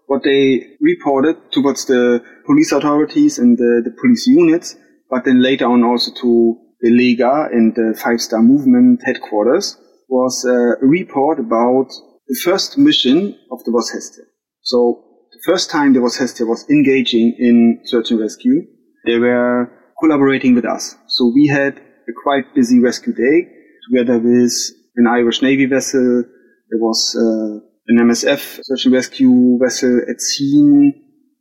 What 0.07 0.23
they 0.23 0.65
reported 0.81 1.37
towards 1.51 1.85
the 1.85 2.23
police 2.47 2.71
authorities 2.71 3.37
and 3.37 3.55
the, 3.55 3.81
the 3.85 3.91
police 4.01 4.25
units, 4.25 4.75
but 5.07 5.25
then 5.25 5.39
later 5.39 5.65
on 5.67 5.83
also 5.83 6.11
to 6.21 6.57
the 6.81 6.89
Lega 6.89 7.51
and 7.51 7.75
the 7.75 7.95
Five 8.03 8.19
Star 8.19 8.41
Movement 8.41 9.01
headquarters, 9.05 9.77
was 10.07 10.43
uh, 10.45 10.83
a 10.83 10.87
report 10.87 11.39
about 11.39 11.89
the 12.27 12.39
first 12.43 12.79
mission 12.79 13.37
of 13.51 13.63
the 13.65 13.71
Hestia. 13.93 14.23
So 14.63 15.03
the 15.31 15.41
first 15.45 15.69
time 15.69 15.93
the 15.93 16.01
Hestia 16.01 16.47
was 16.47 16.67
engaging 16.71 17.35
in 17.37 17.81
search 17.85 18.09
and 18.09 18.19
rescue, 18.19 18.65
they 19.05 19.19
were 19.19 19.69
collaborating 20.01 20.55
with 20.55 20.65
us. 20.65 20.95
So 21.07 21.31
we 21.35 21.45
had 21.45 21.77
a 21.77 22.13
quite 22.23 22.55
busy 22.55 22.79
rescue 22.79 23.13
day 23.13 23.47
together 23.87 24.17
with 24.17 24.53
an 24.99 25.07
Irish 25.07 25.41
Navy 25.41 25.65
vessel. 25.65 26.23
There 26.69 26.81
was 26.87 26.99
uh, 27.17 27.65
an 27.87 27.97
MSF 28.07 28.59
search 28.63 28.85
and 28.85 28.93
rescue 28.93 29.57
vessel 29.57 30.01
at 30.11 30.21
sea, 30.21 30.91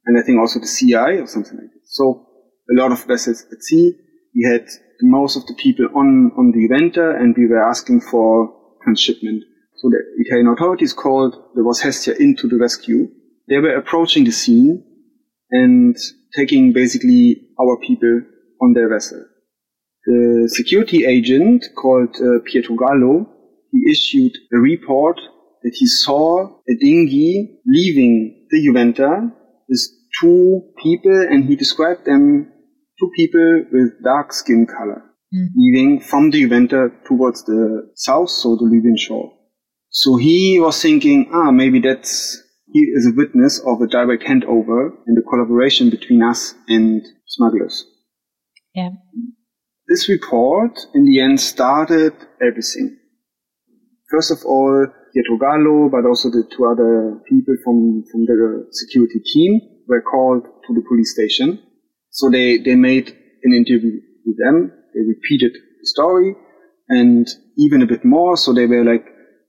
and 0.06 0.18
I 0.18 0.22
think 0.22 0.38
also 0.38 0.61
the 0.61 0.66
Sea-Eye 0.66 1.18
or 1.22 1.26
something 1.26 1.56
like 1.59 1.70
that. 1.74 1.84
So 1.84 2.26
a 2.70 2.74
lot 2.80 2.92
of 2.92 3.04
vessels 3.04 3.44
at 3.52 3.62
sea. 3.62 3.92
We 4.34 4.48
had 4.50 4.66
most 5.02 5.36
of 5.36 5.46
the 5.46 5.54
people 5.54 5.86
on, 5.94 6.32
on 6.38 6.52
the 6.52 6.68
Iuventa 6.68 7.20
and 7.20 7.36
we 7.36 7.46
were 7.46 7.62
asking 7.62 8.00
for 8.00 8.54
transshipment. 8.84 9.42
So 9.76 9.88
the 9.90 10.00
Italian 10.18 10.48
authorities 10.48 10.92
called 10.92 11.34
the 11.54 11.62
Vos 11.62 11.80
Hestia 11.80 12.14
into 12.18 12.48
the 12.48 12.56
rescue. 12.56 13.09
They 13.48 13.59
were 13.59 13.76
approaching 13.76 14.24
the 14.24 14.32
scene 14.32 14.84
and 15.50 15.96
taking 16.36 16.72
basically 16.72 17.48
our 17.61 17.78
people 17.80 18.22
on 18.61 18.72
their 18.74 18.88
vessel. 18.88 19.24
The 20.04 20.50
security 20.52 21.04
agent 21.04 21.64
called 21.76 22.16
uh, 22.16 22.40
Pietro 22.44 22.76
Gallo, 22.76 23.26
he 23.72 23.90
issued 23.90 24.32
a 24.52 24.58
report 24.58 25.20
that 25.62 25.74
he 25.74 25.86
saw 25.86 26.46
a 26.68 26.74
dinghy 26.80 27.60
leaving 27.66 28.46
the 28.50 28.58
Iuventa 28.66 29.32
with 29.68 29.80
two 30.20 30.62
people 30.82 31.26
and 31.30 31.44
he 31.44 31.56
described 31.56 32.04
them 32.06 32.52
two 32.98 33.10
people 33.16 33.64
with 33.72 34.02
dark 34.02 34.32
skin 34.32 34.66
color 34.66 35.08
leaving 35.32 36.00
from 36.00 36.30
the 36.30 36.42
Iuventa 36.42 36.90
towards 37.04 37.44
the 37.44 37.90
south, 37.94 38.30
so 38.30 38.56
the 38.56 38.64
Libyan 38.64 38.96
shore. 38.96 39.32
So 39.90 40.16
he 40.16 40.58
was 40.60 40.80
thinking, 40.80 41.30
ah, 41.32 41.50
maybe 41.50 41.80
that's, 41.80 42.42
he 42.72 42.80
is 42.80 43.06
a 43.06 43.16
witness 43.16 43.60
of 43.66 43.80
a 43.80 43.86
direct 43.86 44.24
handover 44.24 44.90
and 45.06 45.16
the 45.16 45.22
collaboration 45.22 45.90
between 45.90 46.22
us 46.22 46.54
and 46.68 47.06
smugglers. 47.26 47.84
Yeah. 48.74 48.90
This 49.88 50.08
report, 50.08 50.78
in 50.94 51.06
the 51.06 51.20
end, 51.20 51.40
started 51.40 52.12
everything. 52.42 52.97
First 54.11 54.30
of 54.30 54.38
all, 54.46 54.86
Pietro 55.12 55.36
Gallo, 55.38 55.88
but 55.90 56.06
also 56.06 56.30
the 56.30 56.44
two 56.56 56.64
other 56.66 57.20
people 57.28 57.54
from, 57.64 58.04
from 58.11 58.24
the 58.24 58.66
security 58.70 59.20
team 59.32 59.61
were 59.86 60.02
called 60.02 60.44
to 60.44 60.74
the 60.74 60.82
police 60.88 61.12
station. 61.12 61.62
So 62.11 62.30
they, 62.30 62.59
they 62.59 62.74
made 62.74 63.09
an 63.44 63.52
interview 63.52 64.00
with 64.24 64.36
them. 64.38 64.72
They 64.94 65.00
repeated 65.00 65.52
the 65.52 65.86
story 65.86 66.34
and 66.88 67.26
even 67.59 67.82
a 67.82 67.86
bit 67.86 68.04
more. 68.04 68.36
So 68.36 68.52
they 68.54 68.66
were 68.66 68.84
like 68.84 69.04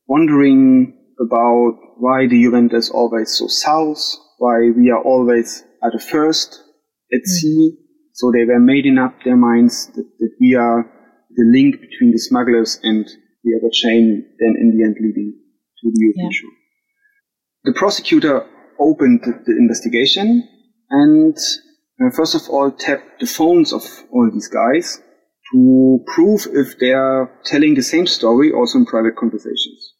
wondering 0.07 0.93
about 1.19 1.79
why 1.97 2.27
the 2.27 2.43
Iuventa 2.43 2.75
is 2.75 2.89
always 2.89 3.37
so 3.37 3.47
south, 3.47 4.01
why 4.37 4.71
we 4.75 4.89
are 4.89 5.01
always 5.01 5.63
at 5.83 5.91
the 5.93 5.99
first 5.99 6.63
at 7.13 7.21
hmm. 7.21 7.29
sea. 7.29 7.77
So 8.13 8.31
they 8.31 8.43
were 8.43 8.59
making 8.59 8.97
up 8.97 9.15
their 9.23 9.37
minds 9.37 9.87
that, 9.95 10.05
that 10.19 10.31
we 10.41 10.55
are 10.55 10.83
the 11.29 11.45
link 11.45 11.79
between 11.79 12.11
the 12.11 12.19
smugglers 12.19 12.79
and 12.83 13.07
the 13.43 13.57
other 13.57 13.69
chain, 13.71 14.25
then 14.39 14.55
in 14.59 14.75
the 14.75 14.83
end 14.83 14.95
leading 14.99 15.33
to 15.81 15.91
the 15.91 15.99
European 15.99 16.31
Yeah. 16.31 16.49
The 17.65 17.73
prosecutor 17.73 18.45
opened 18.79 19.21
the, 19.23 19.51
investigation 19.57 20.47
and 20.89 21.37
uh, 22.01 22.09
first 22.15 22.35
of 22.35 22.49
all 22.49 22.71
tapped 22.71 23.19
the 23.19 23.27
phones 23.27 23.73
of 23.73 23.83
all 24.11 24.29
these 24.31 24.47
guys 24.47 25.01
to 25.51 26.03
prove 26.07 26.47
if 26.53 26.79
they 26.79 26.93
are 26.93 27.29
telling 27.43 27.75
the 27.75 27.83
same 27.83 28.07
story 28.07 28.51
also 28.51 28.79
in 28.79 28.85
private 28.85 29.15
conversations. 29.15 29.93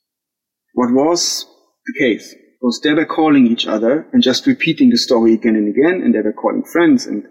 What 0.74 0.92
was 0.94 1.46
the 1.86 1.94
case 2.00 2.36
was 2.62 2.80
they 2.82 2.94
were 2.94 3.06
calling 3.06 3.48
each 3.48 3.68
other 3.68 4.08
and 4.14 4.22
just 4.22 4.46
repeating 4.46 4.90
the 4.90 4.98
story 4.98 5.34
again 5.34 5.56
and 5.56 5.68
again, 5.68 6.02
and 6.02 6.14
they 6.14 6.22
were 6.22 6.34
calling 6.34 6.64
friends 6.64 7.06
and, 7.06 7.26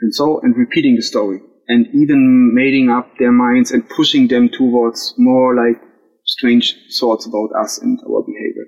and 0.00 0.14
so, 0.14 0.40
and 0.40 0.56
repeating 0.56 0.96
the 0.96 1.02
story, 1.02 1.40
and 1.68 1.86
even 1.94 2.54
making 2.54 2.90
up 2.90 3.08
their 3.18 3.32
minds 3.32 3.70
and 3.70 3.88
pushing 3.88 4.28
them 4.28 4.48
towards 4.48 5.14
more 5.18 5.54
like 5.54 5.80
strange 6.24 6.76
thoughts 6.98 7.26
about 7.26 7.50
us 7.60 7.78
and 7.78 7.98
our 8.08 8.22
behavior. 8.22 8.66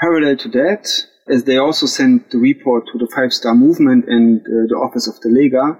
Parallel 0.00 0.36
to 0.36 0.48
that, 0.50 0.88
as 1.28 1.44
they 1.44 1.56
also 1.56 1.86
sent 1.86 2.30
the 2.30 2.38
report 2.38 2.84
to 2.92 2.98
the 2.98 3.10
Five 3.14 3.32
Star 3.32 3.54
Movement 3.54 4.04
and 4.08 4.40
uh, 4.40 4.66
the 4.68 4.76
office 4.76 5.08
of 5.08 5.20
the 5.20 5.28
Lega, 5.28 5.78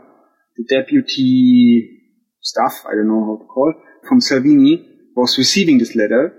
the 0.56 0.64
deputy 0.68 2.00
staff, 2.40 2.84
I 2.86 2.94
don't 2.94 3.08
know 3.08 3.24
how 3.24 3.36
to 3.36 3.46
call 3.46 3.74
from 4.08 4.20
Salvini 4.20 4.86
was 5.16 5.38
receiving 5.38 5.78
this 5.78 5.94
letter. 5.94 6.34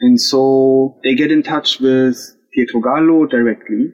And 0.00 0.20
so 0.20 0.98
they 1.02 1.14
get 1.14 1.30
in 1.30 1.42
touch 1.42 1.80
with 1.80 2.16
Pietro 2.54 2.80
Gallo 2.80 3.26
directly. 3.26 3.92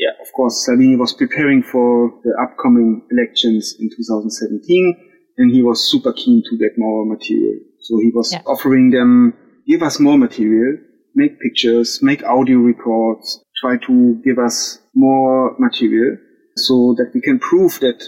Yeah, 0.00 0.12
of 0.24 0.32
course, 0.32 0.64
Salvini 0.64 0.96
was 0.96 1.12
preparing 1.12 1.62
for 1.62 2.10
the 2.24 2.32
upcoming 2.42 3.02
elections 3.12 3.76
in 3.78 3.90
2017, 3.90 4.96
and 5.36 5.52
he 5.52 5.62
was 5.62 5.78
super 5.90 6.12
keen 6.14 6.42
to 6.48 6.56
get 6.56 6.72
more 6.78 7.04
material. 7.04 7.56
So 7.80 7.98
he 7.98 8.10
was 8.14 8.32
Yeah. 8.32 8.42
offering 8.46 8.90
them, 8.90 9.34
give 9.66 9.82
us 9.82 10.00
more 10.00 10.16
material, 10.16 10.78
make 11.14 11.38
pictures, 11.40 12.00
make 12.02 12.22
audio 12.24 12.58
records, 12.72 13.44
try 13.60 13.76
to 13.88 13.94
give 14.24 14.38
us 14.38 14.78
more 14.94 15.54
material 15.58 16.16
so 16.56 16.94
that 16.98 17.10
we 17.14 17.20
can 17.20 17.38
prove 17.38 17.78
that 17.80 17.98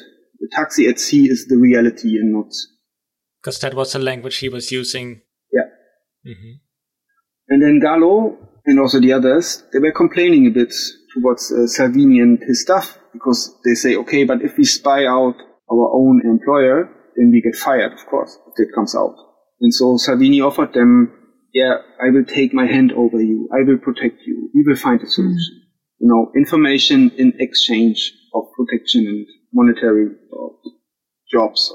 the 0.41 0.49
taxi 0.53 0.89
at 0.89 0.99
sea 0.99 1.25
is 1.29 1.47
the 1.47 1.59
reality 1.59 2.17
and 2.21 2.33
not 2.33 2.51
Because 3.43 3.59
that 3.61 3.75
was 3.75 3.93
the 3.93 3.99
language 3.99 4.37
he 4.39 4.49
was 4.49 4.73
using. 4.73 5.21
Yeah. 5.53 5.69
hmm 6.25 6.55
And 7.49 7.61
then 7.63 7.81
Gallo 7.81 8.39
and 8.65 8.79
also 8.79 9.01
the 9.01 9.13
others, 9.13 9.65
they 9.73 9.79
were 9.81 9.93
complaining 9.93 10.47
a 10.47 10.51
bit 10.51 10.73
towards 11.15 11.53
uh, 11.53 11.67
Salvini 11.67 12.21
and 12.21 12.39
his 12.47 12.63
staff 12.63 12.99
because 13.13 13.59
they 13.65 13.75
say, 13.75 13.97
okay, 13.97 14.25
but 14.25 14.43
if 14.43 14.57
we 14.57 14.65
spy 14.65 15.07
out 15.07 15.35
our 15.71 15.91
own 15.95 16.23
employer, 16.25 16.89
then 17.17 17.31
we 17.31 17.41
get 17.41 17.57
fired, 17.57 17.93
of 17.93 18.07
course, 18.07 18.39
if 18.49 18.55
that 18.57 18.73
comes 18.75 18.95
out. 18.95 19.15
And 19.61 19.73
so 19.73 19.97
Salvini 19.97 20.41
offered 20.41 20.73
them, 20.73 21.13
yeah, 21.53 21.77
I 22.01 22.11
will 22.11 22.25
take 22.25 22.55
my 22.55 22.67
hand 22.67 22.93
over 22.93 23.21
you. 23.21 23.49
I 23.53 23.63
will 23.63 23.79
protect 23.79 24.23
you. 24.27 24.51
We 24.55 24.65
will 24.67 24.77
find 24.77 25.01
a 25.03 25.07
solution. 25.07 25.63
You 26.01 26.09
know, 26.09 26.33
information 26.35 27.11
in 27.17 27.33
exchange 27.39 28.13
of 28.35 28.45
protection 28.57 29.07
and 29.07 29.27
monetary 29.53 30.07
uh, 30.33 30.71
jobs. 31.31 31.73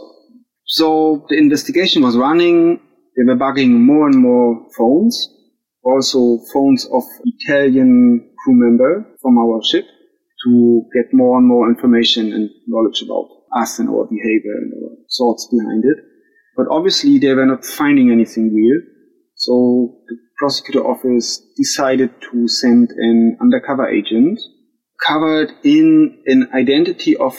So 0.65 1.25
the 1.29 1.37
investigation 1.37 2.01
was 2.01 2.17
running. 2.17 2.79
They 3.15 3.23
were 3.23 3.37
bugging 3.37 3.71
more 3.79 4.07
and 4.07 4.17
more 4.17 4.67
phones, 4.77 5.29
also 5.83 6.39
phones 6.53 6.85
of 6.91 7.03
Italian 7.25 8.29
crew 8.47 8.55
member 8.55 9.05
from 9.21 9.37
our 9.37 9.61
ship 9.61 9.85
to 10.45 10.83
get 10.93 11.13
more 11.13 11.37
and 11.37 11.47
more 11.47 11.67
information 11.67 12.31
and 12.31 12.49
knowledge 12.67 13.01
about 13.01 13.27
us 13.59 13.79
and 13.79 13.89
our 13.89 14.05
behavior 14.05 14.55
and 14.55 14.71
our 14.73 14.95
thoughts 15.17 15.47
behind 15.51 15.83
it. 15.83 15.97
But 16.55 16.67
obviously 16.71 17.19
they 17.19 17.33
were 17.33 17.45
not 17.45 17.65
finding 17.65 18.09
anything 18.09 18.53
real. 18.53 18.81
So 19.35 19.97
the 20.07 20.15
prosecutor 20.37 20.85
office 20.85 21.41
decided 21.57 22.11
to 22.31 22.47
send 22.47 22.91
an 22.91 23.37
undercover 23.41 23.89
agent 23.89 24.39
covered 25.05 25.51
in 25.63 26.17
an 26.25 26.47
identity 26.53 27.17
of 27.17 27.35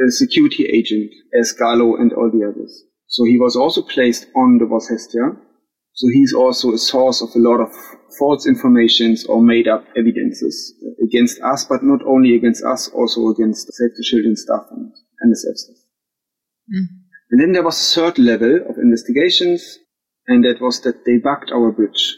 a 0.00 0.10
security 0.10 0.66
agent 0.66 1.10
as 1.38 1.52
Gallo 1.52 1.96
and 1.96 2.12
all 2.12 2.30
the 2.30 2.46
others. 2.46 2.82
So 3.08 3.24
he 3.24 3.38
was 3.38 3.56
also 3.56 3.82
placed 3.82 4.26
on 4.34 4.58
the 4.58 4.66
Vos 4.66 4.88
Hestia. 4.88 5.36
So 5.96 6.08
he's 6.12 6.34
also 6.34 6.72
a 6.72 6.78
source 6.78 7.22
of 7.22 7.30
a 7.34 7.38
lot 7.38 7.58
of 7.58 7.72
false 8.18 8.46
informations 8.46 9.24
or 9.24 9.42
made 9.42 9.66
up 9.66 9.82
evidences 9.96 10.74
against 11.02 11.40
us, 11.40 11.64
but 11.64 11.82
not 11.82 12.00
only 12.06 12.36
against 12.36 12.62
us, 12.64 12.88
also 12.88 13.28
against 13.28 13.72
Save 13.72 13.96
the 13.96 14.04
Children 14.04 14.36
staff 14.36 14.66
and 14.70 14.92
MSF 15.26 15.56
staff. 15.56 15.76
Mm. 16.70 16.86
And 17.30 17.40
then 17.40 17.52
there 17.52 17.62
was 17.62 17.80
a 17.80 17.94
third 17.94 18.18
level 18.18 18.56
of 18.68 18.76
investigations, 18.76 19.78
and 20.28 20.44
that 20.44 20.60
was 20.60 20.82
that 20.82 21.06
they 21.06 21.16
bugged 21.16 21.50
our 21.50 21.72
bridge. 21.72 22.14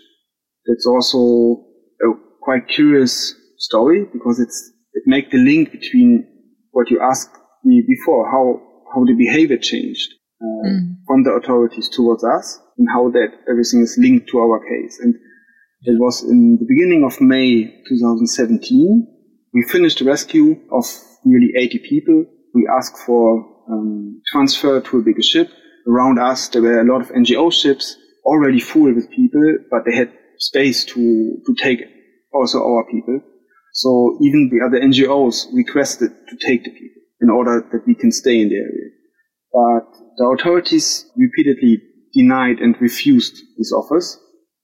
That's 0.66 0.86
also 0.86 1.64
a 2.02 2.10
quite 2.42 2.66
curious 2.66 3.32
story 3.58 4.06
because 4.12 4.40
it's 4.40 4.72
it 4.94 5.04
make 5.06 5.30
the 5.30 5.38
link 5.38 5.70
between 5.70 6.26
what 6.72 6.90
you 6.90 7.00
asked 7.00 7.36
me 7.64 7.84
before, 7.86 8.28
how 8.28 8.60
how 8.92 9.04
the 9.04 9.14
behavior 9.14 9.56
changed 9.56 10.17
uh, 10.40 10.70
from 11.06 11.24
the 11.24 11.30
authorities 11.30 11.88
towards 11.88 12.24
us, 12.24 12.60
and 12.78 12.88
how 12.92 13.10
that 13.10 13.30
everything 13.50 13.82
is 13.82 13.96
linked 13.98 14.28
to 14.28 14.38
our 14.38 14.60
case. 14.60 14.98
And 15.00 15.14
it 15.82 15.98
was 15.98 16.22
in 16.22 16.58
the 16.58 16.66
beginning 16.66 17.04
of 17.04 17.20
May 17.20 17.64
2017. 17.88 19.06
We 19.54 19.62
finished 19.68 20.00
the 20.00 20.04
rescue 20.04 20.60
of 20.70 20.84
nearly 21.24 21.52
80 21.56 21.78
people. 21.88 22.24
We 22.54 22.68
asked 22.76 22.98
for 22.98 23.46
um, 23.70 24.20
transfer 24.32 24.80
to 24.80 24.98
a 24.98 25.02
bigger 25.02 25.22
ship. 25.22 25.50
Around 25.86 26.18
us, 26.18 26.48
there 26.48 26.62
were 26.62 26.80
a 26.80 26.84
lot 26.84 27.00
of 27.00 27.08
NGO 27.10 27.52
ships 27.52 27.96
already 28.24 28.60
full 28.60 28.92
with 28.94 29.10
people, 29.10 29.58
but 29.70 29.84
they 29.86 29.96
had 29.96 30.12
space 30.38 30.84
to, 30.84 31.40
to 31.46 31.54
take 31.62 31.80
also 32.32 32.58
our 32.58 32.84
people. 32.90 33.20
So 33.72 34.18
even 34.20 34.50
the 34.50 34.64
other 34.66 34.80
NGOs 34.80 35.46
requested 35.54 36.10
to 36.28 36.36
take 36.36 36.64
the 36.64 36.70
people 36.70 37.02
in 37.20 37.30
order 37.30 37.66
that 37.72 37.86
we 37.86 37.94
can 37.94 38.12
stay 38.12 38.40
in 38.40 38.48
the 38.48 38.56
area. 38.56 38.90
But 39.58 39.86
the 40.18 40.36
authorities 40.38 41.10
repeatedly 41.16 41.82
denied 42.14 42.58
and 42.60 42.80
refused 42.80 43.34
these 43.56 43.72
offers. 43.72 44.16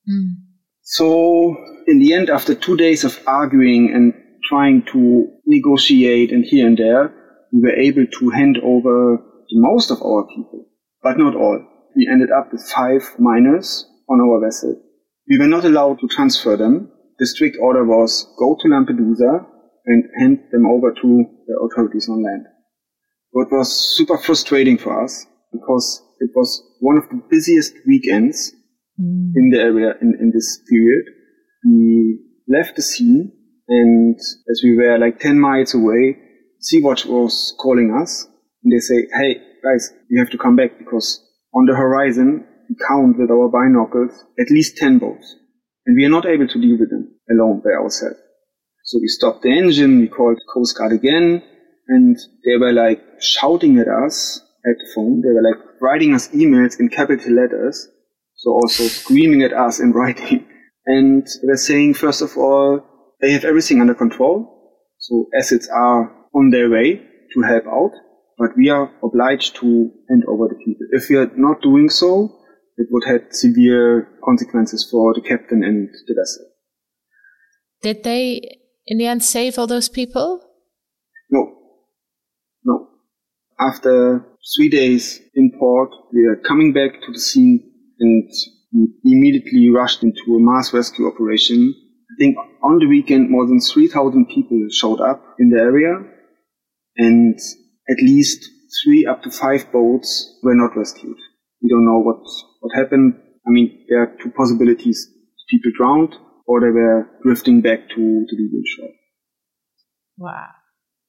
Hmm. 0.07 0.29
So 0.83 1.57
in 1.89 1.99
the 1.99 2.13
end, 2.13 2.31
after 2.31 2.55
two 2.55 2.77
days 2.77 3.03
of 3.03 3.19
arguing 3.27 3.93
and 3.93 4.15
trying 4.49 4.85
to 4.93 5.27
negotiate 5.47 6.31
and 6.31 6.45
here 6.45 6.67
and 6.67 6.79
there, 6.79 7.13
we 7.53 7.61
were 7.63 7.77
able 7.89 8.07
to 8.19 8.31
hand 8.31 8.59
over 8.63 9.19
the 9.51 9.59
most 9.69 9.91
of 9.91 10.01
our 10.03 10.27
people, 10.29 10.67
but 11.03 11.19
not 11.19 11.35
all. 11.35 11.61
We 11.97 12.09
ended 12.13 12.31
up 12.31 12.53
with 12.53 12.63
five 12.63 13.03
miners 13.19 13.87
on 14.09 14.21
our 14.21 14.41
vessel. 14.45 14.81
We 15.29 15.39
were 15.39 15.49
not 15.49 15.65
allowed 15.65 15.99
to 16.01 16.09
transfer 16.09 16.57
them. 16.57 16.93
The 17.19 17.27
strict 17.27 17.57
order 17.61 17.85
was 17.85 18.33
go 18.39 18.57
to 18.61 18.69
Lampedusa 18.69 19.47
and 19.87 20.05
hand 20.21 20.39
them 20.53 20.67
over 20.67 20.93
to 20.93 21.25
the 21.47 21.55
authorities 21.67 22.09
on 22.09 22.23
land. 22.23 22.47
What 23.35 23.51
was 23.51 23.97
super 23.97 24.17
frustrating 24.17 24.79
for 24.79 25.03
us 25.03 25.27
because 25.51 26.01
it 26.21 26.31
was 26.37 26.63
one 26.79 26.97
of 26.97 27.09
the 27.09 27.21
busiest 27.29 27.75
weekends 27.85 28.53
mm. 28.97 29.33
in 29.35 29.51
the 29.51 29.59
area 29.59 29.95
in, 30.01 30.15
in 30.21 30.31
this 30.33 30.61
period. 30.71 31.07
We 31.67 32.21
left 32.47 32.77
the 32.77 32.83
scene 32.83 33.33
and 33.67 34.17
as 34.49 34.61
we 34.63 34.77
were 34.77 34.99
like 34.99 35.19
10 35.19 35.41
miles 35.41 35.75
away, 35.75 36.17
Sea-Watch 36.61 37.07
was 37.07 37.57
calling 37.59 37.93
us 38.01 38.29
and 38.63 38.73
they 38.73 38.79
say, 38.79 39.09
hey 39.19 39.41
guys, 39.65 39.93
you 40.09 40.21
have 40.21 40.31
to 40.31 40.39
come 40.39 40.55
back 40.55 40.79
because 40.79 41.21
on 41.55 41.67
the 41.67 41.75
horizon 41.75 42.47
we 42.69 42.77
count 42.87 43.19
with 43.19 43.33
our 43.33 43.49
binoculars 43.49 44.15
at 44.39 44.49
least 44.53 44.77
10 44.77 45.01
boats 45.01 45.35
and 45.87 45.97
we 45.97 46.05
are 46.05 46.09
not 46.09 46.25
able 46.25 46.47
to 46.47 46.61
deal 46.61 46.79
with 46.79 46.89
them 46.89 47.13
alone 47.29 47.63
by 47.65 47.71
ourselves. 47.71 48.21
So 48.85 49.01
we 49.01 49.09
stopped 49.09 49.43
the 49.43 49.51
engine, 49.51 49.99
we 49.99 50.07
called 50.07 50.39
Coast 50.55 50.79
Guard 50.79 50.93
again 50.93 51.43
and 51.89 52.17
they 52.45 52.57
were 52.57 52.73
like 52.73 53.03
shouting 53.21 53.79
at 53.79 53.89
us 53.89 54.41
at 54.67 54.77
the 54.79 54.93
phone. 54.95 55.23
They 55.23 55.31
were 55.31 55.43
like 55.43 55.61
writing 55.81 56.15
us 56.15 56.29
emails 56.29 56.81
in 56.81 56.89
capital 56.89 57.33
letters 57.33 57.89
so 58.45 58.51
also 58.53 58.85
screaming 58.85 59.43
at 59.43 59.55
us 59.55 59.81
in 59.81 59.93
writing. 59.99 60.47
And 60.87 61.27
they're 61.43 61.57
saying, 61.57 61.95
first 61.95 62.21
of 62.21 62.37
all, 62.37 62.83
they 63.21 63.33
have 63.33 63.45
everything 63.45 63.81
under 63.81 63.95
control. 63.95 64.83
So 64.99 65.27
assets 65.39 65.67
are 65.69 66.15
on 66.35 66.51
their 66.51 66.69
way 66.69 67.01
to 67.33 67.41
help 67.41 67.67
out, 67.67 67.93
but 68.37 68.51
we 68.57 68.69
are 68.69 68.91
obliged 69.03 69.57
to 69.57 69.91
hand 70.11 70.25
over 70.29 70.49
the 70.49 70.57
people. 70.57 70.87
If 70.91 71.09
we 71.09 71.17
are 71.17 71.31
not 71.37 71.63
doing 71.63 71.89
so, 71.89 72.39
it 72.77 72.89
would 72.91 73.05
have 73.07 73.23
severe 73.31 74.09
consequences 74.25 74.87
for 74.91 75.15
the 75.15 75.23
captain 75.23 75.65
and 75.65 75.89
the 76.07 76.15
vessel. 76.15 76.45
Did 77.83 78.05
they, 78.05 78.59
in 78.87 78.99
the 78.99 79.07
end, 79.07 79.25
save 79.25 79.59
all 79.59 79.67
those 79.67 79.89
people? 79.89 80.43
No. 81.31 81.41
No. 81.41 81.53
After 83.59 84.25
three 84.57 84.69
days 84.69 85.21
in 85.35 85.53
port, 85.59 85.91
we 86.13 86.27
are 86.27 86.37
coming 86.37 86.73
back 86.73 87.01
to 87.01 87.13
the 87.13 87.21
scene 87.21 87.71
and 88.01 88.31
we 88.73 88.89
immediately 89.05 89.71
rushed 89.71 90.03
into 90.03 90.37
a 90.37 90.41
mass 90.41 90.73
rescue 90.73 91.07
operation. 91.07 91.75
I 92.11 92.15
think 92.19 92.37
on 92.63 92.79
the 92.79 92.87
weekend 92.87 93.31
more 93.31 93.47
than 93.47 93.61
3,000 93.61 94.27
people 94.27 94.67
showed 94.71 95.01
up 95.01 95.23
in 95.39 95.51
the 95.51 95.61
area 95.61 96.03
and 96.97 97.39
at 97.89 97.97
least 97.99 98.49
three 98.83 99.07
up 99.07 99.23
to 99.23 99.31
five 99.31 99.71
boats 99.73 100.39
were 100.43 100.55
not 100.55 100.77
rescued. 100.77 101.17
We 101.63 101.69
don't 101.69 101.85
know 101.85 102.01
what, 102.01 102.23
what 102.61 102.75
happened. 102.75 103.15
I 103.47 103.51
mean, 103.51 103.85
there 103.89 104.03
are 104.03 104.17
two 104.23 104.31
possibilities. 104.31 105.09
People 105.49 105.73
drowned 105.77 106.15
or 106.47 106.61
they 106.61 106.71
were 106.71 107.09
drifting 107.23 107.61
back 107.61 107.89
to, 107.89 107.95
to 108.29 108.37
the 108.37 108.63
shore. 108.67 108.89
Wow. 110.19 110.49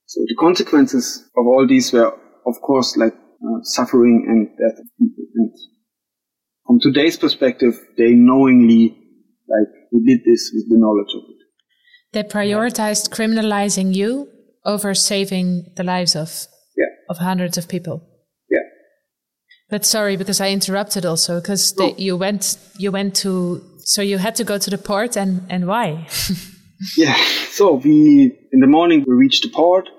So 0.05 0.21
the 0.27 0.35
consequences 0.35 1.27
of 1.35 1.45
all 1.45 1.65
these 1.67 1.91
were, 1.91 2.13
of 2.45 2.55
course, 2.61 2.95
like 2.97 3.13
uh, 3.13 3.59
suffering 3.63 4.25
and 4.27 4.47
death 4.57 4.79
of 4.79 4.87
people. 4.99 5.25
And 5.35 5.51
from 6.65 6.79
today's 6.79 7.17
perspective, 7.17 7.73
they 7.97 8.13
knowingly, 8.13 8.97
like, 9.47 9.69
we 9.91 10.03
did 10.05 10.21
this 10.25 10.51
with 10.53 10.69
the 10.69 10.77
knowledge 10.77 11.13
of 11.15 11.23
it. 11.29 11.35
They 12.13 12.23
prioritized 12.23 13.09
criminalizing 13.09 13.93
you 13.93 14.29
over 14.65 14.93
saving 14.93 15.73
the 15.75 15.83
lives 15.83 16.15
of 16.15 16.29
Yeah. 16.77 16.85
of 17.09 17.17
hundreds 17.17 17.57
of 17.57 17.67
people. 17.67 18.01
Yeah. 18.49 18.65
But 19.69 19.85
sorry, 19.85 20.17
because 20.17 20.39
I 20.41 20.49
interrupted 20.51 21.05
also 21.05 21.39
because 21.41 21.75
No. 21.77 21.93
you 21.97 22.17
went 22.17 22.57
you 22.77 22.91
went 22.91 23.15
to 23.23 23.61
so 23.83 24.01
you 24.01 24.17
had 24.17 24.35
to 24.35 24.43
go 24.43 24.57
to 24.57 24.69
the 24.69 24.77
port 24.77 25.17
and 25.17 25.41
and 25.49 25.65
why? 25.67 26.07
Yeah. 26.97 27.15
So 27.49 27.75
we, 27.75 28.31
in 28.51 28.59
the 28.59 28.67
morning, 28.67 29.05
we 29.07 29.13
reached 29.15 29.43
the 29.43 29.49
port. 29.49 29.89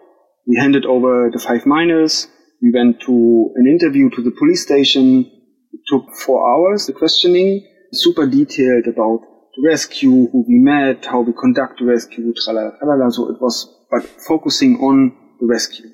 We 0.47 0.57
handed 0.61 0.85
over 0.85 1.31
the 1.33 1.39
five 1.39 1.65
miners. 1.67 2.29
We 2.63 2.71
went 2.73 3.01
to 3.03 3.53
an 3.57 3.67
interview 3.67 4.11
to 4.11 4.23
the 4.23 4.31
police 4.31 4.63
station. 4.63 5.31
It 5.73 5.81
took 5.87 6.05
four 6.15 6.41
hours, 6.49 6.87
the 6.87 6.93
questioning, 6.93 7.67
super 7.93 8.27
detailed 8.27 8.87
about 8.87 9.21
the 9.55 9.69
rescue, 9.69 10.29
who 10.29 10.45
we 10.49 10.59
met, 10.59 11.05
how 11.07 11.21
we 11.21 11.33
conduct 11.33 11.81
the 11.81 11.87
rescue, 11.87 12.33
tralala, 12.33 12.73
tralala. 12.81 13.13
So 13.13 13.31
it 13.31 13.41
was, 13.41 13.69
but 13.91 14.03
focusing 14.27 14.77
on 14.81 15.17
the 15.41 15.47
rescue. 15.47 15.87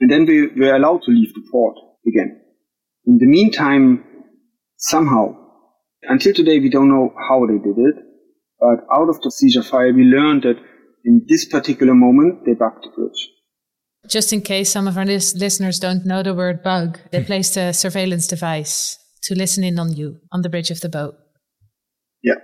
And 0.00 0.10
then 0.10 0.26
we 0.26 0.48
were 0.48 0.74
allowed 0.74 1.02
to 1.02 1.10
leave 1.10 1.34
the 1.34 1.42
port 1.50 1.76
again. 2.06 2.40
In 3.06 3.18
the 3.18 3.26
meantime, 3.26 4.04
somehow, 4.76 5.34
until 6.02 6.32
today, 6.34 6.58
we 6.58 6.70
don't 6.70 6.88
know 6.88 7.14
how 7.28 7.46
they 7.46 7.58
did 7.58 7.78
it, 7.78 7.96
but 8.60 8.84
out 8.94 9.08
of 9.08 9.20
the 9.22 9.30
seizure 9.30 9.62
fire, 9.62 9.92
we 9.92 10.04
learned 10.04 10.42
that 10.42 10.58
in 11.04 11.24
this 11.28 11.44
particular 11.46 11.94
moment, 11.94 12.44
they 12.44 12.54
bugged 12.54 12.84
the 12.84 12.90
bridge. 12.94 13.30
Just 14.08 14.32
in 14.32 14.40
case 14.40 14.72
some 14.72 14.88
of 14.88 14.96
our 14.96 15.04
lis- 15.04 15.34
listeners 15.34 15.78
don't 15.78 16.06
know 16.06 16.22
the 16.22 16.34
word 16.34 16.62
bug, 16.62 16.98
they 17.12 17.22
placed 17.30 17.56
a 17.56 17.72
surveillance 17.72 18.26
device 18.26 18.98
to 19.24 19.34
listen 19.34 19.62
in 19.62 19.78
on 19.78 19.92
you 19.92 20.20
on 20.32 20.42
the 20.42 20.48
bridge 20.48 20.70
of 20.70 20.80
the 20.80 20.88
boat. 20.88 21.14
Yeah. 22.22 22.40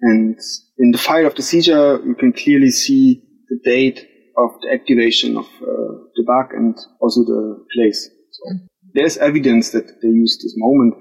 And 0.00 0.38
in 0.78 0.92
the 0.92 0.98
file 0.98 1.26
of 1.26 1.34
the 1.34 1.42
seizure, 1.42 2.00
you 2.04 2.14
can 2.14 2.32
clearly 2.32 2.70
see 2.70 3.22
the 3.48 3.58
date 3.64 4.06
of 4.38 4.50
the 4.62 4.72
activation 4.72 5.36
of 5.36 5.46
uh, 5.60 5.92
the 6.14 6.24
bug 6.26 6.54
and 6.54 6.78
also 7.00 7.22
the 7.24 7.64
place. 7.74 8.08
So 8.30 8.58
there's 8.94 9.16
evidence 9.18 9.70
that 9.70 9.86
they 10.00 10.08
used 10.08 10.40
this 10.40 10.54
moment. 10.56 10.94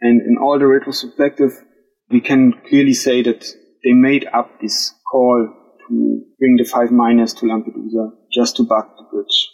And 0.00 0.22
in 0.22 0.38
all 0.38 0.58
the 0.58 0.66
retrospective, 0.66 1.52
we 2.10 2.20
can 2.20 2.54
clearly 2.68 2.94
say 2.94 3.22
that 3.22 3.44
they 3.84 3.92
made 3.92 4.28
up 4.32 4.60
this 4.60 4.94
call 5.10 5.48
to 5.88 6.22
bring 6.38 6.56
the 6.56 6.64
five 6.64 6.90
miners 6.90 7.34
to 7.34 7.46
Lampedusa 7.46 8.19
just 8.32 8.56
to 8.56 8.64
bug 8.64 8.84
the 8.96 9.04
bridge. 9.10 9.48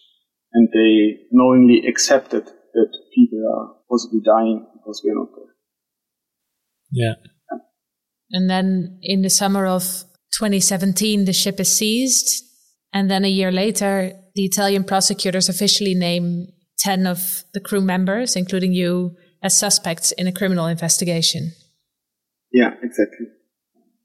And 0.53 0.69
they 0.73 1.27
knowingly 1.33 1.87
accepted 1.87 2.47
that 2.47 2.99
people 3.15 3.43
are 3.55 3.75
possibly 3.91 4.21
dying 4.25 4.67
because 4.75 5.03
we're 5.05 5.15
not 5.15 5.29
there. 5.35 5.55
Yeah. 6.93 7.15
And 8.31 8.51
then 8.51 8.99
in 9.03 9.23
the 9.23 9.31
summer 9.31 9.67
of 9.67 9.83
2017, 10.39 11.25
the 11.25 11.33
ship 11.33 11.61
is 11.61 11.77
seized. 11.77 12.45
And 12.93 13.11
then 13.11 13.25
a 13.25 13.29
year 13.29 13.53
later, 13.53 14.13
the 14.35 14.45
Italian 14.45 14.85
prosecutors 14.85 15.49
officially 15.49 15.95
name 15.95 16.49
10 16.79 17.07
of 17.07 17.45
the 17.55 17.61
crew 17.61 17.81
members, 17.81 18.37
including 18.37 18.73
you, 18.73 19.17
as 19.43 19.59
suspects 19.59 20.13
in 20.13 20.27
a 20.27 20.33
criminal 20.33 20.67
investigation. 20.67 21.53
Yeah, 22.53 22.75
exactly. 22.83 23.27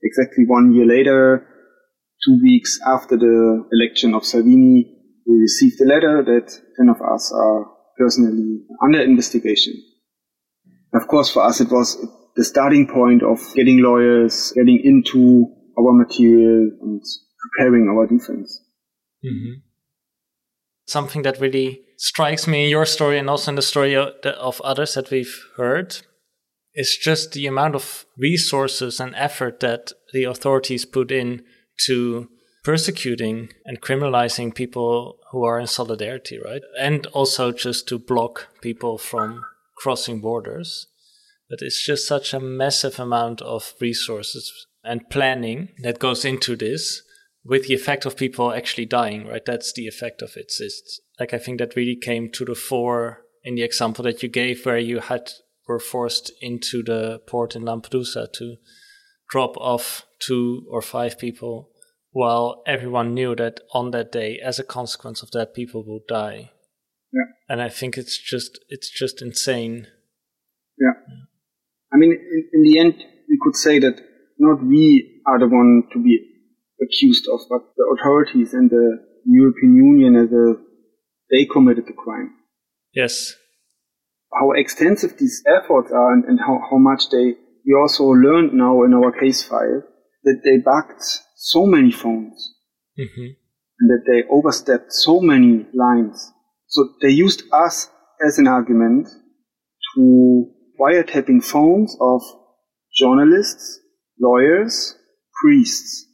Exactly 0.04 0.46
one 0.46 0.74
year 0.74 0.86
later, 0.86 1.48
two 2.26 2.40
weeks 2.42 2.80
after 2.88 3.18
the 3.18 3.66
election 3.72 4.14
of 4.14 4.26
Salvini, 4.26 4.86
we 5.28 5.36
received 5.36 5.80
a 5.82 5.86
letter 5.86 6.24
that 6.24 6.52
10 6.78 6.90
of 6.90 7.02
us 7.02 7.32
are 7.34 7.66
personally 7.98 8.62
under 8.84 9.02
investigation. 9.02 9.74
Of 10.94 11.08
course, 11.08 11.32
for 11.32 11.44
us, 11.44 11.62
it 11.62 11.72
was 11.72 11.98
the 12.36 12.44
starting 12.44 12.88
point 12.88 13.24
of 13.24 13.40
getting 13.56 13.80
lawyers, 13.80 14.52
getting 14.56 14.80
into 14.84 15.46
our 15.78 15.94
material 15.94 16.72
and 16.82 17.02
preparing 17.40 17.88
our 17.90 18.08
defense. 18.08 18.62
Mm-hmm. 19.24 19.60
Something 20.88 21.22
that 21.24 21.40
really 21.40 21.82
strikes 21.98 22.48
me 22.48 22.66
in 22.66 22.70
your 22.70 22.86
story 22.86 23.18
and 23.20 23.30
also 23.30 23.52
in 23.52 23.56
the 23.56 23.62
story 23.62 23.96
of, 23.96 24.14
of 24.26 24.60
others 24.62 24.96
that 24.96 25.12
we've 25.12 25.46
heard 25.58 25.98
is 26.74 26.98
just 26.98 27.34
the 27.34 27.48
amount 27.48 27.76
of 27.76 28.06
resources 28.18 29.00
and 29.00 29.14
effort 29.16 29.60
that 29.60 29.92
the 30.14 30.24
authorities 30.24 30.86
put 30.86 31.12
in 31.12 31.44
to 31.86 32.30
persecuting 32.64 33.50
and 33.66 33.82
criminalizing 33.82 34.54
people 34.54 35.18
who 35.32 35.44
are 35.44 35.60
in 35.60 35.68
solidarity, 35.68 36.40
right? 36.44 36.62
And 36.80 37.08
also 37.08 37.52
just 37.52 37.88
to 37.88 37.98
block 37.98 38.50
people 38.62 38.98
from 38.98 39.44
crossing 39.78 40.22
borders. 40.22 40.88
But 41.50 41.60
it's 41.62 41.84
just 41.84 42.08
such 42.08 42.34
a 42.34 42.40
massive 42.40 43.00
amount 43.00 43.42
of 43.42 43.74
resources 43.82 44.68
and 44.84 45.10
planning 45.10 45.70
that 45.80 46.00
goes 46.00 46.24
into 46.24 46.56
this 46.56 47.02
with 47.44 47.68
the 47.68 47.74
effect 47.74 48.06
of 48.06 48.16
people 48.16 48.54
actually 48.54 48.86
dying, 48.86 49.28
right? 49.28 49.44
That's 49.44 49.74
the 49.74 49.88
effect 49.88 50.22
of 50.22 50.38
it. 50.38 50.54
It's 50.60 51.02
like 51.20 51.34
I 51.34 51.40
think 51.40 51.60
that 51.60 51.76
really 51.76 51.96
came 51.96 52.30
to 52.32 52.46
the 52.46 52.56
fore 52.56 53.22
in 53.44 53.56
the 53.56 53.64
example 53.64 54.04
that 54.04 54.22
you 54.22 54.30
gave 54.30 54.66
where 54.66 54.78
you 54.78 55.00
had 55.00 55.32
were 55.68 55.80
forced 55.80 56.32
into 56.42 56.84
the 56.84 57.20
port 57.28 57.56
in 57.56 57.64
Lampedusa 57.64 58.32
to 58.34 58.58
drop 59.30 59.58
off 59.58 60.06
two 60.26 60.66
or 60.70 60.82
five 60.82 61.18
people 61.18 61.70
while 62.12 62.62
everyone 62.68 63.14
knew 63.14 63.36
that 63.36 63.60
on 63.74 63.92
that 63.92 64.12
day 64.12 64.40
as 64.44 64.60
a 64.60 64.64
consequence 64.64 65.22
of 65.24 65.32
that 65.32 65.54
people 65.54 65.84
would 65.88 66.06
die. 66.08 66.52
Yeah. 67.14 67.24
And 67.50 67.62
I 67.62 67.70
think 67.70 67.98
it's 67.98 68.18
just 68.18 68.60
it's 68.70 68.90
just 68.90 69.22
insane. 69.22 69.88
Yeah. 70.78 70.94
I 71.94 71.98
mean, 71.98 72.12
in, 72.12 72.50
in 72.54 72.62
the 72.64 72.80
end, 72.80 72.94
we 73.30 73.38
could 73.42 73.56
say 73.56 73.80
that 73.80 74.00
not 74.40 74.64
we 74.66 75.22
are 75.28 75.40
the 75.40 75.48
one 75.48 75.84
to 75.94 76.02
be 76.02 76.20
accused 76.82 77.28
of, 77.32 77.42
but 77.50 77.62
the 77.78 77.96
authorities 77.96 78.54
and 78.54 78.70
the 78.70 78.98
European 79.26 79.76
Union 79.76 80.16
as 80.16 80.32
a, 80.32 80.56
they 81.30 81.46
committed 81.46 81.86
the 81.86 81.94
crime. 81.94 82.34
Yes. 82.94 83.36
How 84.34 84.52
extensive 84.52 85.18
these 85.18 85.44
efforts 85.46 85.92
are 85.92 86.14
and, 86.14 86.26
and 86.26 86.40
how, 86.40 86.60
how 86.70 86.78
much 86.78 87.10
they, 87.10 87.36
we 87.66 87.74
also 87.80 88.06
learned 88.06 88.54
now 88.54 88.84
in 88.84 88.94
our 88.94 89.12
case 89.12 89.44
file 89.44 89.84
that 90.24 90.42
they 90.44 90.58
backed 90.58 91.04
so 91.36 91.66
many 91.66 91.92
phones 91.92 92.54
hmm 92.98 93.32
and 93.82 93.90
that 93.90 94.04
they 94.06 94.24
overstepped 94.30 94.94
so 94.94 95.20
many 95.20 95.66
lines. 95.74 96.32
So 96.68 96.94
they 97.02 97.10
used 97.10 97.44
us 97.52 97.90
as 98.26 98.38
an 98.38 98.48
argument 98.48 99.10
to 99.96 100.52
wiretapping 100.80 101.44
phones 101.44 101.98
of 102.00 102.22
journalists, 102.96 103.80
lawyers, 104.20 104.96
priests, 105.42 106.06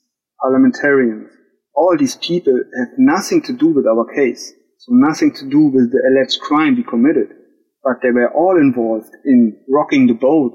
parliamentarians. 0.41 1.29
All 1.75 1.95
these 1.97 2.15
people 2.15 2.53
have 2.79 2.97
nothing 2.97 3.41
to 3.43 3.53
do 3.53 3.67
with 3.67 3.85
our 3.85 4.05
case. 4.15 4.53
So 4.79 4.93
nothing 4.93 5.33
to 5.33 5.49
do 5.49 5.65
with 5.65 5.91
the 5.91 6.01
alleged 6.09 6.39
crime 6.39 6.75
we 6.75 6.83
committed. 6.83 7.27
But 7.83 8.01
they 8.01 8.11
were 8.11 8.33
all 8.33 8.57
involved 8.57 9.13
in 9.25 9.57
rocking 9.69 10.07
the 10.07 10.13
boat 10.13 10.53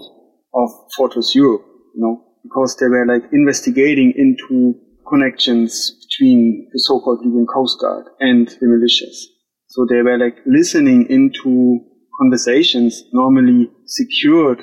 of 0.54 0.70
Fortress 0.96 1.34
Europe, 1.34 1.64
you 1.94 2.00
know, 2.00 2.24
because 2.42 2.76
they 2.76 2.86
were 2.86 3.06
like 3.06 3.32
investigating 3.32 4.12
into 4.16 4.74
connections 5.08 6.06
between 6.08 6.68
the 6.72 6.78
so-called 6.78 7.20
Libyan 7.24 7.46
Coast 7.46 7.78
Guard 7.80 8.06
and 8.20 8.48
the 8.48 8.66
militias. 8.66 9.26
So 9.68 9.86
they 9.88 10.02
were 10.02 10.18
like 10.18 10.36
listening 10.46 11.06
into 11.08 11.80
conversations 12.20 13.04
normally 13.12 13.70
secured 13.86 14.58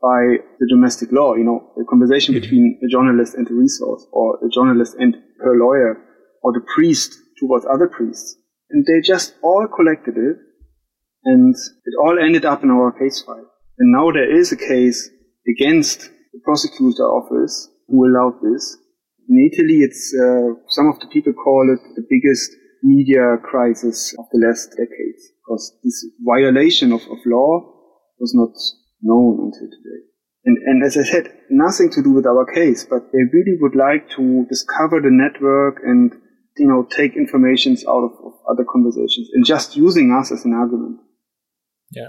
by 0.00 0.36
the 0.58 0.66
domestic 0.68 1.12
law, 1.12 1.34
you 1.34 1.44
know, 1.44 1.72
a 1.80 1.84
conversation 1.84 2.34
mm-hmm. 2.34 2.42
between 2.42 2.80
a 2.84 2.88
journalist 2.88 3.34
and 3.34 3.48
a 3.48 3.54
resource, 3.54 4.04
or 4.12 4.38
a 4.44 4.48
journalist 4.48 4.96
and 4.98 5.16
her 5.38 5.56
lawyer, 5.56 5.96
or 6.42 6.52
the 6.52 6.64
priest 6.74 7.16
towards 7.38 7.64
other 7.66 7.88
priests. 7.88 8.36
And 8.70 8.84
they 8.84 9.00
just 9.00 9.34
all 9.42 9.68
collected 9.68 10.16
it, 10.16 10.36
and 11.24 11.54
it 11.54 11.94
all 12.00 12.18
ended 12.18 12.44
up 12.44 12.64
in 12.64 12.70
our 12.70 12.90
case 12.90 13.22
file. 13.22 13.48
And 13.78 13.92
now 13.92 14.10
there 14.10 14.30
is 14.30 14.50
a 14.50 14.56
case 14.56 15.08
against 15.48 16.10
the 16.32 16.40
prosecutor 16.44 17.04
office 17.04 17.68
who 17.88 18.06
allowed 18.06 18.40
this. 18.42 18.76
In 19.28 19.50
Italy, 19.52 19.80
it's, 19.82 20.14
uh, 20.14 20.54
some 20.68 20.88
of 20.88 20.98
the 21.00 21.06
people 21.12 21.32
call 21.32 21.68
it 21.72 21.80
the 21.94 22.06
biggest 22.08 22.50
media 22.82 23.36
crisis 23.42 24.14
of 24.18 24.24
the 24.32 24.44
last 24.44 24.70
decades, 24.70 25.22
because 25.38 25.78
this 25.84 26.04
violation 26.24 26.92
of, 26.92 27.00
of 27.02 27.18
law 27.26 27.62
was 28.18 28.34
not 28.34 28.52
known 29.02 29.52
until 29.52 29.68
today. 29.70 30.02
And, 30.44 30.58
and 30.66 30.84
as 30.84 30.96
I 30.96 31.04
said, 31.04 31.32
nothing 31.50 31.90
to 31.90 32.02
do 32.02 32.10
with 32.10 32.26
our 32.26 32.44
case, 32.52 32.84
but 32.84 33.12
they 33.12 33.22
really 33.32 33.56
would 33.60 33.76
like 33.76 34.08
to 34.16 34.44
discover 34.48 35.00
the 35.00 35.10
network 35.10 35.80
and, 35.84 36.12
you 36.56 36.66
know, 36.66 36.86
take 36.90 37.16
informations 37.16 37.84
out 37.86 38.02
of, 38.02 38.10
of 38.24 38.32
other 38.50 38.64
conversations 38.64 39.28
and 39.34 39.46
just 39.46 39.76
using 39.76 40.10
us 40.10 40.32
as 40.32 40.44
an 40.44 40.52
argument. 40.52 40.98
Yeah. 41.92 42.08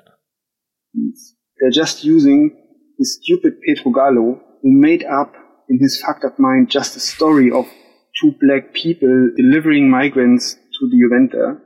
They're 1.59 1.69
just 1.69 2.03
using 2.03 2.62
this 2.97 3.19
stupid 3.21 3.61
Pietro 3.61 3.91
Gallo 3.91 4.41
who 4.61 4.71
made 4.71 5.03
up 5.03 5.33
in 5.69 5.79
his 5.79 6.01
fucked 6.01 6.25
up 6.25 6.39
mind 6.39 6.69
just 6.69 6.95
a 6.95 6.99
story 6.99 7.51
of 7.51 7.65
two 8.21 8.33
black 8.41 8.73
people 8.73 9.31
delivering 9.35 9.89
migrants 9.89 10.53
to 10.53 10.89
the 10.89 10.97
Iuventa. 10.97 11.59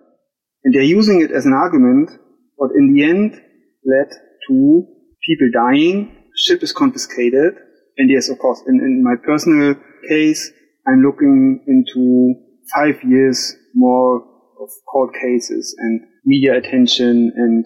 And 0.64 0.74
they're 0.74 0.82
using 0.82 1.22
it 1.22 1.32
as 1.32 1.46
an 1.46 1.54
argument, 1.54 2.12
but 2.58 2.70
in 2.78 2.94
the 2.94 3.04
end 3.04 3.42
led 3.86 4.10
to 4.48 4.86
people 5.26 5.50
dying, 5.54 6.16
ship 6.36 6.64
is 6.64 6.72
confiscated, 6.72 7.56
and 7.98 8.10
yes, 8.10 8.30
of 8.30 8.38
course, 8.40 8.62
in, 8.68 8.80
in 8.80 9.04
my 9.04 9.16
personal 9.16 9.76
case, 10.08 10.52
I'm 10.88 11.02
looking 11.02 11.64
into 11.68 12.36
five 12.76 13.04
years 13.04 13.56
more 13.74 14.18
of 14.62 14.70
court 14.92 15.14
cases 15.14 15.76
and 15.80 16.02
media 16.26 16.58
attention, 16.58 17.32
and 17.36 17.66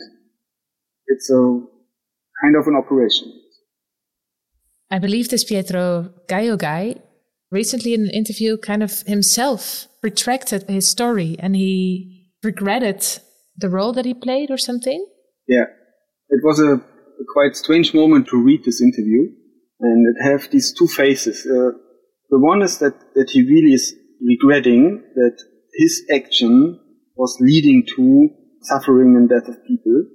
it's 1.08 1.30
a 1.30 1.62
kind 2.42 2.56
of 2.56 2.68
an 2.68 2.76
operation. 2.76 3.41
I 4.92 5.00
believe 5.00 5.30
this 5.30 5.44
Pietro 5.44 6.14
Gallo 6.28 6.58
guy 6.58 6.96
recently 7.50 7.94
in 7.94 8.02
an 8.02 8.10
interview 8.12 8.58
kind 8.58 8.84
of 8.84 9.02
himself 9.02 9.88
retracted 10.04 10.70
his 10.70 10.88
story 10.88 11.36
and 11.40 11.56
he 11.56 12.30
regretted 12.44 13.04
the 13.58 13.70
role 13.70 13.94
that 13.94 14.06
he 14.06 14.14
played 14.14 14.52
or 14.52 14.58
something. 14.58 15.06
Yeah, 15.48 15.66
it 16.30 16.42
was 16.44 16.60
a, 16.60 16.74
a 16.76 17.26
quite 17.34 17.56
strange 17.56 17.94
moment 17.94 18.28
to 18.28 18.38
read 18.38 18.64
this 18.64 18.82
interview. 18.82 19.30
and 19.82 20.08
it 20.08 20.24
have 20.24 20.50
these 20.52 20.74
two 20.74 20.88
faces. 20.88 21.46
Uh, 21.46 21.72
the 22.30 22.40
one 22.40 22.62
is 22.62 22.78
that, 22.78 22.94
that 23.16 23.30
he 23.32 23.42
really 23.42 23.74
is 23.74 23.94
regretting 24.22 25.04
that 25.16 25.38
his 25.74 26.04
action 26.14 26.80
was 27.16 27.36
leading 27.42 27.86
to 27.96 28.30
suffering 28.62 29.16
and 29.16 29.28
death 29.28 29.48
of 29.48 29.66
people. 29.68 30.06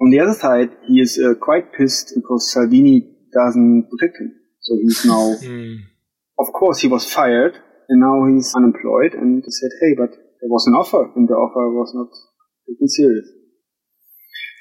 On 0.00 0.10
the 0.10 0.20
other 0.20 0.34
side, 0.34 0.70
he 0.86 1.00
is 1.00 1.18
uh, 1.18 1.34
quite 1.40 1.72
pissed 1.72 2.12
because 2.14 2.52
Salvini 2.52 3.09
doesn't 3.32 3.88
protect 3.90 4.20
him. 4.20 4.32
So 4.60 4.76
he's 4.82 5.04
now, 5.04 5.34
Mm. 5.42 5.78
of 6.38 6.52
course, 6.52 6.80
he 6.80 6.88
was 6.88 7.10
fired 7.10 7.56
and 7.88 8.00
now 8.00 8.26
he's 8.26 8.54
unemployed. 8.54 9.14
And 9.14 9.42
he 9.44 9.50
said, 9.50 9.70
hey, 9.80 9.94
but 9.96 10.10
there 10.10 10.48
was 10.50 10.66
an 10.66 10.74
offer 10.74 11.10
and 11.16 11.28
the 11.28 11.34
offer 11.34 11.70
was 11.70 11.92
not 11.94 12.08
taken 12.68 12.88
serious. 12.88 13.26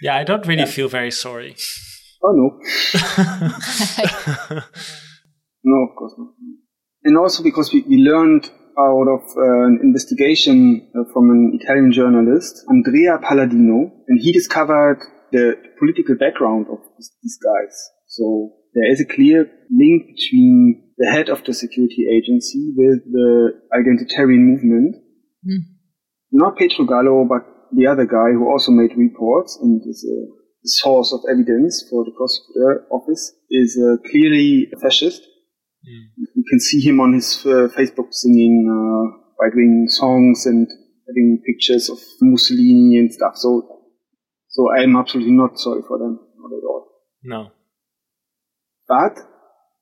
Yeah, 0.01 0.15
I 0.15 0.24
don't 0.24 0.47
really 0.47 0.65
feel 0.65 0.88
very 0.88 1.11
sorry. 1.11 1.55
Oh 2.24 2.32
no, 2.32 2.51
no, 5.63 5.76
of 5.88 5.95
course 5.97 6.13
not. 6.17 6.30
And 7.03 7.17
also 7.17 7.43
because 7.43 7.74
we, 7.74 7.82
we 7.88 7.97
learned 7.97 8.49
out 8.78 9.07
of 9.07 9.22
uh, 9.38 9.65
an 9.67 9.80
investigation 9.84 10.89
uh, 10.95 11.03
from 11.13 11.30
an 11.30 11.59
Italian 11.61 11.91
journalist, 11.91 12.63
Andrea 12.70 13.17
Palladino, 13.22 13.91
and 14.07 14.20
he 14.22 14.32
discovered 14.32 14.99
the 15.32 15.55
political 15.80 16.15
background 16.15 16.65
of 16.72 16.80
these, 16.97 17.11
these 17.22 17.38
guys. 17.43 17.89
So 18.07 18.51
there 18.74 18.91
is 18.91 19.01
a 19.01 19.05
clear 19.05 19.49
link 19.70 20.07
between 20.15 20.93
the 20.97 21.09
head 21.09 21.30
of 21.30 21.43
the 21.45 21.53
security 21.53 22.05
agency 22.11 22.74
with 22.76 22.99
the 23.11 23.53
identitarian 23.74 24.43
movement. 24.51 24.95
Not 26.32 26.57
Pietro 26.57 26.86
Gallo, 26.86 27.26
but 27.26 27.41
the 27.76 27.88
other 27.88 28.05
guy 28.05 28.32
who 28.34 28.49
also 28.49 28.72
made 28.72 28.95
reports 28.97 29.57
and 29.61 29.82
is 29.88 30.05
a 30.05 30.17
source 30.65 31.13
of 31.13 31.22
evidence 31.30 31.86
for 31.89 32.03
the 32.03 32.11
prosecutor 32.11 32.86
office 32.91 33.34
is 33.49 33.80
uh, 33.82 33.97
clearly 34.09 34.67
a 34.76 34.80
fascist. 34.80 35.22
You 36.36 36.43
can 36.49 36.59
see 36.59 36.82
him 36.82 36.99
on 36.99 37.13
his 37.13 37.43
uh, 37.45 37.70
Facebook 37.78 38.11
singing 38.11 38.67
uh, 38.67 39.17
right-wing 39.41 39.86
songs 39.88 40.45
and 40.45 40.67
having 41.07 41.41
pictures 41.45 41.89
of 41.89 41.99
Mussolini 42.22 42.97
and 42.97 43.11
stuff. 43.11 43.36
So, 43.36 43.80
so 44.49 44.67
I 44.78 44.84
am 44.84 44.95
absolutely 44.97 45.32
not 45.34 45.57
sorry 45.57 45.82
for 45.88 45.97
them, 45.97 46.20
not 46.38 46.57
at 46.57 46.63
all. 46.67 46.88
No. 47.24 47.51
But 48.90 49.20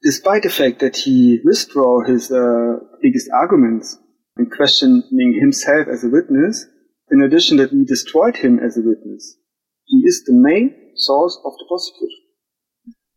despite 0.04 0.44
the 0.44 0.50
fact 0.50 0.80
that 0.80 0.98
he 0.98 1.40
withdrew 1.46 2.04
his 2.06 2.30
uh, 2.30 2.76
biggest 3.02 3.30
arguments 3.34 3.98
and 4.36 4.52
questioning 4.52 5.40
himself 5.40 5.88
as 5.88 6.04
a 6.04 6.10
witness, 6.10 6.66
in 7.10 7.22
addition 7.22 7.56
that 7.58 7.72
we 7.72 7.86
destroyed 7.86 8.36
him 8.36 8.60
as 8.60 8.78
a 8.78 8.82
witness, 8.82 9.38
he 9.86 10.04
is 10.06 10.24
the 10.26 10.34
main 10.34 10.76
source 10.96 11.40
of 11.46 11.54
the 11.58 11.66
prosecution. 11.70 12.24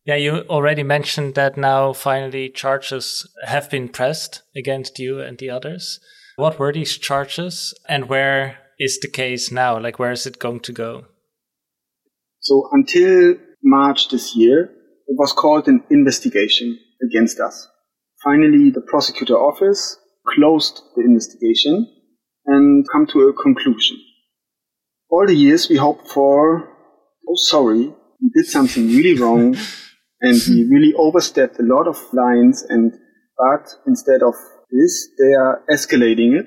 Yeah, 0.04 0.14
you 0.14 0.32
already 0.48 0.84
mentioned 0.84 1.34
that 1.34 1.56
now 1.56 1.92
finally 1.92 2.48
charges 2.48 3.28
have 3.44 3.68
been 3.68 3.88
pressed 3.88 4.42
against 4.56 4.98
you 4.98 5.20
and 5.20 5.36
the 5.38 5.50
others. 5.50 6.00
What 6.36 6.58
were 6.58 6.72
these 6.72 6.96
charges 6.96 7.74
and 7.88 8.08
where 8.08 8.58
is 8.78 8.98
the 9.00 9.08
case 9.08 9.50
now? 9.50 9.78
Like, 9.78 9.98
where 9.98 10.12
is 10.12 10.26
it 10.26 10.38
going 10.38 10.60
to 10.60 10.72
go? 10.72 11.04
So 12.40 12.68
until 12.72 13.34
March 13.62 14.08
this 14.08 14.34
year, 14.34 14.70
it 15.10 15.18
was 15.18 15.32
called 15.32 15.66
an 15.66 15.82
investigation 15.90 16.78
against 17.02 17.40
us. 17.40 17.68
Finally, 18.22 18.70
the 18.70 18.80
prosecutor 18.80 19.34
office 19.34 19.96
closed 20.34 20.82
the 20.94 21.02
investigation 21.02 21.88
and 22.46 22.86
come 22.92 23.06
to 23.08 23.28
a 23.28 23.32
conclusion. 23.32 23.98
All 25.10 25.26
the 25.26 25.34
years 25.34 25.68
we 25.68 25.76
hoped 25.76 26.06
for, 26.06 26.68
oh 27.28 27.34
sorry, 27.34 27.92
we 28.22 28.30
did 28.34 28.46
something 28.46 28.86
really 28.86 29.20
wrong 29.20 29.56
and 30.20 30.40
we 30.48 30.64
really 30.70 30.94
overstepped 30.96 31.58
a 31.58 31.64
lot 31.64 31.88
of 31.88 31.98
lines 32.12 32.62
and, 32.68 32.92
but 33.36 33.68
instead 33.88 34.22
of 34.22 34.34
this, 34.70 35.08
they 35.18 35.34
are 35.34 35.64
escalating 35.68 36.38
it 36.38 36.46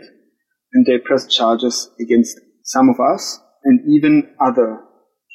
and 0.72 0.86
they 0.86 1.00
press 1.00 1.28
charges 1.28 1.90
against 2.00 2.40
some 2.64 2.88
of 2.88 3.00
us 3.02 3.42
and 3.66 3.82
even 3.90 4.34
other 4.40 4.80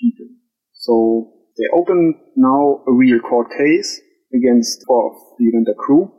people. 0.00 0.26
So 0.72 1.37
they 1.58 1.66
open 1.74 2.14
now 2.36 2.82
a 2.86 2.92
real 2.92 3.18
court 3.18 3.48
case 3.50 4.00
against 4.34 4.84
four 4.86 5.10
of 5.10 5.16
the 5.38 5.44
Iuventa 5.44 5.76
crew. 5.76 6.12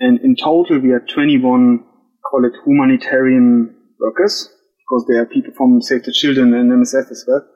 And 0.00 0.18
in 0.20 0.34
total, 0.34 0.80
we 0.80 0.90
are 0.90 1.00
21, 1.00 1.84
call 2.28 2.44
it 2.44 2.52
humanitarian 2.66 3.74
workers, 4.00 4.48
because 4.78 5.06
there 5.08 5.22
are 5.22 5.26
people 5.26 5.52
from 5.56 5.80
Save 5.80 6.04
the 6.04 6.12
Children 6.12 6.54
and 6.54 6.72
MSF 6.72 7.10
as 7.10 7.24
well, 7.28 7.46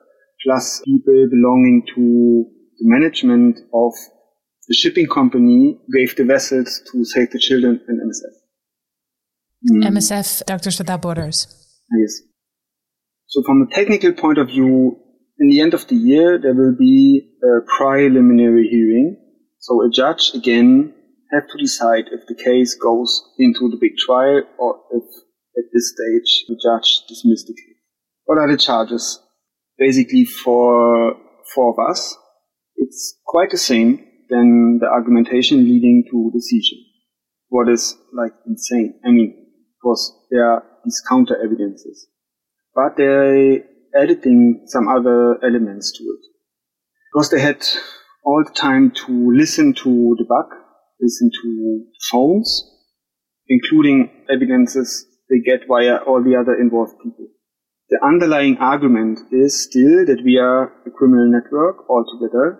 plus 0.43 0.81
people 0.85 1.27
belonging 1.29 1.83
to 1.95 2.45
the 2.79 2.87
management 2.87 3.59
of 3.73 3.93
the 4.67 4.73
shipping 4.73 5.07
company 5.07 5.79
gave 5.95 6.15
the 6.15 6.23
vessels 6.23 6.81
to 6.91 7.03
Save 7.03 7.31
the 7.31 7.39
Children 7.39 7.81
and 7.87 7.99
MSF. 7.99 8.35
Mm. 9.71 9.97
MSF, 9.97 10.45
Doctors 10.45 10.77
Without 10.77 11.01
Borders. 11.01 11.47
Yes. 11.99 12.21
So 13.27 13.41
from 13.45 13.63
a 13.63 13.75
technical 13.75 14.13
point 14.13 14.37
of 14.37 14.47
view, 14.47 14.97
in 15.37 15.49
the 15.49 15.61
end 15.61 15.73
of 15.73 15.87
the 15.87 15.95
year, 15.95 16.39
there 16.41 16.53
will 16.53 16.75
be 16.77 17.29
a 17.43 17.59
preliminary 17.77 18.67
hearing. 18.69 19.17
So 19.59 19.81
a 19.81 19.89
judge 19.89 20.31
again 20.33 20.93
have 21.31 21.47
to 21.47 21.57
decide 21.57 22.05
if 22.11 22.25
the 22.27 22.35
case 22.35 22.75
goes 22.75 23.21
into 23.37 23.69
the 23.69 23.77
big 23.79 23.97
trial 23.97 24.43
or 24.57 24.79
if 24.91 25.03
at 25.57 25.65
this 25.73 25.93
stage 25.93 26.45
the 26.47 26.59
judge 26.61 27.01
dismissed 27.07 27.47
the 27.47 27.53
case. 27.53 27.81
What 28.25 28.37
are 28.37 28.49
the 28.49 28.57
charges? 28.57 29.19
Basically 29.77 30.23
for 30.25 31.15
four 31.53 31.73
of 31.73 31.89
us, 31.89 32.15
it's 32.77 33.17
quite 33.25 33.49
the 33.51 33.57
same 33.57 34.05
than 34.29 34.79
the 34.79 34.87
argumentation 34.87 35.63
leading 35.63 36.05
to 36.11 36.31
the 36.33 36.41
seizure. 36.41 36.81
What 37.49 37.69
is 37.69 37.95
like 38.13 38.33
insane. 38.47 38.99
I 39.05 39.11
mean, 39.11 39.35
of 39.37 39.81
course, 39.81 40.11
there 40.31 40.45
are 40.49 40.63
these 40.83 41.01
counter 41.07 41.37
evidences, 41.43 42.07
but 42.73 42.97
they 42.97 43.63
editing 43.95 44.63
some 44.67 44.87
other 44.87 45.37
elements 45.43 45.91
to 45.97 46.03
it. 46.03 46.25
Because 47.11 47.29
they 47.29 47.39
had 47.39 47.65
all 48.23 48.43
the 48.43 48.53
time 48.53 48.91
to 49.05 49.31
listen 49.31 49.73
to 49.73 50.15
the 50.17 50.25
bug, 50.27 50.45
listen 50.99 51.29
to 51.41 51.85
phones, 52.11 52.71
including 53.47 54.09
evidences 54.29 55.05
they 55.29 55.39
get 55.39 55.67
via 55.67 55.97
all 55.97 56.23
the 56.23 56.35
other 56.35 56.55
involved 56.59 56.97
people. 57.03 57.27
The 57.89 57.99
underlying 58.03 58.57
argument 58.57 59.19
is 59.31 59.63
still 59.63 60.05
that 60.05 60.21
we 60.25 60.37
are 60.37 60.73
a 60.85 60.91
criminal 60.91 61.31
network 61.31 61.89
altogether, 61.89 62.59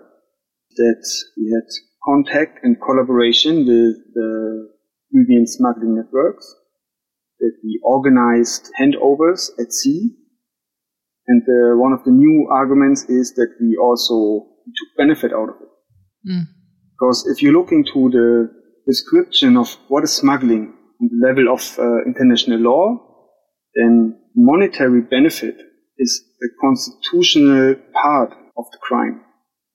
that 0.76 1.04
we 1.36 1.52
had 1.52 1.66
contact 2.04 2.60
and 2.62 2.76
collaboration 2.80 3.58
with 3.66 3.96
the 4.14 4.68
Libyan 5.12 5.46
smuggling 5.46 5.96
networks, 5.96 6.54
that 7.40 7.52
we 7.64 7.80
organized 7.82 8.70
handovers 8.80 9.50
at 9.58 9.72
sea, 9.72 10.14
and 11.28 11.42
uh, 11.42 11.76
one 11.76 11.92
of 11.92 12.04
the 12.04 12.10
new 12.10 12.48
arguments 12.50 13.04
is 13.04 13.34
that 13.34 13.48
we 13.60 13.76
also 13.76 14.46
took 14.66 14.96
benefit 14.96 15.32
out 15.32 15.48
of 15.48 15.56
it. 15.60 16.30
Mm. 16.30 16.44
Because 16.92 17.26
if 17.26 17.42
you 17.42 17.52
look 17.52 17.72
into 17.72 18.10
the 18.10 18.50
description 18.86 19.56
of 19.56 19.76
what 19.88 20.04
is 20.04 20.12
smuggling 20.12 20.72
on 21.00 21.08
the 21.10 21.26
level 21.26 21.52
of 21.52 21.78
uh, 21.78 22.04
international 22.06 22.60
law, 22.60 22.98
then 23.74 24.18
monetary 24.34 25.02
benefit 25.02 25.56
is 25.98 26.22
a 26.42 26.48
constitutional 26.60 27.74
part 28.02 28.32
of 28.56 28.64
the 28.72 28.78
crime. 28.80 29.20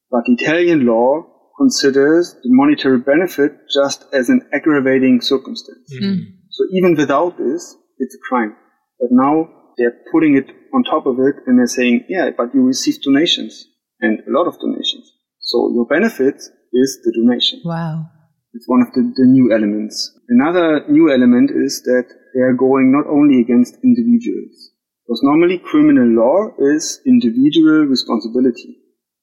But 0.09 0.23
Italian 0.27 0.85
law 0.85 1.23
considers 1.57 2.33
the 2.43 2.49
monetary 2.49 2.99
benefit 2.99 3.51
just 3.73 4.05
as 4.13 4.29
an 4.29 4.41
aggravating 4.53 5.21
circumstance. 5.21 5.93
Mm. 5.93 6.23
So 6.49 6.63
even 6.73 6.95
without 6.95 7.37
this, 7.37 7.75
it's 7.99 8.15
a 8.15 8.19
crime. 8.27 8.55
But 8.99 9.09
now 9.11 9.47
they're 9.81 9.97
putting 10.11 10.37
it 10.37 10.45
on 10.73 10.83
top 10.83 11.07
of 11.07 11.17
it 11.17 11.41
and 11.47 11.57
they're 11.57 11.65
saying, 11.65 12.05
yeah, 12.07 12.29
but 12.37 12.53
you 12.53 12.61
receive 12.61 13.01
donations 13.01 13.65
and 13.99 14.19
a 14.19 14.31
lot 14.31 14.45
of 14.45 14.59
donations. 14.61 15.11
So 15.39 15.71
your 15.73 15.85
benefit 15.85 16.35
is 16.35 16.99
the 17.03 17.11
donation. 17.17 17.61
Wow. 17.65 18.05
It's 18.53 18.67
one 18.69 18.81
of 18.81 18.93
the, 18.93 19.01
the 19.15 19.25
new 19.25 19.51
elements. 19.51 20.13
Another 20.29 20.85
new 20.87 21.11
element 21.11 21.49
is 21.49 21.81
that 21.83 22.05
they 22.35 22.41
are 22.41 22.53
going 22.53 22.91
not 22.91 23.09
only 23.09 23.41
against 23.41 23.77
individuals. 23.83 24.69
Because 25.07 25.23
normally 25.23 25.57
criminal 25.57 26.07
law 26.07 26.53
is 26.59 27.01
individual 27.05 27.89
responsibility. 27.89 28.77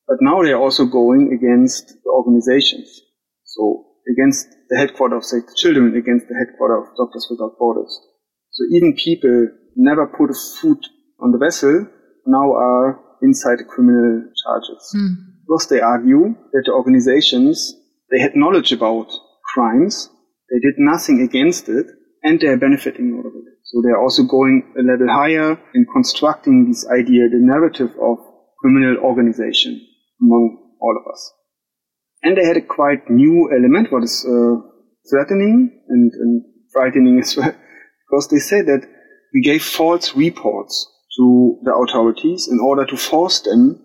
But 0.07 0.19
now 0.21 0.43
they 0.43 0.53
are 0.53 0.61
also 0.61 0.87
going 0.87 1.33
against 1.33 1.95
the 2.03 2.11
organizations. 2.11 2.89
So 3.45 3.87
against 4.11 4.49
the 4.69 4.77
headquarters 4.77 5.17
of 5.17 5.25
Save 5.25 5.47
the 5.47 5.55
Children, 5.57 5.97
against 5.97 6.29
the 6.29 6.35
headquarters 6.35 6.89
of 6.89 6.97
Doctors 6.97 7.27
Without 7.31 7.59
Borders. 7.59 7.93
So 8.51 8.65
even 8.73 8.97
people 8.97 9.49
never 9.79 10.07
put 10.07 10.31
a 10.31 10.35
foot 10.35 10.85
on 11.21 11.33
the 11.33 11.39
vessel 11.39 11.87
now 12.27 12.53
are 12.53 13.01
inside 13.23 13.59
the 13.59 13.65
criminal 13.65 14.25
charges. 14.45 14.95
Mm. 14.95 15.15
Because 15.47 15.69
they 15.69 15.81
argue 15.81 16.35
that 16.53 16.63
the 16.67 16.73
organizations, 16.73 17.75
they 18.11 18.21
had 18.21 18.37
knowledge 18.37 18.73
about 18.73 19.09
crimes, 19.55 20.11
they 20.51 20.59
did 20.59 20.75
nothing 20.79 21.23
against 21.23 21.69
it, 21.69 21.87
and 22.23 22.41
they 22.41 22.49
are 22.49 22.57
benefiting 22.57 23.17
out 23.17 23.27
of 23.27 23.33
it. 23.35 23.49
So 23.65 23.83
they 23.83 23.91
are 23.91 24.03
also 24.03 24.25
going 24.25 24.75
a 24.79 24.83
level 24.83 25.09
higher 25.09 25.59
in 25.75 25.87
constructing 25.93 26.69
this 26.69 26.87
idea, 26.89 27.29
the 27.29 27.41
narrative 27.41 27.91
of 28.01 28.19
criminal 28.61 28.99
organization 28.99 29.81
among 30.21 30.75
all 30.81 30.97
of 31.01 31.13
us. 31.13 31.33
And 32.23 32.37
they 32.37 32.45
had 32.45 32.57
a 32.57 32.67
quite 32.67 33.09
new 33.09 33.51
element, 33.53 33.93
what 33.93 34.03
is 34.03 34.27
uh, 34.27 34.61
threatening 35.09 35.83
and, 35.89 36.13
and 36.13 36.43
frightening 36.73 37.21
as 37.21 37.37
well, 37.37 37.55
because 38.11 38.29
they 38.29 38.39
said 38.39 38.67
that 38.67 38.87
we 39.33 39.43
gave 39.43 39.63
false 39.63 40.15
reports 40.15 40.87
to 41.19 41.59
the 41.63 41.75
authorities 41.75 42.49
in 42.51 42.61
order 42.61 42.87
to 42.87 42.97
force 42.97 43.41
them 43.41 43.81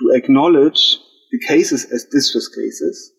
to 0.00 0.16
acknowledge 0.16 0.98
the 1.30 1.38
cases 1.46 1.84
as 1.92 2.06
distress 2.12 2.48
cases 2.48 3.12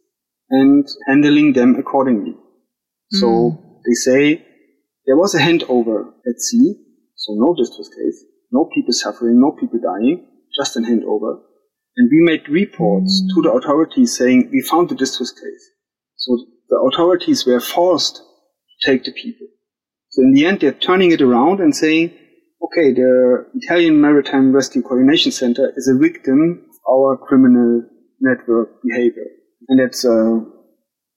and 0.49 0.87
handling 1.07 1.53
them 1.53 1.75
accordingly. 1.75 2.31
Mm. 2.31 3.19
So 3.19 3.81
they 3.85 3.93
say 3.93 4.45
there 5.05 5.17
was 5.17 5.35
a 5.35 5.39
handover 5.39 6.07
at 6.27 6.39
sea, 6.39 6.75
so 7.15 7.33
no 7.35 7.55
distress 7.55 7.89
case, 7.89 8.23
no 8.51 8.69
people 8.73 8.93
suffering, 8.93 9.39
no 9.41 9.51
people 9.51 9.79
dying, 9.79 10.25
just 10.57 10.77
a 10.77 10.79
handover. 10.79 11.39
And 11.97 12.09
we 12.11 12.21
made 12.21 12.47
reports 12.47 13.23
mm. 13.23 13.35
to 13.35 13.41
the 13.41 13.51
authorities 13.51 14.15
saying 14.15 14.49
we 14.51 14.61
found 14.61 14.89
the 14.89 14.95
distress 14.95 15.31
case. 15.31 15.71
So 16.15 16.37
the 16.69 16.77
authorities 16.91 17.45
were 17.45 17.59
forced 17.59 18.17
to 18.17 18.91
take 18.91 19.03
the 19.03 19.11
people. 19.11 19.47
So 20.17 20.23
in 20.23 20.33
the 20.33 20.47
end, 20.47 20.61
they're 20.61 20.71
turning 20.71 21.11
it 21.11 21.21
around 21.21 21.59
and 21.59 21.75
saying, 21.75 22.11
okay, 22.65 22.91
the 22.91 23.45
Italian 23.53 24.01
Maritime 24.01 24.51
Rescue 24.51 24.81
Coordination 24.81 25.31
Center 25.31 25.71
is 25.77 25.87
a 25.87 25.95
victim 25.95 26.65
of 26.87 26.91
our 26.91 27.17
criminal 27.17 27.83
network 28.19 28.81
behavior. 28.81 29.27
And 29.67 29.79
that's, 29.79 30.03
uh, 30.03 30.39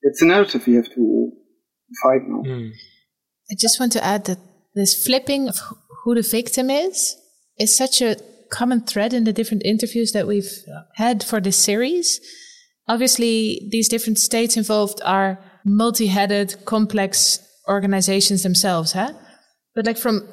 that's 0.02 0.20
a 0.20 0.26
narrative 0.26 0.66
we 0.66 0.74
have 0.74 0.92
to 0.94 1.32
fight 2.02 2.28
now. 2.28 2.42
Mm. 2.42 2.72
I 3.50 3.54
just 3.58 3.80
want 3.80 3.92
to 3.92 4.04
add 4.04 4.26
that 4.26 4.38
this 4.74 5.02
flipping 5.02 5.48
of 5.48 5.56
who 6.04 6.14
the 6.14 6.20
victim 6.20 6.68
is 6.68 7.16
is 7.58 7.74
such 7.74 8.02
a 8.02 8.16
common 8.50 8.82
thread 8.82 9.14
in 9.14 9.24
the 9.24 9.32
different 9.32 9.62
interviews 9.64 10.12
that 10.12 10.26
we've 10.26 10.52
yeah. 10.68 10.82
had 10.96 11.24
for 11.24 11.40
this 11.40 11.56
series. 11.56 12.20
Obviously, 12.86 13.66
these 13.72 13.88
different 13.88 14.18
states 14.18 14.58
involved 14.58 15.00
are 15.06 15.38
multi-headed, 15.64 16.66
complex 16.66 17.38
organizations 17.70 18.42
themselves, 18.42 18.92
huh? 18.92 19.12
But 19.74 19.86
like 19.86 19.98
from 19.98 20.28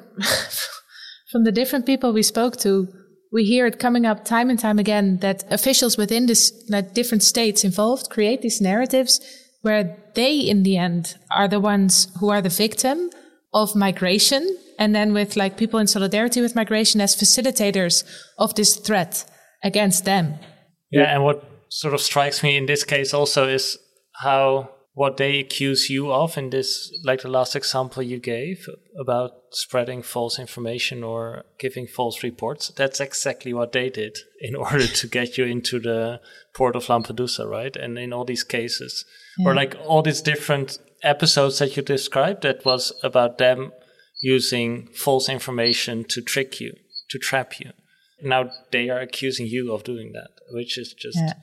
from 1.31 1.43
the 1.43 1.51
different 1.51 1.85
people 1.85 2.11
we 2.11 2.23
spoke 2.23 2.57
to, 2.57 2.87
we 3.31 3.43
hear 3.43 3.65
it 3.65 3.79
coming 3.79 4.05
up 4.05 4.25
time 4.25 4.49
and 4.49 4.59
time 4.59 4.79
again 4.79 5.17
that 5.19 5.43
officials 5.51 5.97
within 5.97 6.25
this 6.25 6.51
like 6.69 6.93
different 6.93 7.23
states 7.23 7.63
involved 7.63 8.09
create 8.09 8.41
these 8.41 8.61
narratives 8.61 9.19
where 9.61 9.97
they 10.15 10.39
in 10.39 10.63
the 10.63 10.77
end 10.77 11.15
are 11.31 11.47
the 11.47 11.59
ones 11.59 12.07
who 12.19 12.29
are 12.29 12.41
the 12.41 12.49
victim 12.49 13.09
of 13.53 13.75
migration 13.75 14.57
and 14.79 14.95
then 14.95 15.13
with 15.13 15.35
like 15.35 15.57
people 15.57 15.79
in 15.79 15.87
solidarity 15.87 16.41
with 16.41 16.55
migration 16.55 17.01
as 17.01 17.15
facilitators 17.15 18.03
of 18.37 18.53
this 18.55 18.75
threat 18.75 19.25
against 19.63 20.05
them. 20.05 20.35
Yeah, 20.91 21.13
and 21.13 21.23
what 21.23 21.43
sort 21.69 21.93
of 21.93 22.01
strikes 22.01 22.43
me 22.43 22.55
in 22.55 22.65
this 22.65 22.83
case 22.83 23.13
also 23.13 23.47
is 23.47 23.77
how 24.13 24.69
what 24.97 25.17
they 25.17 25.39
accuse 25.39 25.91
you 25.91 26.11
of 26.11 26.37
in 26.37 26.49
this 26.49 26.91
like 27.03 27.21
the 27.21 27.27
last 27.27 27.55
example 27.55 28.01
you 28.01 28.19
gave 28.19 28.67
about 28.99 29.31
spreading 29.51 30.01
false 30.01 30.39
information 30.39 31.03
or 31.03 31.43
giving 31.59 31.85
false 31.85 32.23
reports 32.23 32.69
that's 32.69 32.99
exactly 32.99 33.53
what 33.53 33.73
they 33.73 33.89
did 33.89 34.17
in 34.41 34.55
order 34.65 34.87
to 34.87 35.07
get 35.07 35.37
you 35.37 35.45
into 35.45 35.79
the 35.79 36.19
port 36.55 36.75
of 36.75 36.87
lampedusa 36.87 37.47
right 37.47 37.75
and 37.75 37.99
in 37.99 38.11
all 38.11 38.25
these 38.25 38.43
cases 38.43 39.05
yeah. 39.37 39.47
or 39.47 39.51
hmm. 39.51 39.57
like 39.57 39.75
all 39.85 40.01
these 40.01 40.21
different 40.21 40.79
episodes 41.03 41.59
that 41.59 41.75
you 41.77 41.83
described 41.83 42.41
that 42.41 42.65
was 42.65 42.91
about 43.03 43.37
them 43.37 43.71
using 44.21 44.87
false 44.87 45.29
information 45.29 46.03
to 46.05 46.21
trick 46.21 46.59
you, 46.59 46.73
to 47.09 47.19
trap 47.19 47.59
you. 47.59 47.71
Now 48.21 48.51
they 48.71 48.89
are 48.89 48.99
accusing 48.99 49.45
you 49.47 49.73
of 49.73 49.83
doing 49.83 50.13
that, 50.13 50.31
which 50.51 50.77
is 50.77 50.93
just 50.93 51.17
yeah. 51.17 51.33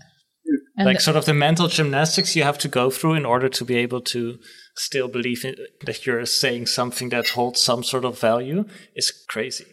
Like 0.77 1.01
sort 1.01 1.17
of 1.17 1.25
the 1.25 1.35
mental 1.35 1.69
gymnastics 1.69 2.35
you 2.35 2.43
have 2.43 2.59
to 2.59 2.69
go 2.69 2.91
through 2.91 3.15
in 3.15 3.25
order 3.25 3.49
to 3.49 3.65
be 3.65 3.77
able 3.77 4.01
to 4.01 4.39
still 4.77 5.09
believe 5.09 5.45
in, 5.45 5.57
that 5.85 6.05
you're 6.05 6.27
saying 6.27 6.67
something 6.67 7.11
that 7.11 7.29
holds 7.29 7.61
some 7.61 7.85
sort 7.85 8.05
of 8.05 8.19
value 8.19 8.65
is 8.97 9.11
crazy. 9.29 9.67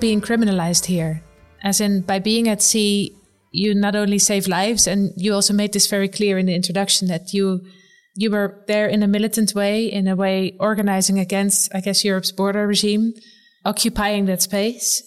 Being 0.00 0.20
criminalized 0.20 0.86
here? 0.86 1.22
As 1.62 1.80
in, 1.80 2.00
by 2.00 2.18
being 2.18 2.48
at 2.48 2.62
sea, 2.62 3.14
you 3.52 3.74
not 3.74 3.94
only 3.94 4.18
save 4.18 4.46
lives, 4.46 4.86
and 4.86 5.12
you 5.16 5.34
also 5.34 5.52
made 5.52 5.72
this 5.72 5.86
very 5.86 6.08
clear 6.08 6.38
in 6.38 6.46
the 6.46 6.54
introduction 6.54 7.08
that 7.08 7.32
you 7.32 7.60
you 8.16 8.30
were 8.30 8.64
there 8.66 8.88
in 8.88 9.02
a 9.02 9.08
militant 9.08 9.54
way, 9.54 9.86
in 9.86 10.08
a 10.08 10.16
way 10.16 10.56
organizing 10.58 11.18
against, 11.18 11.72
I 11.74 11.80
guess, 11.80 12.04
Europe's 12.04 12.32
border 12.32 12.66
regime, 12.66 13.12
occupying 13.64 14.26
that 14.26 14.42
space, 14.42 15.02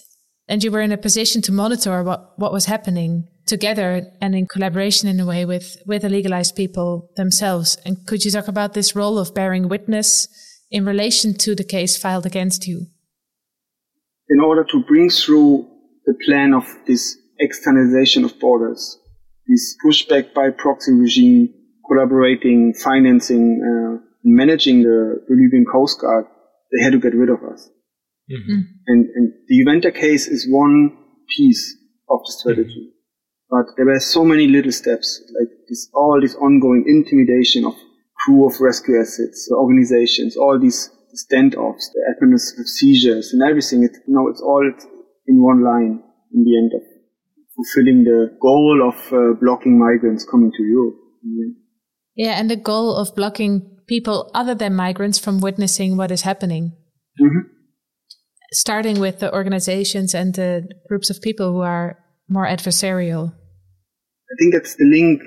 and 0.47 0.63
you 0.63 0.71
were 0.71 0.81
in 0.81 0.91
a 0.91 0.97
position 0.97 1.41
to 1.43 1.51
monitor 1.51 2.03
what 2.03 2.33
what 2.37 2.53
was 2.53 2.65
happening 2.65 3.27
together 3.45 4.07
and 4.21 4.35
in 4.35 4.47
collaboration 4.47 5.09
in 5.09 5.19
a 5.19 5.25
way 5.25 5.45
with 5.45 5.77
with 5.85 6.01
the 6.01 6.09
legalized 6.09 6.55
people 6.55 7.09
themselves. 7.15 7.77
And 7.85 8.05
could 8.07 8.23
you 8.25 8.31
talk 8.31 8.47
about 8.47 8.73
this 8.73 8.95
role 8.95 9.17
of 9.17 9.33
bearing 9.33 9.67
witness 9.67 10.27
in 10.71 10.85
relation 10.85 11.37
to 11.39 11.55
the 11.55 11.63
case 11.63 11.97
filed 11.97 12.25
against 12.25 12.67
you? 12.67 12.87
In 14.29 14.39
order 14.39 14.63
to 14.63 14.83
bring 14.83 15.09
through 15.09 15.67
the 16.05 16.13
plan 16.25 16.53
of 16.53 16.65
this 16.87 17.17
externalization 17.39 18.23
of 18.23 18.39
borders, 18.39 18.97
this 19.47 19.75
pushback 19.85 20.33
by 20.33 20.49
proxy 20.49 20.93
regime, 20.93 21.53
collaborating, 21.87 22.73
financing, 22.73 23.61
uh, 23.61 24.05
managing 24.23 24.83
the, 24.83 25.21
the, 25.27 25.35
Libyan 25.35 25.65
Coast 25.65 25.99
Guard, 25.99 26.25
they 26.71 26.83
had 26.83 26.93
to 26.93 26.99
get 26.99 27.13
rid 27.13 27.29
of 27.29 27.43
us. 27.43 27.69
Mm-hmm. 28.31 28.61
And, 28.87 29.09
and, 29.15 29.33
the 29.47 29.59
Iuventa 29.59 29.93
case 29.93 30.27
is 30.27 30.47
one 30.49 30.97
piece 31.35 31.75
of 32.09 32.19
the 32.25 32.31
strategy. 32.31 32.87
Mm-hmm. 32.87 32.93
But 33.49 33.75
there 33.75 33.85
were 33.85 33.99
so 33.99 34.23
many 34.23 34.47
little 34.47 34.71
steps, 34.71 35.21
like 35.39 35.49
this, 35.69 35.89
all 35.93 36.19
this 36.21 36.35
ongoing 36.35 36.85
intimidation 36.87 37.65
of 37.65 37.75
crew 38.23 38.47
of 38.47 38.59
rescue 38.59 38.99
assets, 38.99 39.49
organizations, 39.51 40.37
all 40.37 40.57
these 40.57 40.89
standoffs, 41.15 41.91
the 41.93 42.01
administrative 42.15 42.67
seizures, 42.67 43.33
and 43.33 43.41
everything. 43.41 43.83
It, 43.83 43.91
you 44.07 44.13
know, 44.13 44.27
it's 44.27 44.41
all 44.41 44.63
in 45.27 45.41
one 45.41 45.63
line 45.63 46.03
in 46.33 46.43
the 46.43 46.57
end 46.57 46.71
of 46.75 46.81
fulfilling 47.55 48.03
the 48.03 48.35
goal 48.41 48.81
of 48.87 48.95
uh, 49.13 49.33
blocking 49.39 49.77
migrants 49.77 50.25
coming 50.29 50.51
to 50.57 50.63
Europe. 50.63 50.95
Yeah, 52.15 52.39
and 52.39 52.49
the 52.49 52.55
goal 52.55 52.95
of 52.95 53.15
blocking 53.15 53.77
people 53.87 54.31
other 54.33 54.55
than 54.55 54.75
migrants 54.75 55.19
from 55.19 55.39
witnessing 55.39 55.97
what 55.97 56.11
is 56.11 56.21
happening. 56.21 56.73
Mm-hmm. 57.21 57.49
Starting 58.51 58.99
with 58.99 59.19
the 59.19 59.33
organizations 59.33 60.13
and 60.13 60.33
the 60.33 60.67
groups 60.87 61.09
of 61.09 61.21
people 61.21 61.53
who 61.53 61.61
are 61.61 61.97
more 62.29 62.47
adversarial. 62.47 63.29
I 63.29 64.35
think 64.39 64.53
that's 64.53 64.75
the 64.75 64.85
link 64.85 65.21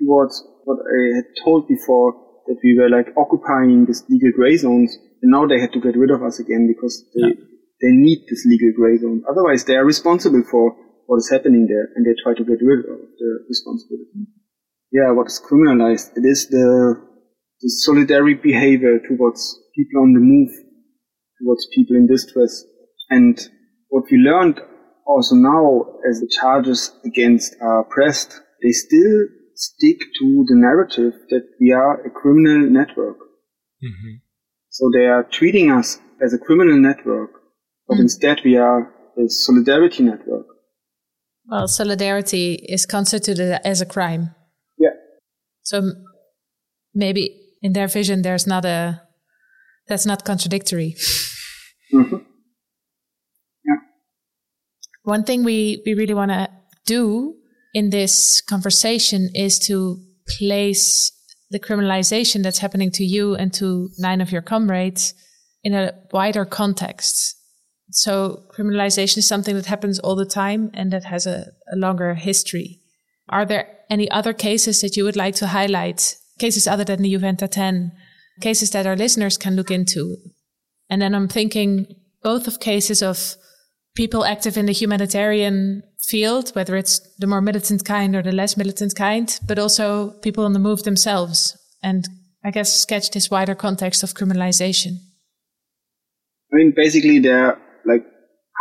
towards 0.00 0.42
what 0.64 0.78
I 0.78 1.16
had 1.16 1.24
told 1.44 1.68
before 1.68 2.14
that 2.46 2.56
we 2.64 2.76
were 2.78 2.88
like 2.88 3.06
occupying 3.16 3.86
these 3.86 4.04
legal 4.08 4.30
gray 4.32 4.56
zones 4.56 4.96
and 5.22 5.30
now 5.30 5.46
they 5.46 5.60
had 5.60 5.72
to 5.72 5.80
get 5.80 5.96
rid 5.96 6.10
of 6.10 6.22
us 6.22 6.38
again 6.38 6.66
because 6.66 7.04
they, 7.14 7.28
yeah. 7.28 7.34
they 7.82 7.92
need 7.92 8.24
this 8.28 8.44
legal 8.46 8.72
gray 8.76 8.96
zone. 8.98 9.22
Otherwise, 9.28 9.64
they 9.64 9.76
are 9.76 9.84
responsible 9.84 10.42
for 10.50 10.76
what 11.06 11.18
is 11.18 11.30
happening 11.30 11.66
there 11.66 11.88
and 11.94 12.06
they 12.06 12.14
try 12.22 12.34
to 12.34 12.44
get 12.44 12.62
rid 12.62 12.80
of 12.80 12.98
the 13.18 13.30
responsibility. 13.48 14.26
Yeah, 14.92 15.12
what 15.12 15.26
is 15.26 15.40
criminalized? 15.40 16.16
It 16.16 16.24
is 16.24 16.48
the, 16.48 16.96
the 17.60 17.70
solidary 17.86 18.40
behavior 18.40 18.98
towards 18.98 19.58
people 19.76 20.02
on 20.02 20.14
the 20.14 20.20
move, 20.20 20.50
towards 21.42 21.66
people 21.74 21.96
in 21.96 22.06
distress. 22.06 22.64
And 23.10 23.38
what 23.88 24.04
we 24.10 24.18
learned 24.18 24.60
also 25.06 25.34
now 25.34 25.98
as 26.08 26.20
the 26.20 26.30
charges 26.40 26.92
against 27.04 27.56
are 27.60 27.84
pressed, 27.84 28.40
they 28.62 28.70
still 28.70 29.26
stick 29.54 29.98
to 29.98 30.44
the 30.48 30.56
narrative 30.56 31.12
that 31.28 31.44
we 31.60 31.72
are 31.72 32.00
a 32.06 32.10
criminal 32.10 32.70
network. 32.70 33.18
Mm-hmm. 33.82 34.29
So 34.80 34.88
they 34.90 35.06
are 35.06 35.24
treating 35.24 35.70
us 35.70 35.98
as 36.24 36.32
a 36.32 36.38
criminal 36.38 36.78
network, 36.80 37.32
but 37.86 37.96
Mm. 37.98 38.00
instead 38.06 38.40
we 38.44 38.56
are 38.56 38.80
a 39.18 39.28
solidarity 39.28 40.02
network. 40.02 40.46
Well, 41.50 41.68
solidarity 41.68 42.54
is 42.76 42.86
constituted 42.86 43.60
as 43.62 43.82
a 43.82 43.86
crime. 43.86 44.34
Yeah. 44.78 44.94
So 45.62 45.76
maybe 46.94 47.24
in 47.60 47.74
their 47.74 47.88
vision, 47.88 48.22
there's 48.22 48.46
not 48.46 48.64
a 48.64 49.02
that's 49.86 50.06
not 50.06 50.24
contradictory. 50.24 50.96
Mhm. 51.92 52.24
One 55.02 55.24
thing 55.24 55.44
we, 55.44 55.82
we 55.84 55.94
really 55.94 56.14
want 56.14 56.30
to 56.30 56.48
do 56.86 57.34
in 57.74 57.90
this 57.90 58.40
conversation 58.40 59.28
is 59.34 59.58
to 59.66 59.96
place 60.38 61.10
the 61.50 61.60
criminalization 61.60 62.42
that's 62.42 62.58
happening 62.58 62.90
to 62.92 63.04
you 63.04 63.34
and 63.34 63.52
to 63.54 63.90
nine 63.98 64.20
of 64.20 64.30
your 64.32 64.42
comrades 64.42 65.14
in 65.62 65.74
a 65.74 65.92
wider 66.12 66.44
context. 66.44 67.36
So, 67.92 68.44
criminalization 68.56 69.18
is 69.18 69.26
something 69.26 69.56
that 69.56 69.66
happens 69.66 69.98
all 69.98 70.14
the 70.14 70.24
time 70.24 70.70
and 70.74 70.92
that 70.92 71.04
has 71.04 71.26
a, 71.26 71.46
a 71.72 71.76
longer 71.76 72.14
history. 72.14 72.80
Are 73.28 73.44
there 73.44 73.66
any 73.90 74.08
other 74.10 74.32
cases 74.32 74.80
that 74.80 74.96
you 74.96 75.04
would 75.04 75.16
like 75.16 75.34
to 75.36 75.48
highlight? 75.48 76.16
Cases 76.38 76.68
other 76.68 76.84
than 76.84 77.02
the 77.02 77.12
Iuventa 77.12 77.50
10, 77.50 77.90
cases 78.40 78.70
that 78.70 78.86
our 78.86 78.96
listeners 78.96 79.36
can 79.36 79.56
look 79.56 79.72
into? 79.72 80.16
And 80.88 81.02
then 81.02 81.14
I'm 81.14 81.28
thinking 81.28 81.86
both 82.22 82.46
of 82.46 82.60
cases 82.60 83.02
of 83.02 83.36
people 83.96 84.24
active 84.24 84.56
in 84.56 84.66
the 84.66 84.72
humanitarian 84.72 85.82
field, 86.08 86.50
whether 86.50 86.76
it's 86.76 87.00
the 87.18 87.26
more 87.26 87.40
militant 87.40 87.84
kind 87.84 88.14
or 88.16 88.22
the 88.22 88.32
less 88.32 88.56
militant 88.56 88.94
kind, 88.94 89.38
but 89.46 89.58
also 89.58 90.10
people 90.22 90.44
on 90.44 90.52
the 90.52 90.58
move 90.58 90.82
themselves. 90.82 91.56
And 91.82 92.08
I 92.44 92.50
guess 92.50 92.72
sketch 92.72 93.10
this 93.10 93.30
wider 93.30 93.54
context 93.54 94.02
of 94.02 94.14
criminalization. 94.14 94.96
I 96.52 96.56
mean, 96.56 96.72
basically 96.74 97.18
there 97.18 97.46
are 97.46 97.58
like 97.86 98.04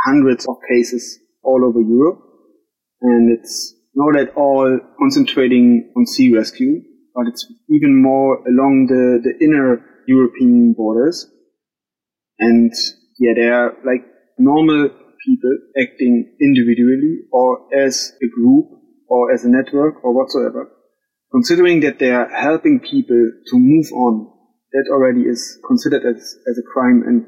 hundreds 0.05 0.47
of 0.47 0.55
cases 0.69 1.19
all 1.43 1.63
over 1.65 1.81
Europe, 1.81 2.19
and 3.01 3.31
it's 3.37 3.73
not 3.95 4.15
at 4.19 4.35
all 4.35 4.79
concentrating 4.99 5.91
on 5.95 6.05
sea 6.05 6.33
rescue, 6.33 6.81
but 7.15 7.27
it's 7.27 7.45
even 7.69 8.01
more 8.01 8.37
along 8.47 8.87
the, 8.87 9.19
the 9.23 9.43
inner 9.43 9.83
European 10.07 10.73
borders. 10.73 11.27
And 12.37 12.71
yeah, 13.19 13.31
there 13.35 13.53
are 13.53 13.73
like 13.85 14.05
normal 14.37 14.89
people 15.25 15.57
acting 15.81 16.35
individually 16.41 17.19
or 17.31 17.67
as 17.75 18.13
a 18.21 18.27
group 18.27 18.65
or 19.07 19.31
as 19.31 19.43
a 19.45 19.49
network 19.49 20.03
or 20.03 20.13
whatsoever. 20.13 20.71
Considering 21.31 21.81
that 21.81 21.99
they 21.99 22.11
are 22.11 22.27
helping 22.29 22.79
people 22.79 23.31
to 23.47 23.57
move 23.57 23.91
on, 23.93 24.31
that 24.71 24.85
already 24.91 25.21
is 25.21 25.59
considered 25.67 26.03
as, 26.05 26.37
as 26.49 26.57
a 26.57 26.63
crime 26.73 27.03
and 27.05 27.25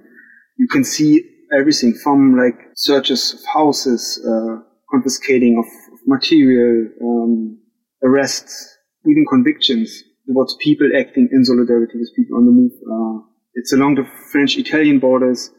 you 0.57 0.67
can 0.67 0.83
see 0.83 1.23
everything 1.57 1.93
from 2.03 2.37
like 2.37 2.57
searches 2.75 3.33
of 3.33 3.39
houses, 3.53 4.19
uh, 4.27 4.61
confiscating 4.91 5.57
of, 5.57 5.65
of 5.93 5.99
material, 6.07 6.87
um, 7.01 7.57
arrests, 8.03 8.77
even 9.05 9.25
convictions 9.29 10.03
towards 10.27 10.55
people 10.59 10.89
acting 10.97 11.29
in 11.31 11.43
solidarity 11.43 11.97
with 11.97 12.11
people 12.15 12.37
on 12.37 12.45
the 12.45 12.51
move. 12.51 12.71
Uh, 12.71 13.25
it's 13.55 13.73
along 13.73 13.95
the 13.95 14.07
French-Italian 14.31 14.99
borders. 14.99 15.51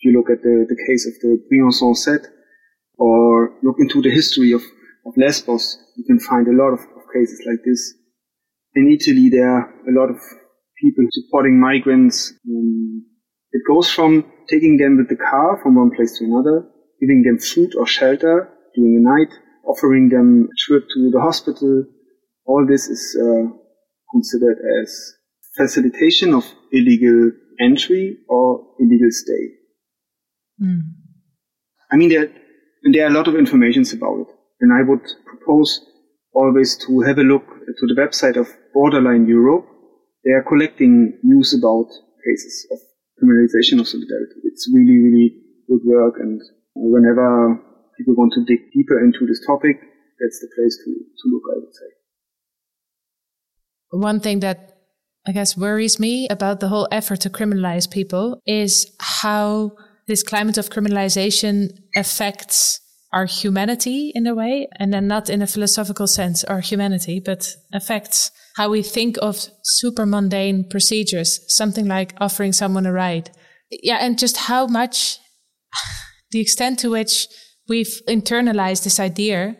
If 0.00 0.06
you 0.08 0.16
look 0.16 0.30
at 0.30 0.42
the, 0.42 0.64
the 0.66 0.76
case 0.88 1.06
of 1.06 1.12
the 1.20 1.36
Briançon 1.52 1.94
set, 1.94 2.22
or 2.96 3.52
look 3.62 3.76
into 3.78 4.00
the 4.00 4.10
history 4.10 4.52
of, 4.52 4.62
of 5.04 5.12
Lesbos, 5.18 5.76
you 5.96 6.04
can 6.04 6.18
find 6.18 6.48
a 6.48 6.56
lot 6.56 6.72
of, 6.72 6.80
of 6.80 7.02
cases 7.12 7.42
like 7.46 7.60
this. 7.66 7.92
In 8.74 8.88
Italy, 8.90 9.28
there 9.28 9.46
are 9.46 9.74
a 9.86 9.92
lot 9.92 10.08
of 10.08 10.16
people 10.80 11.04
supporting 11.12 11.60
migrants. 11.60 12.32
Um, 12.48 13.04
it 13.52 13.60
goes 13.68 13.90
from 13.90 14.24
taking 14.48 14.78
them 14.78 14.96
with 14.96 15.10
the 15.10 15.16
car 15.16 15.60
from 15.62 15.74
one 15.74 15.90
place 15.94 16.18
to 16.18 16.24
another, 16.24 16.66
giving 16.98 17.22
them 17.22 17.38
food 17.38 17.74
or 17.76 17.86
shelter 17.86 18.48
during 18.74 18.94
the 18.94 19.10
night, 19.10 19.34
offering 19.66 20.08
them 20.08 20.48
a 20.50 20.56
trip 20.56 20.84
to 20.94 21.10
the 21.10 21.20
hospital. 21.20 21.84
All 22.46 22.66
this 22.66 22.88
is 22.88 23.18
uh, 23.20 23.52
considered 24.12 24.56
as 24.80 25.14
facilitation 25.58 26.32
of 26.32 26.44
illegal 26.72 27.32
entry 27.60 28.16
or 28.30 28.64
illegal 28.78 29.10
stay. 29.10 29.59
Hmm. 30.60 30.80
I 31.90 31.96
mean, 31.96 32.10
there, 32.10 32.30
there 32.92 33.04
are 33.04 33.10
a 33.10 33.14
lot 33.14 33.28
of 33.28 33.34
informations 33.34 33.92
about 33.92 34.20
it, 34.20 34.26
and 34.60 34.72
I 34.72 34.82
would 34.88 35.02
propose 35.26 35.80
always 36.32 36.76
to 36.86 37.00
have 37.00 37.18
a 37.18 37.22
look 37.22 37.46
to 37.46 37.86
the 37.86 37.94
website 38.00 38.36
of 38.36 38.48
Borderline 38.74 39.26
Europe. 39.26 39.66
They 40.24 40.32
are 40.32 40.44
collecting 40.46 41.18
news 41.22 41.54
about 41.54 41.88
cases 42.24 42.66
of 42.70 42.78
criminalization 43.18 43.80
of 43.80 43.88
solidarity. 43.88 44.40
It's 44.44 44.68
really, 44.72 44.98
really 44.98 45.32
good 45.66 45.80
work, 45.84 46.14
and 46.20 46.40
whenever 46.74 47.58
people 47.96 48.14
want 48.14 48.32
to 48.34 48.44
dig 48.44 48.70
deeper 48.72 49.02
into 49.02 49.26
this 49.26 49.44
topic, 49.46 49.80
that's 50.20 50.40
the 50.40 50.48
place 50.54 50.76
to, 50.84 50.90
to 50.92 51.24
look, 51.32 51.42
I 51.50 51.58
would 51.58 51.74
say. 51.74 51.90
One 53.92 54.20
thing 54.20 54.40
that 54.40 54.76
I 55.26 55.32
guess 55.32 55.56
worries 55.56 55.98
me 55.98 56.28
about 56.28 56.60
the 56.60 56.68
whole 56.68 56.88
effort 56.92 57.20
to 57.22 57.30
criminalize 57.30 57.90
people 57.90 58.40
is 58.46 58.94
how 59.00 59.72
this 60.10 60.24
climate 60.24 60.58
of 60.58 60.70
criminalization 60.70 61.70
affects 61.94 62.80
our 63.12 63.26
humanity 63.26 64.10
in 64.12 64.26
a 64.26 64.34
way, 64.34 64.66
and 64.76 64.92
then 64.92 65.06
not 65.06 65.30
in 65.30 65.40
a 65.40 65.46
philosophical 65.46 66.08
sense, 66.08 66.42
our 66.42 66.58
humanity, 66.58 67.20
but 67.24 67.54
affects 67.72 68.32
how 68.56 68.68
we 68.68 68.82
think 68.82 69.16
of 69.22 69.48
super 69.62 70.04
mundane 70.04 70.68
procedures, 70.68 71.40
something 71.46 71.86
like 71.86 72.12
offering 72.20 72.52
someone 72.52 72.86
a 72.86 72.92
ride. 72.92 73.30
Yeah, 73.70 73.98
and 74.00 74.18
just 74.18 74.36
how 74.36 74.66
much, 74.66 75.18
the 76.32 76.40
extent 76.40 76.80
to 76.80 76.90
which 76.90 77.28
we've 77.68 78.00
internalized 78.08 78.82
this 78.82 78.98
idea 78.98 79.56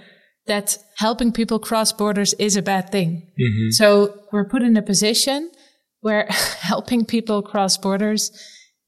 that 0.46 0.78
helping 0.96 1.30
people 1.30 1.60
cross 1.60 1.92
borders 1.92 2.34
is 2.34 2.56
a 2.56 2.62
bad 2.62 2.90
thing. 2.90 3.30
Mm-hmm. 3.40 3.70
So 3.70 4.24
we're 4.32 4.48
put 4.48 4.62
in 4.62 4.76
a 4.76 4.82
position 4.82 5.52
where 6.00 6.26
helping 6.60 7.04
people 7.04 7.40
cross 7.40 7.76
borders 7.76 8.32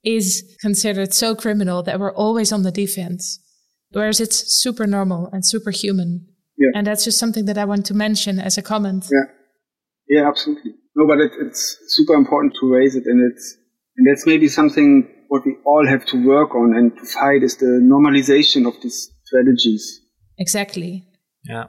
is 0.05 0.57
considered 0.61 1.13
so 1.15 1.35
criminal 1.35 1.83
that 1.83 1.99
we're 2.01 2.15
always 2.15 2.53
on 2.53 2.63
the 2.63 2.73
defense, 2.73 3.39
whereas 3.91 4.21
it's 4.21 4.61
super 4.63 4.87
normal 4.87 5.29
and 5.33 5.47
super 5.47 5.71
human. 5.71 6.27
Yeah. 6.59 6.69
And 6.75 6.87
that's 6.87 7.05
just 7.05 7.19
something 7.19 7.47
that 7.47 7.59
I 7.59 7.65
want 7.65 7.87
to 7.87 7.95
mention 7.95 8.39
as 8.39 8.59
a 8.59 8.63
comment. 8.63 9.07
Yeah. 9.11 9.27
Yeah, 10.09 10.29
absolutely. 10.29 10.73
No, 10.97 11.07
but 11.07 11.19
it, 11.19 11.33
it's 11.41 11.77
super 11.89 12.15
important 12.15 12.55
to 12.61 12.71
raise 12.71 12.95
it, 12.97 13.05
and 13.07 13.33
it's 13.33 13.57
and 13.97 14.07
that's 14.07 14.27
maybe 14.27 14.49
something 14.49 15.09
what 15.29 15.47
we 15.47 15.57
all 15.65 15.87
have 15.87 16.05
to 16.07 16.27
work 16.27 16.55
on 16.55 16.75
and 16.77 16.95
to 16.99 17.05
fight 17.07 17.43
is 17.43 17.57
the 17.57 17.81
normalization 17.83 18.67
of 18.67 18.75
these 18.83 19.11
strategies 19.25 20.01
Exactly. 20.39 21.07
Yeah. 21.45 21.67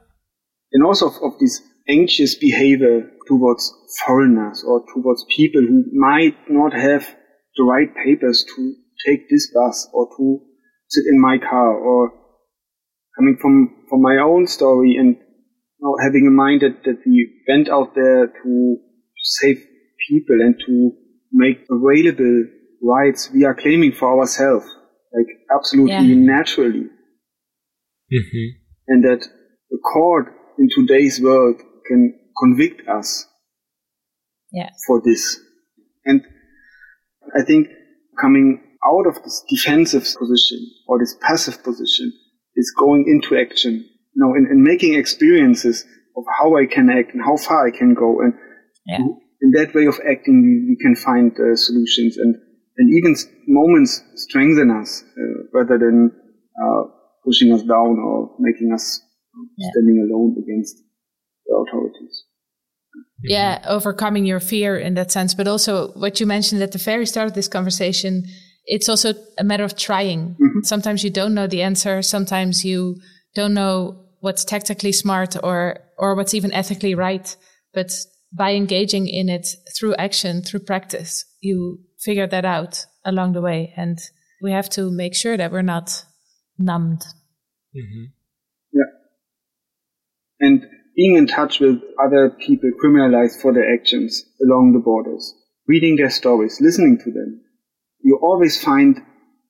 and 0.74 0.84
also 0.84 1.08
of, 1.08 1.16
of 1.24 1.40
this 1.40 1.62
anxious 1.88 2.36
behavior 2.36 3.10
towards 3.28 3.74
foreigners 4.06 4.64
or 4.68 4.84
towards 4.94 5.26
people 5.36 5.62
who 5.62 5.86
might 5.94 6.36
not 6.50 6.74
have 6.74 7.16
the 7.58 7.64
right 7.64 7.94
papers 7.96 8.46
to 8.56 8.74
take 9.06 9.30
this 9.30 9.52
bus 9.54 9.88
or 9.94 10.08
to 10.18 10.40
sit 10.90 11.04
in 11.10 11.20
my 11.22 11.38
car 11.38 11.74
or 11.76 12.12
coming 13.18 13.38
from, 13.42 13.86
from 13.90 14.02
my 14.02 14.18
own 14.18 14.48
story 14.48 14.96
and 14.98 15.16
you 15.16 15.82
know, 15.82 15.98
having 16.04 16.26
in 16.26 16.36
mind 16.36 16.62
that, 16.62 16.84
that 16.84 17.00
we 17.06 17.30
went 17.48 17.70
out 17.70 17.94
there 17.96 18.28
to 18.28 18.78
save 19.22 19.58
people 20.10 20.42
and 20.42 20.56
to 20.66 20.92
make 21.32 21.66
available 21.70 22.46
rights 22.82 23.30
we 23.34 23.46
are 23.46 23.56
claiming 23.56 23.92
for 23.92 24.20
ourselves, 24.20 24.66
like 25.14 25.28
absolutely 25.56 26.10
Yeah. 26.10 26.16
naturally 26.16 26.90
hmm 28.12 28.48
and 28.88 29.04
that 29.04 29.26
the 29.72 29.78
court 29.94 30.28
in 30.60 30.68
today's 30.76 31.22
world 31.22 31.56
can 31.88 32.14
convict 32.38 32.88
us 32.88 33.28
Yeah. 34.52 34.70
for 34.86 35.02
this. 35.04 35.40
And 36.06 36.22
I 37.36 37.42
think 37.44 37.68
coming 38.20 38.62
out 38.86 39.08
of 39.08 39.16
this 39.24 39.44
defensive 39.50 40.04
position 40.20 40.60
or 40.88 41.00
this 41.00 41.16
passive 41.22 41.64
position 41.64 42.12
is 42.56 42.74
going 42.78 43.06
into 43.08 43.40
action, 43.42 43.74
you 43.74 44.18
know, 44.22 44.34
and, 44.36 44.48
and 44.48 44.62
making 44.62 44.94
experiences 44.96 45.86
of 46.18 46.24
how 46.40 46.56
I 46.58 46.66
can 46.66 46.90
act 46.90 47.14
and 47.14 47.24
how 47.24 47.38
far 47.38 47.68
I 47.68 47.72
can 47.72 47.94
go. 47.94 48.20
And 48.22 48.34
Yeah. 48.86 49.00
in 49.44 49.52
that 49.58 49.74
way 49.74 49.86
of 49.88 50.00
acting, 50.14 50.38
we, 50.44 50.54
we 50.70 50.76
can 50.84 50.96
find 50.96 51.32
uh, 51.40 51.56
solutions 51.56 52.18
and, 52.18 52.36
and 52.78 52.88
even 52.98 53.16
moments 53.48 54.02
strengthen 54.16 54.70
us 54.72 55.04
uh, 55.18 55.44
rather 55.54 55.78
than 55.78 56.12
uh, 56.64 56.84
pushing 57.26 57.52
us 57.54 57.64
down 57.64 57.98
or 58.08 58.36
making 58.40 58.72
us 58.74 58.86
Yeah. 59.58 59.70
standing 59.72 59.98
alone 60.06 60.32
against 60.44 60.76
the 61.46 61.54
authorities. 61.62 61.93
Yeah, 63.24 63.64
overcoming 63.68 64.26
your 64.26 64.40
fear 64.40 64.78
in 64.78 64.94
that 64.96 65.12
sense. 65.12 65.34
But 65.34 65.48
also, 65.48 65.92
what 65.94 66.20
you 66.20 66.26
mentioned 66.26 66.62
at 66.62 66.72
the 66.72 66.78
very 66.78 67.06
start 67.06 67.28
of 67.28 67.34
this 67.34 67.48
conversation, 67.48 68.24
it's 68.66 68.90
also 68.90 69.14
a 69.38 69.44
matter 69.44 69.64
of 69.64 69.76
trying. 69.76 70.36
Sometimes 70.64 71.04
you 71.04 71.10
don't 71.10 71.34
know 71.34 71.48
the 71.48 71.62
answer. 71.62 72.02
Sometimes 72.02 72.64
you 72.64 72.96
don't 73.36 73.54
know 73.54 74.04
what's 74.20 74.46
tactically 74.46 74.92
smart 74.92 75.36
or 75.44 75.80
or 75.98 76.16
what's 76.16 76.34
even 76.34 76.54
ethically 76.54 76.96
right. 76.96 77.36
But 77.74 77.92
by 78.32 78.54
engaging 78.54 79.08
in 79.08 79.30
it 79.30 79.48
through 79.78 79.96
action, 79.96 80.42
through 80.42 80.62
practice, 80.62 81.26
you 81.42 81.80
figure 82.00 82.28
that 82.28 82.46
out 82.46 82.86
along 83.06 83.34
the 83.34 83.42
way. 83.42 83.74
And 83.78 84.00
we 84.42 84.52
have 84.52 84.70
to 84.72 84.92
make 84.92 85.16
sure 85.16 85.38
that 85.38 85.52
we're 85.52 85.62
not 85.62 86.06
numbed. 86.58 87.02
Mm-hmm. 87.76 88.06
Yeah. 88.74 88.84
And 90.40 90.66
being 90.96 91.16
in 91.16 91.28
touch 91.28 91.60
with 91.60 91.82
other 92.04 92.30
people 92.30 92.72
criminalized 92.84 93.42
for 93.42 93.54
their 93.54 93.74
actions 93.74 94.24
along 94.44 94.74
the 94.74 94.80
borders, 94.80 95.34
reading 95.68 95.96
their 95.96 96.10
stories, 96.10 96.60
listening 96.62 97.00
to 97.04 97.12
them, 97.12 97.42
you 98.02 98.20
always 98.22 98.62
find 98.62 99.00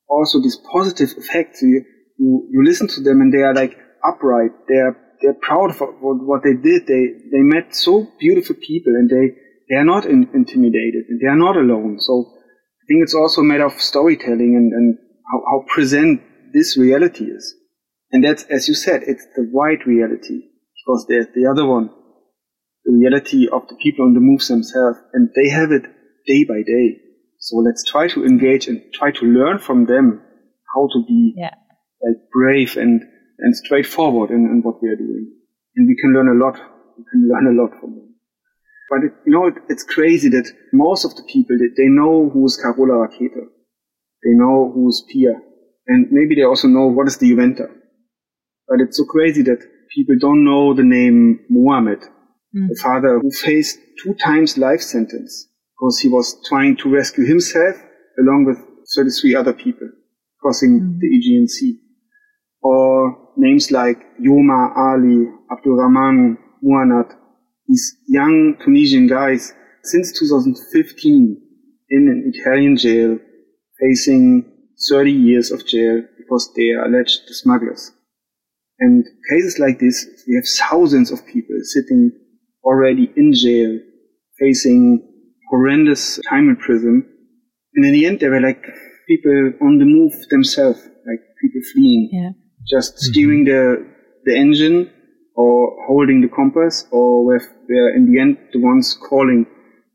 also 0.08 0.40
these 0.40 0.58
positive 0.72 1.10
effects. 1.18 1.60
You, 1.62 1.84
you, 2.18 2.48
you 2.50 2.64
listen 2.64 2.88
to 2.88 3.02
them 3.02 3.20
and 3.20 3.32
they 3.32 3.42
are 3.42 3.54
like 3.54 3.76
upright. 4.04 4.52
They 4.68 4.76
are, 4.76 4.96
they're 5.20 5.34
proud 5.34 5.70
of 5.70 5.80
what, 6.00 6.16
what 6.24 6.42
they 6.44 6.54
did. 6.54 6.86
They, 6.86 7.04
they 7.30 7.42
met 7.42 7.74
so 7.74 8.06
beautiful 8.18 8.56
people 8.56 8.94
and 8.94 9.10
they, 9.10 9.34
they 9.68 9.76
are 9.76 9.84
not 9.84 10.06
in, 10.06 10.28
intimidated 10.34 11.04
and 11.08 11.20
they 11.20 11.26
are 11.26 11.36
not 11.36 11.56
alone. 11.56 11.98
So 12.00 12.32
I 12.32 12.84
think 12.86 13.02
it's 13.02 13.14
also 13.14 13.40
a 13.40 13.44
matter 13.44 13.66
of 13.66 13.72
storytelling 13.72 14.54
and, 14.56 14.72
and 14.72 14.98
how, 15.30 15.42
how 15.46 15.64
present 15.74 16.22
this 16.52 16.78
reality 16.78 17.24
is. 17.24 17.54
And 18.12 18.24
that's, 18.24 18.44
as 18.44 18.68
you 18.68 18.74
said, 18.74 19.02
it's 19.06 19.26
the 19.34 19.48
white 19.50 19.84
reality 19.86 20.42
because 20.84 21.06
there's 21.08 21.26
the 21.34 21.46
other 21.50 21.66
one, 21.66 21.90
the 22.84 22.92
reality 22.92 23.48
of 23.50 23.66
the 23.68 23.76
people 23.82 24.04
on 24.04 24.14
the 24.14 24.20
moves 24.20 24.48
themselves 24.48 24.98
and 25.12 25.30
they 25.34 25.48
have 25.48 25.72
it 25.72 25.84
day 26.26 26.44
by 26.44 26.60
day. 26.66 27.00
So 27.38 27.56
let's 27.56 27.84
try 27.84 28.08
to 28.08 28.24
engage 28.24 28.68
and 28.68 28.82
try 28.92 29.10
to 29.10 29.26
learn 29.26 29.58
from 29.58 29.86
them 29.86 30.22
how 30.74 30.88
to 30.92 31.04
be 31.06 31.34
yeah. 31.36 31.54
like 32.02 32.16
brave 32.32 32.76
and, 32.76 33.02
and 33.38 33.56
straightforward 33.56 34.30
in, 34.30 34.44
in 34.46 34.60
what 34.62 34.82
we 34.82 34.88
are 34.90 34.96
doing. 34.96 35.32
And 35.76 35.88
we 35.88 35.96
can 36.00 36.12
learn 36.12 36.28
a 36.28 36.44
lot. 36.44 36.54
We 36.98 37.04
can 37.10 37.28
learn 37.32 37.56
a 37.56 37.62
lot 37.62 37.70
from 37.80 37.94
them. 37.94 38.14
But 38.90 39.04
it, 39.04 39.12
you 39.26 39.32
know, 39.32 39.46
it, 39.46 39.54
it's 39.68 39.84
crazy 39.84 40.28
that 40.30 40.50
most 40.72 41.04
of 41.04 41.16
the 41.16 41.22
people, 41.24 41.56
they, 41.58 41.68
they 41.76 41.88
know 41.88 42.30
who's 42.32 42.56
Carola 42.56 43.08
Rackete. 43.08 43.48
They 44.24 44.32
know 44.32 44.70
who's 44.74 45.04
Pia. 45.10 45.32
And 45.86 46.08
maybe 46.10 46.34
they 46.34 46.44
also 46.44 46.68
know 46.68 46.86
what 46.86 47.08
is 47.08 47.18
the 47.18 47.30
Iuventa. 47.30 47.68
But 48.68 48.80
it's 48.80 48.96
so 48.96 49.04
crazy 49.04 49.42
that 49.42 49.58
people 49.94 50.16
don't 50.20 50.44
know 50.44 50.74
the 50.74 50.82
name 50.82 51.40
Mohammed, 51.48 52.00
mm. 52.54 52.68
the 52.68 52.78
father 52.82 53.20
who 53.20 53.30
faced 53.30 53.78
two 54.02 54.14
times 54.14 54.58
life 54.58 54.80
sentence 54.80 55.48
because 55.74 55.98
he 56.00 56.08
was 56.08 56.36
trying 56.48 56.76
to 56.78 56.90
rescue 56.92 57.26
himself 57.26 57.76
along 58.18 58.44
with 58.44 58.58
33 58.96 59.34
other 59.34 59.52
people 59.52 59.88
crossing 60.40 60.80
mm. 60.80 60.98
the 61.00 61.06
Aegean 61.06 61.48
Sea. 61.48 61.80
Or 62.62 63.32
names 63.36 63.70
like 63.70 63.98
Yoma, 64.20 64.76
Ali, 64.76 65.26
Abdurrahman, 65.50 66.38
Muannat, 66.64 67.12
these 67.68 67.96
young 68.08 68.56
Tunisian 68.62 69.06
guys 69.06 69.52
since 69.82 70.18
2015 70.18 71.40
in 71.90 72.08
an 72.08 72.32
Italian 72.34 72.76
jail 72.76 73.18
facing 73.78 74.50
30 74.90 75.10
years 75.12 75.50
of 75.50 75.66
jail 75.66 76.02
because 76.18 76.52
they 76.56 76.70
are 76.70 76.84
alleged 76.86 77.20
smugglers. 77.28 77.92
And 78.84 79.04
cases 79.30 79.58
like 79.58 79.78
this, 79.78 79.96
we 80.28 80.34
have 80.34 80.48
thousands 80.68 81.10
of 81.10 81.26
people 81.26 81.56
sitting 81.62 82.12
already 82.64 83.10
in 83.16 83.32
jail 83.32 83.78
facing 84.38 84.82
horrendous 85.50 86.18
time 86.28 86.48
in 86.48 86.56
prison. 86.56 87.06
And 87.74 87.84
in 87.84 87.92
the 87.92 88.06
end, 88.06 88.20
they 88.20 88.28
were 88.28 88.40
like 88.40 88.62
people 89.08 89.52
on 89.60 89.78
the 89.78 89.84
move 89.84 90.12
themselves, 90.30 90.80
like 91.06 91.20
people 91.40 91.60
fleeing, 91.72 92.10
yeah. 92.12 92.30
just 92.68 92.94
mm-hmm. 92.94 93.12
steering 93.12 93.44
the 93.44 93.86
the 94.24 94.36
engine 94.36 94.90
or 95.34 95.76
holding 95.86 96.20
the 96.20 96.28
compass, 96.28 96.86
or 96.90 97.24
were, 97.24 97.42
were 97.68 97.90
in 97.94 98.10
the 98.10 98.20
end 98.20 98.38
the 98.52 98.60
ones 98.60 98.96
calling 99.08 99.46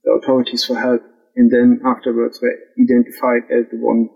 the 0.03 0.11
authorities 0.11 0.65
for 0.65 0.77
help, 0.77 1.01
and 1.35 1.49
then 1.49 1.81
afterwards 1.85 2.39
were 2.41 2.55
identified 2.79 3.43
as 3.49 3.65
the 3.71 3.77
one 3.77 4.09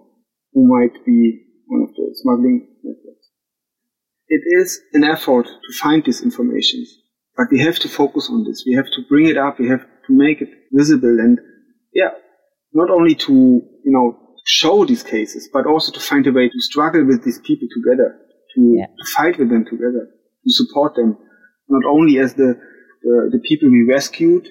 who 0.53 0.67
might 0.67 0.93
be 1.05 1.41
one 1.67 1.81
of 1.83 1.95
the 1.95 2.05
smuggling 2.21 2.67
networks. 2.83 3.02
It 4.35 4.43
is 4.61 4.81
an 4.93 5.03
effort 5.03 5.45
to 5.45 5.71
find 5.83 6.03
this 6.03 6.23
information, 6.23 6.85
but 7.37 7.47
we 7.51 7.59
have 7.59 7.77
to 7.79 7.87
focus 7.87 8.29
on 8.31 8.43
this. 8.45 8.63
We 8.65 8.73
have 8.73 8.87
to 8.95 9.01
bring 9.07 9.27
it 9.27 9.37
up. 9.37 9.59
We 9.59 9.67
have 9.69 9.85
to 10.07 10.11
make 10.25 10.41
it 10.41 10.49
visible 10.71 11.17
and 11.25 11.37
yeah, 11.93 12.13
not 12.73 12.89
only 12.89 13.13
to, 13.25 13.31
you 13.31 13.91
know, 13.95 14.07
show 14.45 14.85
these 14.85 15.03
cases, 15.03 15.49
but 15.53 15.67
also 15.67 15.91
to 15.91 15.99
find 15.99 16.25
a 16.25 16.31
way 16.31 16.49
to 16.49 16.59
struggle 16.69 17.05
with 17.05 17.23
these 17.23 17.39
people 17.45 17.67
together, 17.77 18.17
to, 18.55 18.61
yeah. 18.75 18.87
to 18.87 19.05
fight 19.15 19.37
with 19.37 19.49
them 19.49 19.65
together, 19.65 20.09
to 20.43 20.49
support 20.51 20.95
them, 20.95 21.15
not 21.69 21.85
only 21.87 22.17
as 22.17 22.33
the, 22.33 22.59
the, 23.03 23.29
the 23.33 23.39
people 23.47 23.69
we 23.69 23.85
rescued, 23.87 24.47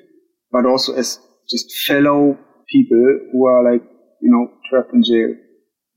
but 0.52 0.64
also 0.64 0.94
as 0.94 1.18
just 1.50 1.66
fellow 1.86 2.38
people 2.70 3.18
who 3.32 3.46
are 3.46 3.64
like, 3.72 3.82
you 4.20 4.30
know, 4.30 4.46
trapped 4.70 4.94
in 4.94 5.02
jail. 5.02 5.34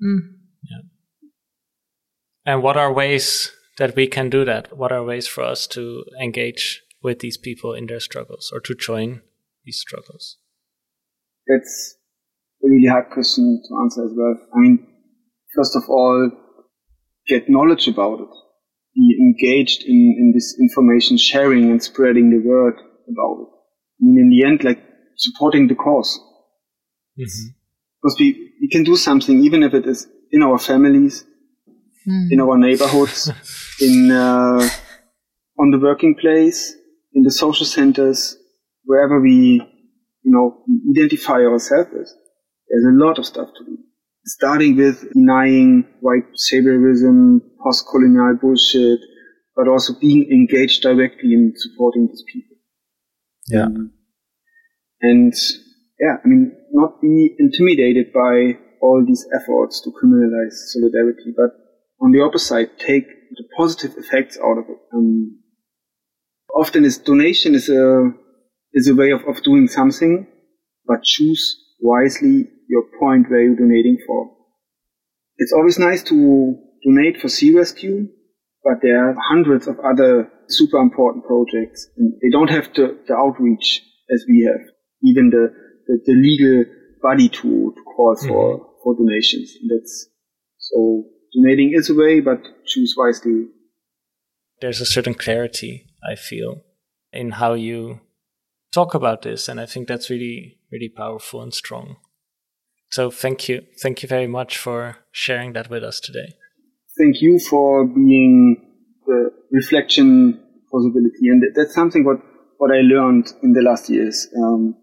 Mm. 0.04 0.20
Yeah. 0.64 0.82
And 2.48 2.64
what 2.64 2.78
are 2.78 2.92
ways 2.92 3.55
that 3.78 3.96
we 3.96 4.08
can 4.08 4.30
do 4.30 4.46
that? 4.46 4.78
What 4.78 4.92
are 4.92 5.04
ways 5.04 5.28
for 5.28 5.44
us 5.44 5.68
to 5.68 6.06
engage 6.22 6.84
with 7.04 7.20
these 7.20 7.38
people 7.38 7.74
in 7.74 7.88
their 7.88 8.00
struggles 8.00 8.52
or 8.54 8.60
to 8.62 8.76
join 8.76 9.22
these 9.64 9.80
struggles? 9.80 10.38
That's 11.48 11.96
a 12.64 12.68
really 12.68 12.88
hard 12.88 13.10
question 13.12 13.62
to 13.68 13.76
answer 13.84 14.06
as 14.06 14.12
well. 14.16 14.36
I 14.56 14.60
mean, 14.60 14.88
first 15.56 15.76
of 15.76 15.84
all, 15.90 16.32
get 17.28 17.50
knowledge 17.50 17.88
about 17.88 18.20
it. 18.22 18.30
Be 18.96 19.18
engaged 19.20 19.84
in, 19.84 20.16
in 20.18 20.32
this 20.34 20.56
information 20.60 21.18
sharing 21.18 21.70
and 21.70 21.84
spreading 21.84 22.30
the 22.30 22.48
word 22.48 22.76
about 22.76 23.42
it. 23.42 23.50
I 24.02 24.06
mean, 24.06 24.18
in 24.18 24.30
the 24.30 24.48
end, 24.48 24.64
like 24.64 24.82
supporting 25.18 25.68
the 25.68 25.76
because 25.76 26.20
mm-hmm. 27.20 27.50
Because 28.02 28.20
we, 28.20 28.52
we 28.62 28.70
can 28.70 28.84
do 28.84 28.96
something, 28.96 29.44
even 29.44 29.64
if 29.64 29.74
it 29.74 29.88
is 29.88 30.08
in 30.32 30.44
our 30.44 30.60
families, 30.60 31.26
mm. 32.08 32.32
in 32.32 32.40
our 32.42 32.58
neighborhoods, 32.58 33.32
in, 33.82 34.12
uh, 34.12 34.68
on 35.60 35.72
the 35.72 35.80
working 35.80 36.16
place, 36.16 36.76
in 37.14 37.24
the 37.24 37.32
social 37.32 37.66
centers, 37.66 38.38
wherever 38.84 39.20
we, 39.22 39.62
you 40.24 40.32
know, 40.32 40.64
identify 40.92 41.40
ourselves 41.40 41.90
as, 42.00 42.16
there's 42.70 42.86
a 42.86 43.06
lot 43.06 43.18
of 43.20 43.26
stuff 43.26 43.50
to 43.58 43.66
do. 43.66 43.78
Starting 44.26 44.76
with 44.76 45.12
denying 45.14 45.86
white 46.02 46.26
saviorism, 46.52 47.40
post-colonial 47.64 48.38
bullshit, 48.42 49.00
but 49.56 49.68
also 49.68 49.94
being 50.00 50.30
engaged 50.32 50.82
directly 50.82 51.34
in 51.34 51.54
supporting 51.56 52.08
these 52.08 52.24
people. 52.32 52.58
Yeah. 53.48 53.66
Um, 53.66 53.92
and 55.02 55.34
yeah, 56.00 56.18
I 56.24 56.28
mean, 56.28 56.52
not 56.72 57.00
be 57.02 57.36
intimidated 57.40 58.12
by 58.12 58.58
all 58.82 59.06
these 59.08 59.26
efforts 59.40 59.82
to 59.82 59.92
criminalize 59.92 60.54
solidarity, 60.74 61.34
but 61.38 61.52
on 62.02 62.12
the 62.12 62.22
opposite, 62.22 62.80
take 62.80 63.08
the 63.08 63.44
positive 63.58 63.98
effects 63.98 64.38
out 64.38 64.58
of 64.58 64.66
it. 64.70 64.78
Um, 64.94 65.40
often 66.56 66.86
is 66.86 66.98
donation 66.98 67.56
is 67.56 67.70
a 67.70 68.12
is 68.74 68.88
a 68.88 68.96
way 68.96 69.12
of, 69.12 69.22
of 69.28 69.42
doing 69.44 69.68
something, 69.68 70.28
but 70.86 71.04
choose 71.04 71.58
wisely 71.82 72.48
your 72.68 72.84
point 73.00 73.30
where 73.30 73.42
you're 73.42 73.56
donating 73.56 73.98
for. 74.06 74.32
It's 75.38 75.54
always 75.54 75.80
nice 75.80 76.04
to 76.04 76.58
donate 76.86 77.22
for 77.22 77.30
sea 77.30 77.56
rescue, 77.56 78.08
but 78.64 78.82
there 78.82 79.10
are 79.10 79.16
hundreds 79.30 79.68
of 79.68 79.80
other 79.80 80.32
super 80.48 80.78
important 80.78 81.26
projects 81.26 81.88
and 81.98 82.14
they 82.22 82.30
don't 82.32 82.50
have 82.50 82.74
the, 82.74 82.98
the 83.08 83.16
outreach 83.16 83.82
as 84.14 84.26
we 84.28 84.44
have, 84.44 84.62
even 85.04 85.30
the, 85.30 85.54
the, 85.88 86.00
the 86.06 86.14
legal 86.14 86.66
body 87.02 87.30
to, 87.30 87.74
to 87.76 87.82
call 87.96 88.16
for, 88.16 88.58
mm-hmm. 88.58 88.64
for 88.84 88.96
donations. 88.96 89.54
And 89.62 89.72
that's 89.72 90.08
so 90.58 91.06
donating 91.36 91.74
is 91.74 91.90
a 91.90 91.96
way, 91.96 92.20
but 92.20 92.42
choose 92.66 92.96
wisely. 92.98 93.48
There's 94.62 94.82
a 94.82 94.86
certain 94.86 95.14
clarity, 95.14 95.86
I 96.10 96.16
feel, 96.16 96.64
in 97.12 97.32
how 97.32 97.54
you 97.54 98.00
talk 98.72 98.94
about 98.94 99.22
this. 99.22 99.48
And 99.48 99.60
I 99.60 99.66
think 99.66 99.88
that's 99.88 100.10
really, 100.10 100.60
really 100.72 100.90
powerful 100.90 101.42
and 101.42 101.54
strong. 101.54 101.98
So 102.90 103.12
thank 103.12 103.50
you. 103.50 103.62
Thank 103.82 104.04
you 104.04 104.10
very 104.10 104.28
much 104.28 104.58
for 104.58 104.98
sharing 105.12 105.54
that 105.54 105.70
with 105.70 105.84
us 105.84 106.00
today. 106.00 106.34
Thank 106.98 107.22
you 107.22 107.40
for 107.40 107.86
being 107.86 108.56
the 109.06 109.32
reflection 109.52 110.40
possibility. 110.72 111.28
And 111.30 111.44
that's 111.56 111.74
something 111.74 112.06
what, 112.06 112.18
what 112.58 112.72
I 112.72 112.82
learned 112.82 113.34
in 113.44 113.54
the 113.54 113.62
last 113.62 113.90
years. 113.90 114.28
Um, 114.38 114.76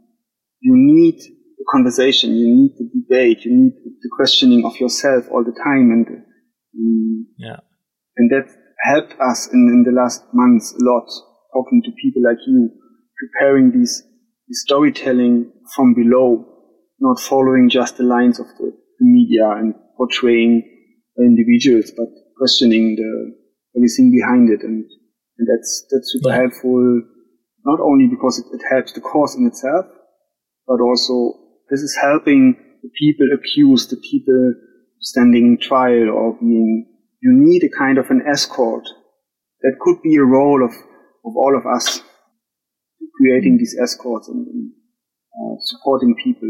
you 0.61 0.75
need 0.77 1.21
the 1.21 1.65
conversation, 1.73 2.35
you 2.37 2.49
need 2.49 2.73
the 2.79 2.91
debate, 3.01 3.45
you 3.45 3.53
need 3.53 3.73
the 4.03 4.11
questioning 4.15 4.65
of 4.65 4.79
yourself 4.79 5.25
all 5.31 5.45
the 5.45 5.57
time. 5.65 5.91
And, 5.91 6.25
yeah. 7.39 7.61
And 8.17 8.31
that 8.31 8.49
helped 8.85 9.15
us 9.21 9.49
in, 9.53 9.69
in 9.69 9.85
the 9.85 9.93
last 9.93 10.23
months 10.33 10.75
a 10.81 10.85
lot, 10.85 11.09
talking 11.53 11.83
to 11.85 11.91
people 12.03 12.23
like 12.23 12.39
you 12.47 12.71
preparing 13.19 13.71
these, 13.73 14.03
storytelling 14.51 15.51
from 15.75 15.95
below, 15.95 16.45
not 17.01 17.19
following 17.19 17.71
just 17.71 17.97
the 17.97 18.03
lines 18.03 18.39
of 18.39 18.47
the, 18.59 18.71
the 18.99 19.05
media 19.05 19.49
and 19.49 19.75
portraying 19.97 20.63
individuals, 21.19 21.91
but 21.97 22.09
questioning 22.37 22.97
the 22.97 23.35
everything 23.77 24.11
behind 24.13 24.51
it 24.51 24.61
and 24.63 24.85
And 25.39 25.49
that's, 25.49 25.87
that's 25.91 26.13
super 26.13 26.29
Yeah. 26.29 26.41
helpful, 26.43 27.03
not 27.65 27.81
only 27.81 28.07
because 28.09 28.39
it, 28.39 28.47
it 28.53 28.63
helps 28.69 28.93
the 28.93 29.01
cause 29.01 29.35
in 29.37 29.47
itself, 29.47 29.87
but 30.67 30.81
also 30.81 31.33
this 31.71 31.81
is 31.81 31.97
helping 32.01 32.55
the 32.83 32.91
people 32.99 33.27
accused, 33.33 33.91
the 33.91 33.97
people 33.97 34.55
standing 35.03 35.59
trial 35.61 36.09
or 36.11 36.37
being, 36.41 36.87
you 37.21 37.33
need 37.35 37.63
a 37.65 37.77
kind 37.77 37.99
of 37.99 38.07
an 38.11 38.23
escort. 38.27 38.85
That 39.61 39.77
could 39.81 40.01
be 40.03 40.17
a 40.17 40.25
role 40.25 40.65
of, 40.65 40.71
of 40.71 41.37
all 41.37 41.57
of 41.57 41.67
us 41.67 42.01
creating 43.17 43.59
these 43.59 43.77
escorts 43.81 44.29
and, 44.29 44.47
and 44.47 44.71
uh, 45.35 45.57
supporting 45.61 46.15
people. 46.23 46.49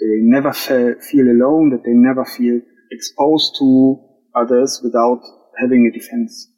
They 0.00 0.20
never 0.20 0.52
fe- 0.52 1.00
feel 1.00 1.26
alone, 1.26 1.70
that 1.70 1.82
they 1.84 1.92
never 1.92 2.24
feel 2.24 2.60
exposed 2.90 3.56
to 3.58 3.98
others 4.34 4.80
without 4.82 5.20
having 5.60 5.90
a 5.90 5.98
defense. 5.98 6.48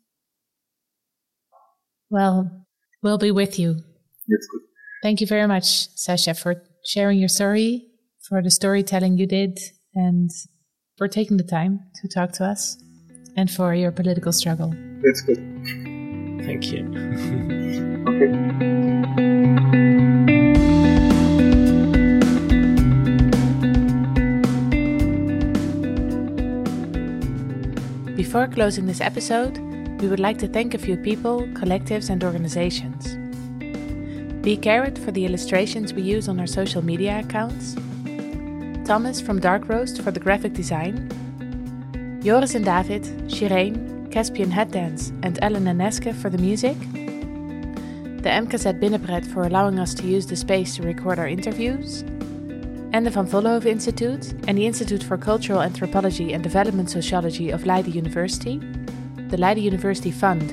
Well, 2.11 2.67
we'll 3.03 3.19
be 3.19 3.31
with 3.31 3.59
you. 3.59 3.75
That's 3.75 4.47
good. 4.53 4.63
Thank 5.03 5.21
you 5.21 5.27
very 5.27 5.47
much, 5.47 5.95
Sascha, 5.97 6.39
for 6.39 6.63
sharing 6.85 7.19
your 7.19 7.29
story, 7.29 7.87
for 8.29 8.43
the 8.43 8.51
storytelling 8.51 9.19
you 9.19 9.27
did, 9.27 9.59
and 9.95 10.31
for 10.97 11.07
taking 11.07 11.37
the 11.37 11.45
time 11.45 11.81
to 11.95 12.09
talk 12.09 12.33
to 12.33 12.45
us, 12.45 12.79
and 13.37 13.51
for 13.51 13.75
your 13.75 13.93
political 13.93 14.33
struggle. 14.33 14.75
That's 15.03 15.21
good. 15.21 15.37
Thank 16.47 16.73
you. 16.73 16.87
Okay. 18.09 18.33
Before 28.17 28.49
closing 28.49 28.87
this 28.87 29.03
episode, 29.03 29.59
we 30.01 30.09
would 30.09 30.21
like 30.21 30.39
to 30.39 30.49
thank 30.49 30.73
a 30.73 30.79
few 30.79 30.97
people, 30.97 31.43
collectives, 31.49 32.09
and 32.09 32.25
organizations. 32.25 33.17
B. 34.43 34.57
Carrot 34.57 34.97
for 34.99 35.11
the 35.11 35.27
illustrations 35.27 35.93
we 35.93 36.03
use 36.03 36.29
on 36.29 36.41
our 36.41 36.47
social 36.47 36.83
media 36.83 37.21
accounts, 37.21 37.77
Thomas 38.87 39.21
from 39.21 39.41
Dark 39.41 39.69
Roast 39.69 40.01
for 40.01 40.13
the 40.13 40.21
graphic 40.21 40.53
design, 40.53 41.09
Joris 42.23 42.55
and 42.55 42.65
David, 42.65 43.03
Shireen, 43.27 44.13
Caspian 44.13 44.53
Hat 44.53 44.71
Dance, 44.71 45.13
and 45.25 45.41
Ellen 45.43 45.67
and 45.67 45.81
Neske 45.81 46.15
for 46.15 46.31
the 46.31 46.39
music, 46.39 46.79
the 48.23 48.31
MKZ 48.31 48.81
Binnenpret 48.81 49.27
for 49.27 49.43
allowing 49.43 49.81
us 49.81 49.93
to 49.95 50.07
use 50.07 50.27
the 50.27 50.37
space 50.37 50.77
to 50.77 50.83
record 50.83 51.19
our 51.19 51.27
interviews, 51.27 52.03
and 52.93 53.05
the 53.05 53.11
Van 53.11 53.27
Vollenhoven 53.27 53.67
Institute 53.67 54.33
and 54.47 54.57
the 54.57 54.69
Institute 54.69 55.03
for 55.03 55.19
Cultural 55.19 55.63
Anthropology 55.63 56.33
and 56.33 56.45
Development 56.45 56.89
Sociology 56.89 57.51
of 57.51 57.67
Leiden 57.67 57.93
University, 57.93 58.59
the 59.31 59.37
Leiden 59.37 59.65
University 59.65 60.13
Fund, 60.13 60.49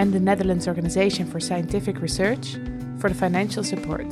and 0.00 0.12
the 0.12 0.18
Netherlands 0.18 0.66
Organization 0.66 1.30
for 1.30 1.38
Scientific 1.38 2.00
Research 2.00 2.56
for 2.98 3.08
the 3.08 3.14
financial 3.14 3.62
support. 3.62 4.08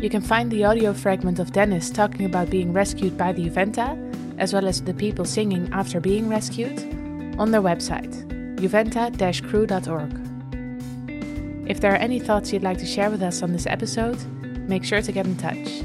You 0.00 0.08
can 0.08 0.22
find 0.22 0.50
the 0.50 0.64
audio 0.64 0.94
fragment 0.94 1.38
of 1.38 1.52
Dennis 1.52 1.90
talking 1.90 2.24
about 2.24 2.48
being 2.48 2.72
rescued 2.72 3.18
by 3.18 3.32
the 3.32 3.50
Iuventa, 3.50 3.98
as 4.38 4.54
well 4.54 4.66
as 4.66 4.80
the 4.80 4.94
people 4.94 5.26
singing 5.26 5.68
after 5.74 6.00
being 6.00 6.26
rescued, 6.26 6.78
on 7.38 7.50
their 7.50 7.60
website, 7.60 8.10
iuventa-crew.org. 8.56 10.16
If 11.68 11.80
there 11.82 11.92
are 11.92 11.96
any 11.96 12.18
thoughts 12.18 12.50
you'd 12.50 12.62
like 12.62 12.78
to 12.78 12.86
share 12.86 13.10
with 13.10 13.22
us 13.22 13.42
on 13.42 13.52
this 13.52 13.66
episode, 13.66 14.16
make 14.66 14.84
sure 14.84 15.02
to 15.02 15.12
get 15.12 15.26
in 15.26 15.36
touch. 15.36 15.82